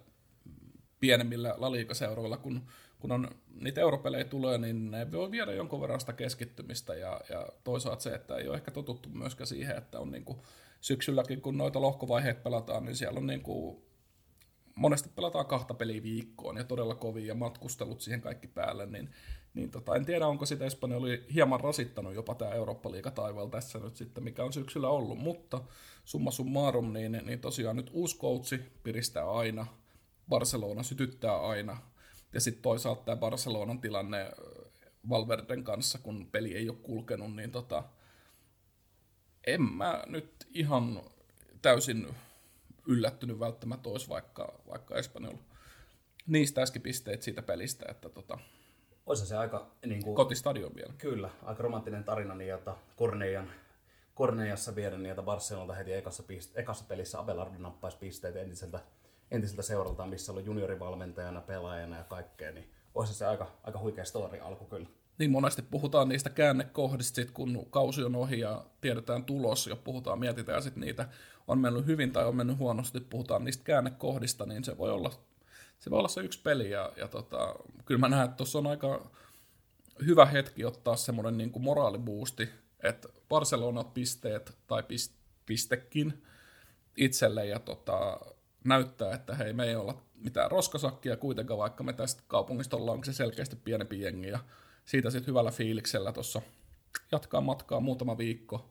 pienemmillä 1.00 1.54
La 1.58 1.72
Liga-seuroilla, 1.72 2.36
kun 2.36 2.62
kun 3.02 3.12
on, 3.12 3.28
niitä 3.60 3.80
europelejä 3.80 4.24
tulee, 4.24 4.58
niin 4.58 4.90
ne 4.90 5.12
voi 5.12 5.30
viedä 5.30 5.52
jonkun 5.52 5.80
verran 5.80 6.00
sitä 6.00 6.12
keskittymistä 6.12 6.94
ja, 6.94 7.20
ja 7.30 7.48
toisaalta 7.64 8.02
se, 8.02 8.14
että 8.14 8.36
ei 8.36 8.48
ole 8.48 8.56
ehkä 8.56 8.70
totuttu 8.70 9.08
myöskään 9.08 9.46
siihen, 9.46 9.76
että 9.76 10.00
on 10.00 10.10
niin 10.10 10.24
kuin 10.24 10.38
syksylläkin, 10.80 11.40
kun 11.40 11.58
noita 11.58 11.80
lohkovaiheet 11.80 12.42
pelataan, 12.42 12.84
niin 12.84 12.96
siellä 12.96 13.18
on 13.18 13.26
niin 13.26 13.42
kuin, 13.42 13.82
monesti 14.74 15.10
pelataan 15.16 15.46
kahta 15.46 15.74
peliä 15.74 16.02
viikkoon 16.02 16.56
ja 16.56 16.64
todella 16.64 16.94
kovin 16.94 17.26
ja 17.26 17.34
matkustelut 17.34 18.00
siihen 18.00 18.20
kaikki 18.20 18.46
päälle, 18.46 18.86
niin, 18.86 19.10
niin 19.54 19.70
tota, 19.70 19.96
en 19.96 20.04
tiedä, 20.04 20.26
onko 20.26 20.46
sitä 20.46 20.64
Espanja 20.64 20.96
oli 20.96 21.24
hieman 21.34 21.60
rasittanut 21.60 22.14
jopa 22.14 22.34
tämä 22.34 22.50
Eurooppa-liiga 22.50 23.10
taivaalla 23.10 23.50
tässä 23.50 23.78
nyt 23.78 23.96
sitten, 23.96 24.24
mikä 24.24 24.44
on 24.44 24.52
syksyllä 24.52 24.88
ollut, 24.88 25.18
mutta 25.18 25.60
summa 26.04 26.30
summarum, 26.30 26.92
niin, 26.92 27.20
niin 27.24 27.40
tosiaan 27.40 27.76
nyt 27.76 27.90
uusi 27.92 28.18
coachi 28.18 28.60
piristää 28.82 29.30
aina, 29.30 29.66
Barcelona 30.28 30.82
sytyttää 30.82 31.40
aina, 31.40 31.76
ja 32.32 32.40
sitten 32.40 32.62
toisaalta 32.62 33.04
tämä 33.04 33.16
Barcelonan 33.16 33.80
tilanne 33.80 34.32
Valverden 35.08 35.64
kanssa, 35.64 35.98
kun 35.98 36.28
peli 36.32 36.56
ei 36.56 36.68
ole 36.68 36.78
kulkenut, 36.82 37.36
niin 37.36 37.50
tota, 37.50 37.84
en 39.46 39.62
mä 39.62 40.02
nyt 40.06 40.46
ihan 40.54 41.00
täysin 41.62 42.14
yllättynyt 42.86 43.40
välttämättä 43.40 43.88
olisi, 43.88 44.08
vaikka, 44.08 44.60
vaikka 44.68 44.94
Espanjalla 44.94 45.38
niistä 46.26 46.62
äsken 46.62 46.82
pisteet 46.82 47.22
siitä 47.22 47.42
pelistä, 47.42 47.86
että 47.90 48.08
tota, 48.08 48.38
olisi 49.06 49.26
se 49.26 49.36
aika... 49.36 49.70
Niin 49.86 50.02
kuin, 50.02 50.16
kotistadion 50.16 50.74
vielä. 50.74 50.92
Kyllä, 50.98 51.30
aika 51.42 51.62
romanttinen 51.62 52.04
tarina, 52.04 52.34
niin 52.34 52.54
että 52.54 52.76
Korneijan, 52.96 53.50
Korneijassa 54.14 54.74
viedä 54.74 54.96
että 55.10 55.22
Barcelonalta 55.22 55.74
heti 55.74 55.92
ekassa, 55.92 56.22
piste, 56.22 56.60
ekassa 56.60 56.84
pelissä 56.88 57.18
Abelardo 57.18 57.58
nappaisi 57.58 57.98
pisteet 57.98 58.36
entiseltä 58.36 58.80
entiseltä 59.32 59.62
seuralta, 59.62 60.06
missä 60.06 60.32
oli 60.32 60.44
juniorivalmentajana, 60.44 61.40
pelaajana 61.40 61.96
ja 61.96 62.04
kaikkea, 62.04 62.52
niin 62.52 62.70
olisi 62.94 63.14
se 63.14 63.26
aika, 63.26 63.50
aika 63.64 63.78
huikea 63.78 64.04
story 64.04 64.38
alku 64.38 64.64
kyllä. 64.64 64.88
Niin 65.18 65.30
monesti 65.30 65.62
puhutaan 65.62 66.08
niistä 66.08 66.30
käännekohdista, 66.30 67.14
sit 67.14 67.30
kun 67.30 67.66
kausi 67.70 68.02
on 68.02 68.16
ohi 68.16 68.40
ja 68.40 68.64
tiedetään 68.80 69.24
tulos, 69.24 69.66
ja 69.66 69.76
puhutaan, 69.76 70.18
mietitään 70.18 70.62
sitten 70.62 70.80
niitä, 70.80 71.08
on 71.48 71.58
mennyt 71.58 71.86
hyvin 71.86 72.12
tai 72.12 72.24
on 72.24 72.36
mennyt 72.36 72.58
huonosti, 72.58 73.00
puhutaan 73.00 73.44
niistä 73.44 73.64
käännekohdista, 73.64 74.46
niin 74.46 74.64
se 74.64 74.78
voi 74.78 74.90
olla 74.90 75.12
se, 75.78 75.90
voi 75.90 75.98
olla 75.98 76.08
se 76.08 76.20
yksi 76.20 76.42
peli, 76.42 76.70
ja, 76.70 76.92
ja 76.96 77.08
tota, 77.08 77.54
kyllä 77.84 78.00
mä 78.00 78.08
näen, 78.08 78.24
että 78.24 78.36
tuossa 78.36 78.58
on 78.58 78.66
aika 78.66 79.10
hyvä 80.06 80.26
hetki 80.26 80.64
ottaa 80.64 80.96
semmoinen 80.96 81.38
niin 81.38 81.52
moraalibuusti, 81.58 82.48
että 82.82 83.08
Barcelona 83.28 83.84
pisteet 83.84 84.56
tai 84.66 84.82
pist, 84.82 85.12
pistekin 85.46 86.22
itselle, 86.96 87.46
ja 87.46 87.58
tota, 87.58 88.20
näyttää, 88.64 89.14
että 89.14 89.34
hei, 89.34 89.52
me 89.52 89.64
ei 89.64 89.76
olla 89.76 90.02
mitään 90.14 90.50
roskasakkia 90.50 91.16
kuitenkaan, 91.16 91.58
vaikka 91.58 91.84
me 91.84 91.92
tästä 91.92 92.22
kaupungista 92.28 92.76
ollaan 92.76 93.04
se 93.04 93.12
selkeästi 93.12 93.56
pienempi 93.56 94.00
jengi, 94.00 94.28
ja 94.28 94.38
siitä 94.84 95.10
sitten 95.10 95.26
hyvällä 95.26 95.50
fiiliksellä 95.50 96.12
tuossa 96.12 96.42
jatkaa 97.12 97.40
matkaa 97.40 97.80
muutama 97.80 98.18
viikko, 98.18 98.70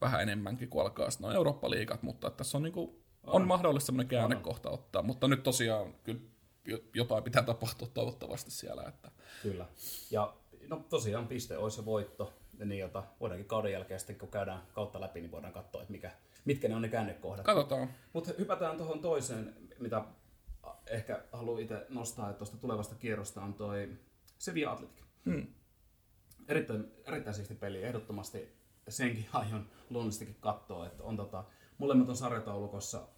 vähän 0.00 0.22
enemmänkin 0.22 0.68
kuin 0.68 0.82
alkaa 0.82 1.10
sitten 1.10 1.32
Eurooppa-liigat, 1.32 2.02
mutta 2.02 2.30
tässä 2.30 2.58
on, 2.58 2.62
niinku, 2.62 3.02
on 3.26 3.46
mahdollista 3.46 3.86
semmoinen 3.86 4.08
käännekohta 4.08 4.70
ottaa, 4.70 5.02
mutta 5.02 5.28
nyt 5.28 5.42
tosiaan 5.42 5.94
kyllä 6.04 6.20
jotain 6.94 7.24
pitää 7.24 7.42
tapahtua 7.42 7.88
toivottavasti 7.94 8.50
siellä. 8.50 8.82
Että. 8.88 9.10
Kyllä. 9.42 9.66
Ja 10.10 10.34
no 10.68 10.84
tosiaan 10.88 11.28
piste 11.28 11.56
olisi 11.56 11.76
se 11.76 11.84
voitto, 11.84 12.32
niin 12.64 12.78
jota 12.78 13.02
voidaankin 13.20 13.48
kauden 13.48 13.72
jälkeen 13.72 14.00
sitten 14.00 14.18
kun 14.18 14.28
käydään 14.28 14.62
kautta 14.72 15.00
läpi, 15.00 15.20
niin 15.20 15.30
voidaan 15.30 15.52
katsoa, 15.52 15.82
että 15.82 15.92
mikä, 15.92 16.10
mitkä 16.44 16.68
ne 16.68 16.74
on 16.74 16.82
ne 16.82 16.88
käännekohdat. 16.88 17.46
Katsotaan. 17.46 17.88
Mutta 18.12 18.32
hypätään 18.38 18.76
tuohon 18.76 19.00
toiseen, 19.00 19.54
mitä 19.78 20.04
ehkä 20.86 21.22
haluan 21.32 21.62
itse 21.62 21.86
nostaa 21.88 22.32
tuosta 22.32 22.56
tulevasta 22.56 22.94
kierrosta, 22.94 23.42
on 23.42 23.54
toi 23.54 23.88
Sevilla 24.38 24.72
Athletic. 24.72 25.04
Hmm. 25.24 25.46
Erittäin, 26.48 26.92
erittäin 27.04 27.34
siisti 27.34 27.54
peli, 27.54 27.82
ehdottomasti 27.82 28.58
senkin 28.88 29.26
aion 29.32 29.66
luonnollisestikin 29.90 30.36
katsoa, 30.40 30.86
että 30.86 31.02
on 31.02 31.16
tota, 31.16 31.44
molemmat 31.78 32.08
on 32.08 32.16
sarjataulukossa, 32.16 33.08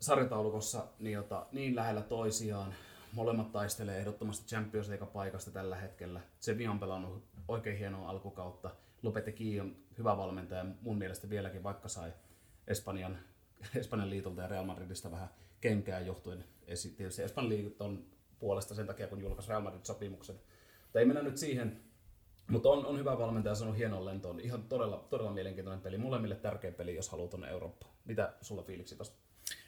sarjataulukossa 0.00 0.86
niin, 0.98 1.14
jota, 1.14 1.46
niin 1.52 1.76
lähellä 1.76 2.02
toisiaan, 2.02 2.74
molemmat 3.12 3.52
taistelee 3.52 3.98
ehdottomasti 3.98 4.46
Champions 4.46 4.88
League-paikasta 4.88 5.50
tällä 5.50 5.76
hetkellä. 5.76 6.20
Sevilla 6.40 6.70
on 6.70 6.80
pelannut 6.80 7.24
oikein 7.48 7.78
hienoa 7.78 8.10
alkukautta. 8.10 8.70
Lopetegi 9.02 9.60
on 9.60 9.76
hyvä 9.98 10.16
valmentaja 10.16 10.64
mun 10.80 10.98
mielestä 10.98 11.30
vieläkin, 11.30 11.62
vaikka 11.62 11.88
sai 11.88 12.12
Espanjan 12.66 13.18
Espanjan 13.80 14.10
liitolta 14.10 14.42
ja 14.42 14.48
Real 14.48 14.64
Madridista 14.64 15.10
vähän 15.10 15.28
kenkää 15.60 16.00
johtuen. 16.00 16.44
Tietysti 16.96 17.22
Espanjan 17.22 17.48
liiton 17.48 18.06
puolesta 18.38 18.74
sen 18.74 18.86
takia, 18.86 19.08
kun 19.08 19.20
julkaisi 19.20 19.48
Real 19.48 19.62
Madrid-sopimuksen. 19.62 20.36
Mutta 20.82 20.98
ei 20.98 21.04
mennä 21.04 21.22
nyt 21.22 21.36
siihen. 21.36 21.80
Mutta 22.50 22.68
on, 22.68 22.86
on 22.86 22.98
hyvä 22.98 23.18
valmentaja, 23.18 23.54
se 23.54 23.64
on 23.64 23.76
hieno 23.76 24.04
lento. 24.04 24.30
On 24.30 24.40
ihan 24.40 24.62
todella, 24.62 25.06
todella 25.10 25.32
mielenkiintoinen 25.32 25.82
peli. 25.82 25.98
Molemmille 25.98 26.34
tärkeä 26.34 26.72
peli, 26.72 26.94
jos 26.94 27.08
haluaa 27.08 27.28
tuonne 27.28 27.48
Eurooppaan. 27.48 27.92
Mitä 28.04 28.32
sulla 28.40 28.62
fiiliksi 28.62 28.96
tosta? 28.96 29.16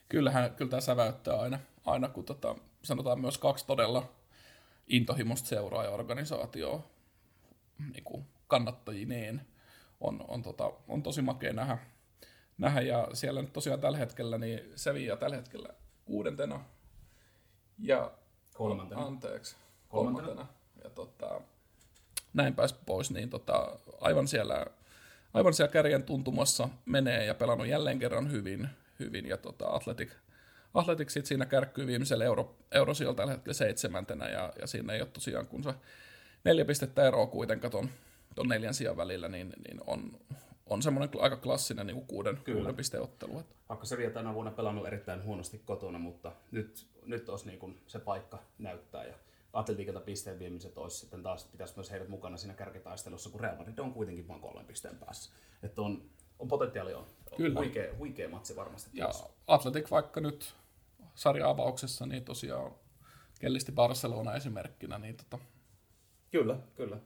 Kyllähän, 0.09 0.55
kyllä 0.55 0.70
tämä 0.70 0.80
säväyttää 0.80 1.40
aina, 1.40 1.61
aina 1.84 2.09
kun 2.09 2.24
tota, 2.24 2.57
sanotaan 2.82 3.20
myös 3.20 3.38
kaksi 3.38 3.66
todella 3.66 4.12
intohimosta 4.88 5.49
seuraajaorganisaatioa 5.49 6.86
niin 7.92 8.05
kuin 8.05 8.26
kannattajineen. 8.46 9.46
On, 10.01 10.24
on, 10.28 10.42
tota, 10.42 10.72
on 10.88 11.03
tosi 11.03 11.22
makea 11.22 11.53
nähdä, 11.53 11.78
nähdä, 12.59 12.81
ja 12.81 13.09
siellä 13.13 13.43
nyt 13.43 13.53
tosiaan 13.53 13.81
tällä 13.81 13.99
hetkellä, 13.99 14.39
niin 14.39 14.61
Sevilla 14.77 15.17
tällä 15.17 15.37
hetkellä 15.37 15.69
kuudentena 16.05 16.61
ja 17.79 18.11
kolmantena. 18.55 19.07
Anteeksi, 19.07 19.57
kolmantena. 19.89 20.27
kolmantena. 20.27 20.59
Ja 20.85 20.91
tota, 20.91 21.41
näin 22.35 22.55
pääsi 22.55 22.75
pois, 22.87 23.11
niin 23.11 23.31
tota, 23.31 23.79
aivan 24.01 24.29
siellä 24.29 24.67
aivan 25.35 25.55
siellä 25.55 25.73
kärjen 25.73 26.03
tuntumassa 26.03 26.69
menee 26.87 27.25
ja 27.25 27.35
pelannut 27.35 27.67
jälleen 27.67 27.99
kerran 27.99 28.31
hyvin, 28.31 28.69
hyvin 28.99 29.27
ja 29.27 29.37
tota, 29.37 29.67
Athletic, 29.67 30.11
Athletic 30.75 31.11
sit 31.11 31.27
siinä 31.27 31.47
kärkkyy 31.47 31.87
viimeisellä 31.87 32.25
euro, 32.25 32.57
eurosijoilla 32.73 33.17
tällä 33.17 33.33
hetkellä 33.33 33.55
seitsemäntenä 33.55 34.29
ja, 34.29 34.53
ja 34.61 34.67
siinä 34.67 34.93
ei 34.93 35.01
ole 35.01 35.09
tosiaan 35.13 35.47
kun 35.47 35.63
se 35.63 35.75
neljä 36.45 36.65
pistettä 36.65 37.07
eroa 37.07 37.27
kuitenkaan 37.27 37.71
ton, 37.71 37.91
ton 38.35 38.49
neljän 38.49 38.75
sijan 38.75 38.97
välillä, 38.97 39.29
niin, 39.29 39.53
niin 39.69 39.81
on, 39.87 40.21
on 40.71 40.83
semmoinen 40.83 41.21
aika 41.21 41.37
klassinen 41.37 41.87
niin 41.87 42.07
kuuden, 42.07 42.37
Kyllä. 42.45 42.57
kuuden 42.59 42.77
pisteottelu. 42.77 43.43
Vaikka 43.69 43.87
se 43.87 43.97
vielä 43.97 44.12
tänä 44.12 44.35
vuonna 44.35 44.53
pelannut 44.53 44.87
erittäin 44.87 45.25
huonosti 45.25 45.62
kotona, 45.64 45.99
mutta 45.99 46.33
nyt, 46.51 46.87
nyt 47.07 47.29
olisi 47.29 47.47
niin 47.47 47.59
kuin 47.59 47.81
se 47.87 47.99
paikka 47.99 48.39
näyttää 48.59 49.05
ja 49.05 49.14
Atletiikalta 49.53 50.01
pisteen 50.01 50.39
viemiset 50.39 50.79
olisi 50.79 50.97
sitten 50.97 51.23
taas, 51.23 51.45
pitäisi 51.45 51.75
myös 51.77 51.91
heidät 51.91 52.09
mukana 52.09 52.37
siinä 52.37 52.55
kärkitaistelussa, 52.55 53.31
kun 53.31 53.41
Real 53.41 53.57
Madrid 53.57 53.79
on 53.79 53.93
kuitenkin 53.93 54.29
vain 54.29 54.41
kolmen 54.41 54.66
pisteen 54.66 54.97
päässä. 54.97 55.33
Että 55.62 55.83
on, 55.83 56.03
on 56.39 56.49
potentiaali 56.49 56.95
on. 56.95 57.07
Kyllä. 57.37 57.61
Huikea, 57.61 57.97
huikea 57.97 58.29
matsi 58.29 58.57
varmasti. 58.57 58.91
Ja 58.95 59.11
Atletik 59.47 59.91
vaikka 59.91 60.21
nyt 60.21 60.55
sarja-avauksessa, 61.14 62.07
niin 62.07 62.25
tosiaan 62.25 62.73
kellisti 63.41 63.73
Barcelona 63.73 64.35
esimerkkinä. 64.35 64.99
Niin 64.99 65.16
tota... 65.16 65.39
Kyllä, 66.31 66.59
kyllä. 66.77 66.97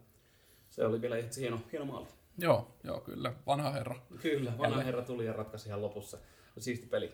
Se 0.71 0.87
oli 0.87 1.01
vielä 1.01 1.17
hieno, 1.37 1.61
hieno 1.73 1.85
maali. 1.85 2.07
Joo, 2.43 2.75
joo, 2.85 3.01
kyllä. 3.01 3.33
Vanha 3.47 3.71
herra. 3.71 3.95
Kyllä, 4.23 4.51
vanha 4.51 4.65
Jälleen. 4.65 4.87
herra 4.87 5.03
tuli 5.03 5.27
ja 5.27 5.33
ratkaisi 5.33 5.69
ihan 5.69 5.83
lopussa. 5.83 6.19
Siisti 6.59 6.87
peli. 6.87 7.13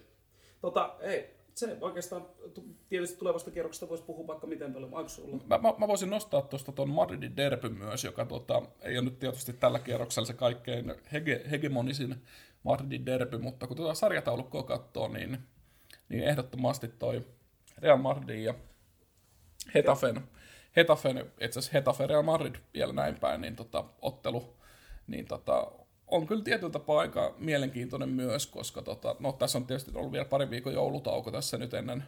Tota, 0.61 0.97
hei, 1.03 1.39
se 1.55 1.79
oikeastaan 1.81 2.27
tietysti 2.89 3.19
tulevasta 3.19 3.51
kierroksesta 3.51 3.89
voisi 3.89 4.05
puhua 4.05 4.27
vaikka 4.27 4.47
miten 4.47 4.73
paljon. 4.73 4.91
Mä, 5.47 5.59
mä, 5.59 5.75
mä, 5.79 5.89
voisin 5.89 6.11
nostaa 6.11 6.43
tuosta 6.43 6.73
tuon 6.73 6.91
Madridin 6.91 7.37
derby 7.37 7.69
myös, 7.69 8.05
joka 8.05 8.25
tota, 8.25 8.63
ei 8.83 8.99
ole 8.99 9.05
nyt 9.05 9.19
tietysti 9.19 9.53
tällä 9.53 9.79
kierroksella 9.79 10.27
se 10.27 10.33
kaikkein 10.33 10.95
hege, 11.13 11.45
hegemonisin 11.51 12.17
Madridin 12.63 13.07
derby, 13.07 13.39
mutta 13.39 13.67
kun 13.67 13.77
tuota 13.77 13.95
sarjataulukkoa 13.95 14.63
katsoo, 14.63 15.09
niin, 15.09 15.39
niin 16.09 16.25
ehdottomasti 16.25 16.89
toi 16.89 17.27
Real 17.79 17.99
Madrid 17.99 18.39
ja 18.39 18.55
Hetafen, 19.75 20.29
Hetafen 20.77 21.19
itse 21.41 21.59
asiassa 21.59 21.79
Hetafe 21.79 22.07
Real 22.07 22.23
Madrid 22.23 22.55
vielä 22.75 22.93
näin 22.93 23.21
päin, 23.21 23.41
niin 23.41 23.57
tota, 23.57 23.85
ottelu, 24.03 24.58
niin 25.09 25.27
tota, 25.27 25.73
on 26.07 26.27
kyllä 26.27 26.43
tietyllä 26.43 26.73
tapaa 26.73 27.01
aika 27.01 27.35
mielenkiintoinen 27.39 28.09
myös, 28.09 28.47
koska 28.47 28.83
tota, 28.83 29.17
no, 29.21 29.33
tässä 29.33 29.59
on 29.59 29.67
tietysti 29.67 29.91
ollut 29.95 30.13
vielä 30.13 30.25
pari 30.25 30.51
viikon 30.51 30.73
joulutauko 30.73 31.31
tässä 31.31 31.59
nyt 31.59 31.75
ennen, 31.75 32.05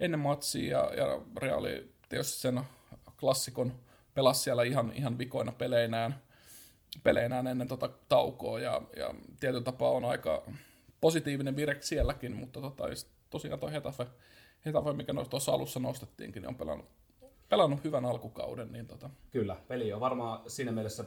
ennen 0.00 0.20
matsia, 0.20 0.78
ja, 0.78 0.94
ja 0.94 1.20
Reali 1.36 1.92
tietysti 2.08 2.40
sen 2.40 2.60
klassikon 3.20 3.72
pelasi 4.14 4.42
siellä 4.42 4.62
ihan, 4.62 4.92
ihan 4.94 5.18
vikoina 5.18 5.52
peleinään, 5.52 6.22
peleinään 7.02 7.46
ennen 7.46 7.68
tota 7.68 7.90
taukoa, 8.08 8.60
ja, 8.60 8.82
ja 8.96 9.14
tietyllä 9.40 9.64
tapaa 9.64 9.90
on 9.90 10.04
aika 10.04 10.42
positiivinen 11.00 11.56
virek 11.56 11.82
sielläkin, 11.82 12.36
mutta 12.36 12.60
tota, 12.60 12.84
tosiaan 13.30 13.60
tuo 13.60 13.70
Hetafe, 13.70 14.06
Hetafe, 14.66 14.92
mikä 14.92 15.14
tuossa 15.30 15.52
alussa 15.52 15.80
nostettiinkin, 15.80 16.42
niin 16.42 16.48
on 16.48 16.56
pelannut, 16.56 16.88
pelannut 17.48 17.84
hyvän 17.84 18.04
alkukauden. 18.04 18.72
Niin 18.72 18.86
tota. 18.86 19.10
Kyllä, 19.30 19.56
peli 19.68 19.92
on 19.92 20.00
varmaan 20.00 20.50
siinä 20.50 20.72
mielessä 20.72 21.04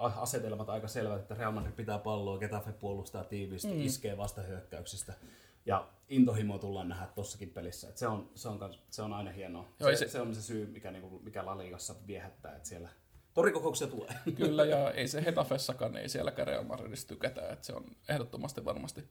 asetelmat 0.00 0.68
aika 0.68 0.88
selvät, 0.88 1.20
että 1.20 1.34
Real 1.34 1.52
Madrid 1.52 1.72
pitää 1.72 1.98
palloa, 1.98 2.38
Getafe 2.38 2.72
puolustaa 2.72 3.24
tiiviisti, 3.24 3.74
mm. 3.74 3.80
iskee 3.80 4.16
vastahyökkäyksistä. 4.16 5.14
Ja 5.66 5.88
intohimo 6.08 6.58
tullaan 6.58 6.88
nähdä 6.88 7.06
tossakin 7.14 7.50
pelissä. 7.50 7.88
Et 7.88 7.96
se, 7.96 8.06
on, 8.06 8.30
se, 8.34 8.48
on 8.48 8.58
kans, 8.58 8.78
se 8.90 9.02
on 9.02 9.12
aina 9.12 9.30
hienoa. 9.30 9.68
Joo, 9.80 9.90
se, 9.90 9.96
se, 9.96 10.08
se, 10.08 10.20
on 10.20 10.34
se 10.34 10.42
syy, 10.42 10.66
mikä, 10.66 10.90
niinku, 10.90 11.20
mikä 11.24 11.46
La 11.46 11.58
Ligassa 11.58 11.94
viehättää, 12.06 12.56
että 12.56 12.68
siellä 12.68 12.88
torikokouksia 13.34 13.86
tulee. 13.86 14.08
Kyllä, 14.36 14.64
ja 14.64 14.90
ei 14.90 15.08
se 15.08 15.24
Hetafessakaan, 15.24 15.96
ei 15.96 16.08
siellä 16.08 16.32
Real 16.38 16.64
Madridissa 16.64 17.08
tykätä. 17.08 17.48
Että 17.52 17.66
se 17.66 17.72
on 17.72 17.84
ehdottomasti 18.08 18.64
varmasti 18.64 19.04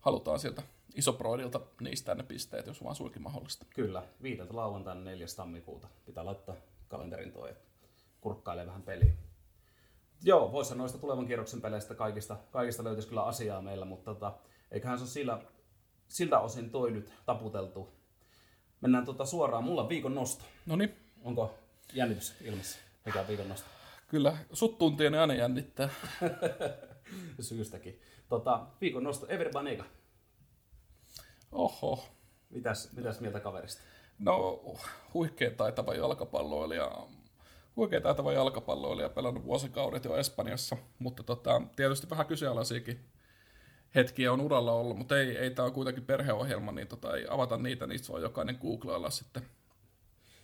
halutaan 0.00 0.38
sieltä 0.38 0.62
isoproidilta 0.94 1.60
niistä 1.80 2.14
ne 2.14 2.22
pisteet, 2.22 2.66
jos 2.66 2.84
vaan 2.84 2.94
suinkin 2.94 3.22
mahdollista. 3.22 3.66
Kyllä, 3.74 4.02
viideltä 4.22 4.56
lauantaina 4.56 5.00
4. 5.00 5.26
tammikuuta 5.36 5.88
pitää 6.06 6.24
laittaa 6.24 6.56
kalenterin 6.88 7.32
toi, 7.32 7.50
että 7.50 7.64
kurkkailee 8.20 8.66
vähän 8.66 8.82
peliä 8.82 9.12
joo, 10.24 10.52
voisi 10.52 10.68
sanoa 10.68 10.82
noista 10.82 10.98
tulevan 10.98 11.26
kierroksen 11.26 11.62
peleistä 11.62 11.94
kaikista, 11.94 12.36
kaikista 12.50 12.84
löytyisi 12.84 13.08
kyllä 13.08 13.22
asiaa 13.22 13.62
meillä, 13.62 13.84
mutta 13.84 14.14
tota, 14.14 14.32
eiköhän 14.70 14.98
se 14.98 15.02
ole 15.02 15.10
sillä, 15.10 15.38
siltä 16.08 16.38
osin 16.38 16.70
toi 16.70 16.90
nyt 16.90 17.12
taputeltu. 17.26 17.88
Mennään 18.80 19.04
tota 19.04 19.24
suoraan, 19.24 19.64
mulla 19.64 19.82
on 19.82 19.88
viikon 19.88 20.14
nosto. 20.14 20.44
No 20.66 20.76
niin. 20.76 20.96
Onko 21.22 21.54
jännitys 21.92 22.34
ilmassa? 22.40 22.78
Mikä 23.06 23.20
on 23.20 23.28
viikon 23.28 23.48
nosto? 23.48 23.68
Kyllä, 24.08 24.36
sut 24.52 24.78
tuntien 24.78 25.14
aina 25.14 25.34
jännittää. 25.34 25.88
Syystäkin. 27.40 28.00
Tota, 28.28 28.66
viikon 28.80 29.04
nosto, 29.04 29.26
Ever 29.28 29.52
Banega. 29.52 29.84
Oho. 31.52 32.04
Mitäs, 32.50 32.92
mitäs 32.92 33.20
mieltä 33.20 33.40
kaverista? 33.40 33.82
No, 34.18 34.62
huikea 35.14 35.50
taitava 35.50 35.94
jalkapalloilija 35.94 36.90
huikea 37.76 38.00
taitava 38.00 38.32
jalkapalloilija, 38.32 39.08
pelannut 39.08 39.44
vuosikaudet 39.44 40.04
jo 40.04 40.16
Espanjassa, 40.16 40.76
mutta 40.98 41.22
tota, 41.22 41.62
tietysti 41.76 42.10
vähän 42.10 42.26
kyseenalaisiakin 42.26 43.00
hetkiä 43.94 44.32
on 44.32 44.40
uralla 44.40 44.72
ollut, 44.72 44.98
mutta 44.98 45.18
ei, 45.18 45.36
ei 45.36 45.50
tämä 45.50 45.66
on 45.66 45.72
kuitenkin 45.72 46.04
perheohjelma, 46.04 46.72
niin 46.72 46.88
tota, 46.88 47.16
ei 47.16 47.26
avata 47.30 47.58
niitä, 47.58 47.86
niistä 47.86 48.12
voi 48.12 48.22
jokainen 48.22 48.58
googlailla 48.62 49.10
sitten 49.10 49.42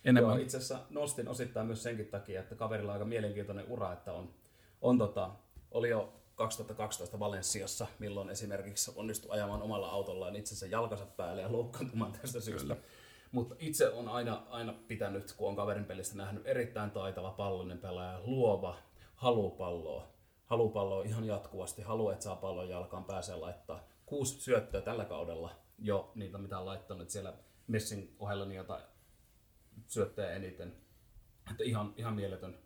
enemmän. 0.05 0.35
Joo, 0.35 0.43
itse 0.43 0.57
asiassa 0.57 0.79
nostin 0.89 1.27
osittain 1.27 1.67
myös 1.67 1.83
senkin 1.83 2.07
takia, 2.07 2.39
että 2.39 2.55
kaverilla 2.55 2.91
on 2.91 2.93
aika 2.93 3.05
mielenkiintoinen 3.05 3.65
ura, 3.67 3.93
että 3.93 4.13
on, 4.13 4.33
on 4.81 4.97
tota, 4.97 5.31
oli 5.71 5.89
jo 5.89 6.13
2012 6.35 7.19
Valenssiassa, 7.19 7.87
milloin 7.99 8.29
esimerkiksi 8.29 8.91
onnistui 8.95 9.31
ajamaan 9.31 9.61
omalla 9.61 9.89
autollaan 9.89 10.35
itsensä 10.35 10.67
jalkansa 10.67 11.05
päälle 11.05 11.41
ja 11.41 11.51
loukkaantumaan 11.51 12.11
tästä 12.11 12.39
syystä. 12.39 12.75
Kyllä 12.75 12.98
mutta 13.31 13.55
itse 13.59 13.89
on 13.89 14.07
aina, 14.07 14.43
aina 14.49 14.73
pitänyt, 14.87 15.33
kun 15.33 15.49
on 15.49 15.55
kaverin 15.55 15.85
pelistä 15.85 16.17
nähnyt, 16.17 16.47
erittäin 16.47 16.91
taitava 16.91 17.31
pallonen 17.31 17.77
pelaaja, 17.77 18.21
luova, 18.23 18.77
halupalloa. 19.15 20.07
Halupalloa 20.45 21.03
ihan 21.03 21.23
jatkuvasti, 21.23 21.81
haluaa, 21.81 22.13
että 22.13 22.23
saa 22.23 22.35
pallon 22.35 22.69
jalkaan, 22.69 23.05
pääsee 23.05 23.35
laittaa. 23.35 23.87
Kuusi 24.05 24.41
syöttöä 24.41 24.81
tällä 24.81 25.05
kaudella 25.05 25.51
jo 25.79 26.11
niitä, 26.15 26.37
mitä 26.37 26.59
on 26.59 26.65
laittanut 26.65 27.09
siellä 27.09 27.33
Messin 27.67 28.15
ohella 28.19 28.45
niitä 28.45 28.79
syöttöjä 29.87 30.31
eniten. 30.31 30.75
Että 31.51 31.63
ihan, 31.63 31.93
ihan 31.97 32.13
mieletön, 32.13 32.57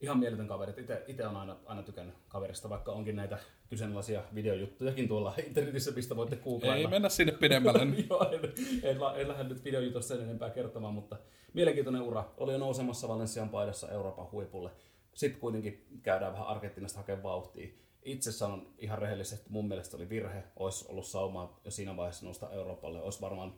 ihan 0.00 0.18
mieletön 0.18 0.48
kaveri. 0.48 0.74
Itse 1.06 1.26
on 1.26 1.36
aina, 1.36 1.56
aina 1.66 1.82
tykännyt 1.82 2.14
kaverista, 2.28 2.70
vaikka 2.70 2.92
onkin 2.92 3.16
näitä 3.16 3.38
kyseenalaisia 3.70 4.22
videojuttujakin 4.34 5.08
tuolla 5.08 5.34
internetissä, 5.46 5.90
mistä 5.90 6.16
voitte 6.16 6.36
googlailla. 6.36 6.76
Ei 6.76 6.86
mennä 6.86 7.08
sinne 7.08 7.32
pidemmälle. 7.32 7.80
Joo, 8.10 8.30
en, 8.32 8.40
en, 8.82 8.98
en 9.16 9.28
lähde 9.28 9.44
nyt 9.44 9.64
videojutusta 9.64 10.14
sen 10.14 10.24
enempää 10.24 10.50
kertomaan, 10.50 10.94
mutta 10.94 11.16
mielenkiintoinen 11.52 12.02
ura. 12.02 12.24
Oli 12.36 12.52
jo 12.52 12.58
nousemassa 12.58 13.08
Valenssian 13.08 13.48
paidassa 13.48 13.88
Euroopan 13.88 14.30
huipulle. 14.32 14.70
Sitten 15.14 15.40
kuitenkin 15.40 15.86
käydään 16.02 16.32
vähän 16.32 16.46
Argentiinasta 16.46 16.98
hakemaan 16.98 17.22
vauhtia. 17.22 17.68
Itse 18.02 18.32
sanon 18.32 18.74
ihan 18.78 18.98
rehellisesti, 18.98 19.36
että 19.36 19.52
mun 19.52 19.68
mielestä 19.68 19.96
oli 19.96 20.08
virhe. 20.08 20.44
Olisi 20.56 20.86
ollut 20.88 21.06
saumaa 21.06 21.60
jo 21.64 21.70
siinä 21.70 21.96
vaiheessa 21.96 22.24
nousta 22.24 22.50
Euroopalle. 22.50 23.02
Olisi 23.02 23.20
varmaan 23.20 23.54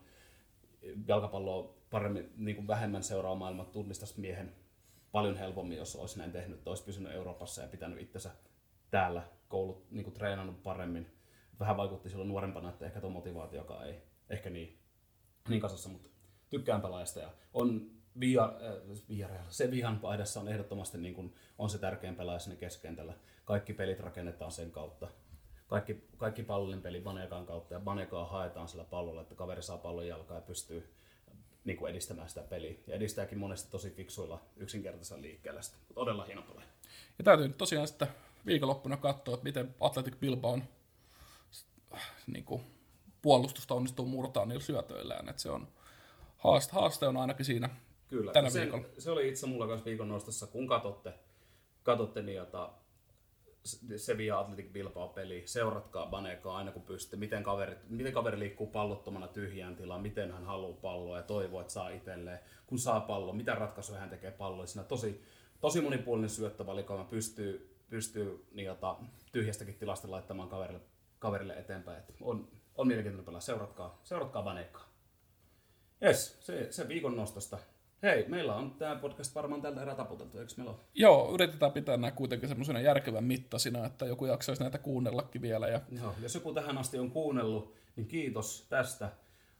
jalkapalloa 1.09 1.75
paremmin, 1.91 2.33
niin 2.37 2.57
kuin 2.57 2.67
vähemmän 2.67 3.03
seuraa 3.03 3.35
maailman 3.35 3.67
tunnistaisi 3.67 4.21
miehen 4.21 4.53
paljon 5.13 5.37
helpommin, 5.37 5.79
jos 5.79 5.97
olisi 5.97 6.19
näin 6.19 6.33
tehnyt, 6.33 6.69
olisi 6.69 6.85
pysynyt 6.85 7.13
Euroopassa 7.13 7.63
ja 7.63 7.69
pitänyt 7.69 8.01
itsensä 8.01 8.31
täällä 8.91 9.23
koulut 9.51 9.91
niin 9.91 10.05
kuin 10.05 10.15
treenannut 10.15 10.63
paremmin. 10.63 11.07
Vähän 11.61 11.77
vaikutti 11.77 12.09
silloin 12.09 12.29
nuorempana, 12.29 12.69
että 12.69 12.87
ehkä 12.87 13.01
tuo 13.01 13.11
motivaatiokaan 13.11 13.87
ei 13.87 14.03
ehkä 14.31 14.51
niin, 14.51 14.79
niin 15.49 15.61
kasassa, 15.61 15.89
mutta 15.89 16.09
tykkään 16.51 16.83
pelaajasta 16.83 17.21
ja 17.21 17.31
on 17.53 17.91
via, 18.21 18.45
äh, 18.45 19.47
se 19.49 19.71
vihan 19.71 19.99
paidassa 19.99 20.41
on 20.41 20.49
ehdottomasti 20.49 20.99
niin 20.99 21.15
kuin, 21.15 21.35
on 21.59 21.71
se 21.71 21.79
tärkein 21.79 22.17
pelaaja 22.17 22.39
sinne 22.39 22.57
keskentällä. 22.57 23.15
Kaikki 23.45 23.73
pelit 23.73 24.01
rakennetaan 24.01 24.53
sen 24.53 24.71
kautta. 24.71 25.09
kaikki, 25.69 26.09
kaikki 26.17 26.43
pallollinen 26.43 26.83
peli 26.83 27.01
Banekaan 27.01 27.47
kautta 27.47 27.75
ja 27.75 27.81
Banekaa 27.81 28.27
haetaan 28.27 28.69
sillä 28.69 28.85
pallolla, 28.85 29.23
että 29.23 29.35
kaveri 29.35 29.63
saa 29.63 29.79
pallon 29.79 30.07
jalkaa 30.07 30.37
ja 30.37 30.43
pystyy 30.43 30.95
niin 31.65 31.77
kuin 31.77 31.91
edistämään 31.91 32.29
sitä 32.29 32.43
peliä. 32.43 32.75
Ja 32.87 32.95
edistääkin 32.95 33.39
monesti 33.39 33.71
tosi 33.71 33.91
fiksuilla 33.91 34.41
yksinkertaisella 34.57 35.23
liikkeellä 35.23 35.63
sitä. 35.63 35.77
Todella 35.95 36.25
hieno 36.25 36.43
peli. 36.43 36.65
Ja 37.19 37.25
täytyy 37.25 37.49
nyt 37.49 37.59
tosiaan 37.59 37.89
sitten 37.89 38.09
viikonloppuna 38.47 38.97
katsoa, 38.97 39.35
että 39.35 39.45
miten 39.45 39.75
Athletic 39.81 40.21
Bilbao 40.21 40.59
niin 42.27 42.45
kuin, 42.45 42.63
puolustusta 43.23 43.75
onnistuu 43.75 44.07
murtaa 44.07 44.47
niillä 44.47 44.65
syötöillään. 44.65 45.29
Että 45.29 45.43
se 45.43 45.51
on 45.51 45.69
haaste, 46.37 46.73
haaste 46.73 47.07
on 47.07 47.17
ainakin 47.17 47.47
siinä 47.47 47.71
Kyllä. 48.09 48.33
tänä 48.33 48.51
se, 48.51 48.61
viikolla. 48.61 48.85
Se 48.99 49.11
oli 49.11 49.29
itse 49.29 49.47
mulla 49.47 49.67
kanssa 49.67 49.85
viikon 49.85 50.09
nostossa, 50.09 50.47
kun 50.47 50.67
katsotte, 50.67 51.15
katsotte 51.83 52.23
niin, 52.23 52.37
jota, 52.37 52.71
Sevilla 53.97 54.39
Athletic 54.39 54.73
Bilbao-peli. 54.73 55.43
Seuratkaa 55.47 56.07
Banekaa 56.07 56.57
aina 56.57 56.73
kun 56.73 56.83
pystytte, 56.83 57.17
miten 57.17 57.43
kaveri, 57.43 57.77
miten 57.89 58.13
kaveri 58.13 58.39
liikkuu 58.39 58.67
pallottomana 58.67 59.29
tyhjään 59.29 59.77
tilaan, 59.77 60.03
miten 60.03 60.33
hän 60.33 60.45
haluaa 60.45 60.81
palloa 60.83 61.17
ja 61.17 61.23
toivoo, 61.23 61.61
että 61.61 61.73
saa 61.73 61.89
itselleen. 61.89 62.39
Kun 62.67 62.79
saa 62.79 63.01
pallo, 63.01 63.33
mitä 63.33 63.55
ratkaisuja 63.55 64.01
hän 64.01 64.11
tekee 64.11 64.31
palloa. 64.31 64.67
Siinä 64.67 64.85
tosi, 64.85 65.25
tosi 65.61 65.81
monipuolinen 65.81 66.31
syöttövalikoima 66.31 67.05
pystyy, 67.05 67.70
pystyy 67.91 68.47
niin 68.53 68.67
jota, 68.67 68.97
tyhjästäkin 69.33 69.75
tilasta 69.75 70.11
laittamaan 70.11 70.49
kaverille, 70.49 70.81
kaverille 71.19 71.53
eteenpäin. 71.53 71.99
Et 71.99 72.17
on, 72.21 72.49
on 72.75 72.87
mielenkiintoinen 72.87 73.27
pelaa. 73.27 73.41
Seuratkaa, 73.41 74.01
seuratkaa 74.05 74.43
Banekaa. 74.43 74.89
Jes, 76.01 76.39
se, 76.41 76.73
se 76.73 76.89
viikon 76.89 77.17
nostosta. 77.17 77.59
Hei, 78.03 78.29
meillä 78.29 78.55
on 78.55 78.71
tämä 78.71 78.97
podcast 78.97 79.35
varmaan 79.35 79.63
tältä 79.63 79.83
erää 79.83 79.95
taputeltu, 79.95 80.39
eikö 80.39 80.53
meillä 80.57 80.73
ole? 80.73 80.81
Joo, 80.95 81.35
yritetään 81.35 81.73
pitää 81.73 81.97
nämä 81.97 82.11
kuitenkin 82.11 82.49
semmoisena 82.49 82.81
järkevän 82.81 83.25
mittasina, 83.25 83.87
että 83.87 84.07
joku 84.07 84.27
jaksaisi 84.27 84.63
näitä 84.63 84.79
kuunnellakin 84.79 85.43
vielä. 85.43 85.69
Ja... 85.69 85.81
Joo, 86.01 86.15
jos 86.23 86.35
joku 86.35 86.53
tähän 86.53 86.79
asti 86.79 86.99
on 86.99 87.11
kuunnellut, 87.11 87.75
niin 87.97 88.07
kiitos 88.07 88.67
tästä. 88.69 89.11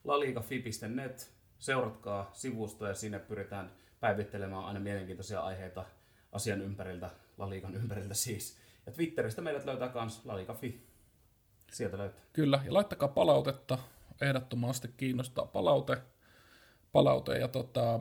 laligafi.net, 0.05 1.33
seuratkaa 1.59 2.31
sivustoa 2.33 2.89
ja 2.89 2.95
sinne 2.95 3.19
pyritään 3.19 3.73
päivittelemään 4.01 4.65
aina 4.65 4.81
mielenkiintoisia 4.81 5.41
aiheita 5.41 5.85
asian 6.33 6.63
ympäriltä, 6.63 7.11
Laliikan 7.41 7.75
ympäriltä 7.75 8.15
siis. 8.15 8.59
Ja 8.87 8.93
Twitteristä 8.93 9.43
meidät 9.43 9.65
löytää 9.65 9.93
myös 9.95 10.25
laligafi. 10.25 10.87
Sieltä 11.73 11.99
löytää. 11.99 12.21
Kyllä, 12.33 12.61
ja 12.65 12.75
laittakaa 12.75 13.09
palautetta. 13.09 13.79
Ehdottomasti 14.21 14.89
kiinnostaa 14.97 15.47
palaute. 15.47 15.99
palaute 16.93 17.39
ja 17.39 17.49
tota, 17.49 18.01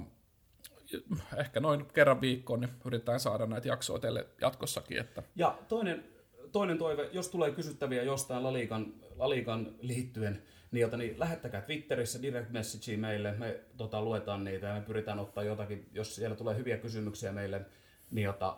ehkä 1.37 1.59
noin 1.59 1.85
kerran 1.85 2.21
viikkoon 2.21 2.59
niin 2.59 2.71
yritetään 2.85 3.19
saada 3.19 3.45
näitä 3.45 3.67
jaksoja 3.67 3.99
teille 3.99 4.27
jatkossakin. 4.41 4.99
Että. 4.99 5.23
Ja 5.35 5.59
toinen, 5.67 6.03
toinen 6.51 6.77
toive, 6.77 7.09
jos 7.13 7.29
tulee 7.29 7.51
kysyttäviä 7.51 8.03
jostain 8.03 8.43
Laliikan, 8.43 8.93
Laliikan 9.15 9.75
liittyen, 9.81 10.43
niin, 10.71 10.81
jota, 10.81 10.97
niin 10.97 11.19
lähettäkää 11.19 11.61
Twitterissä 11.61 12.21
direct 12.21 12.51
message 12.51 12.97
meille, 12.97 13.31
me 13.31 13.59
tota, 13.77 14.01
luetaan 14.01 14.43
niitä 14.43 14.67
ja 14.67 14.73
me 14.73 14.81
pyritään 14.81 15.19
ottaa 15.19 15.43
jotakin, 15.43 15.89
jos 15.93 16.15
siellä 16.15 16.35
tulee 16.35 16.57
hyviä 16.57 16.77
kysymyksiä 16.77 17.31
meille, 17.31 17.65
niin 18.11 18.25
jota, 18.25 18.57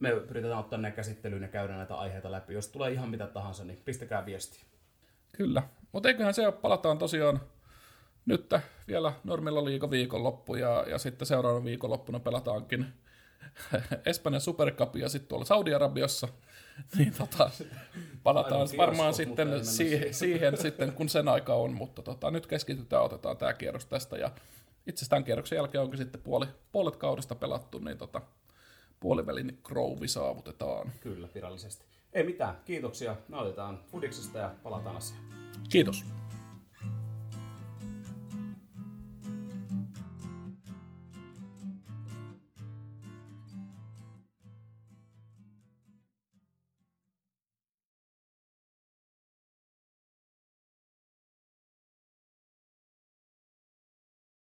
me 0.00 0.10
pyritään 0.10 0.58
ottaa 0.58 0.78
ne 0.78 0.90
käsittelyyn 0.90 1.42
ja 1.42 1.48
käydä 1.48 1.76
näitä 1.76 1.94
aiheita 1.94 2.32
läpi. 2.32 2.54
Jos 2.54 2.68
tulee 2.68 2.92
ihan 2.92 3.08
mitä 3.08 3.26
tahansa, 3.26 3.64
niin 3.64 3.82
pistäkää 3.84 4.26
viestiä. 4.26 4.62
Kyllä, 5.32 5.62
mutta 5.92 6.08
eiköhän 6.08 6.34
se 6.34 6.52
palataan 6.52 6.98
tosiaan 6.98 7.40
nyt 8.26 8.54
vielä 8.88 9.12
normilla 9.24 9.64
liiga 9.64 9.90
viikonloppu 9.90 10.54
ja, 10.54 10.84
ja 10.88 10.98
sitten 10.98 11.26
seuraavan 11.26 11.64
viikonloppuna 11.64 12.20
pelataankin 12.20 12.86
Espanjan 14.06 14.40
Supercup 14.40 14.96
ja 14.96 15.08
sitten 15.08 15.28
tuolla 15.28 15.44
Saudi-Arabiassa. 15.44 16.28
Niin 16.98 17.14
tota, 17.18 17.50
palataan 18.22 18.68
varmaan 18.76 19.14
sitten 19.14 19.66
siihen, 19.66 20.14
siihen 20.24 20.56
sitten, 20.56 20.92
kun 20.92 21.08
sen 21.08 21.28
aika 21.28 21.54
on, 21.54 21.72
mutta 21.72 22.02
tota, 22.02 22.30
nyt 22.30 22.46
keskitytään, 22.46 23.02
otetaan 23.02 23.36
tämä 23.36 23.54
kierros 23.54 23.86
tästä 23.86 24.16
ja 24.16 24.30
itse 24.86 25.08
tämän 25.08 25.24
kierroksen 25.24 25.56
jälkeen 25.56 25.82
onkin 25.82 25.98
sitten 25.98 26.20
puoli, 26.20 26.46
puolet 26.72 26.96
kaudesta 26.96 27.34
pelattu, 27.34 27.78
niin 27.78 27.98
tota, 27.98 28.22
puolivälin 29.00 29.58
krouvi 29.62 30.08
saavutetaan. 30.08 30.92
Kyllä, 31.00 31.28
virallisesti. 31.34 31.84
Ei 32.12 32.24
mitään, 32.24 32.56
kiitoksia. 32.64 33.16
Nautitaan 33.28 33.80
Fudiksesta 33.90 34.38
ja 34.38 34.54
palataan 34.62 34.96
asiaan. 34.96 35.24
Kiitos. 35.70 36.04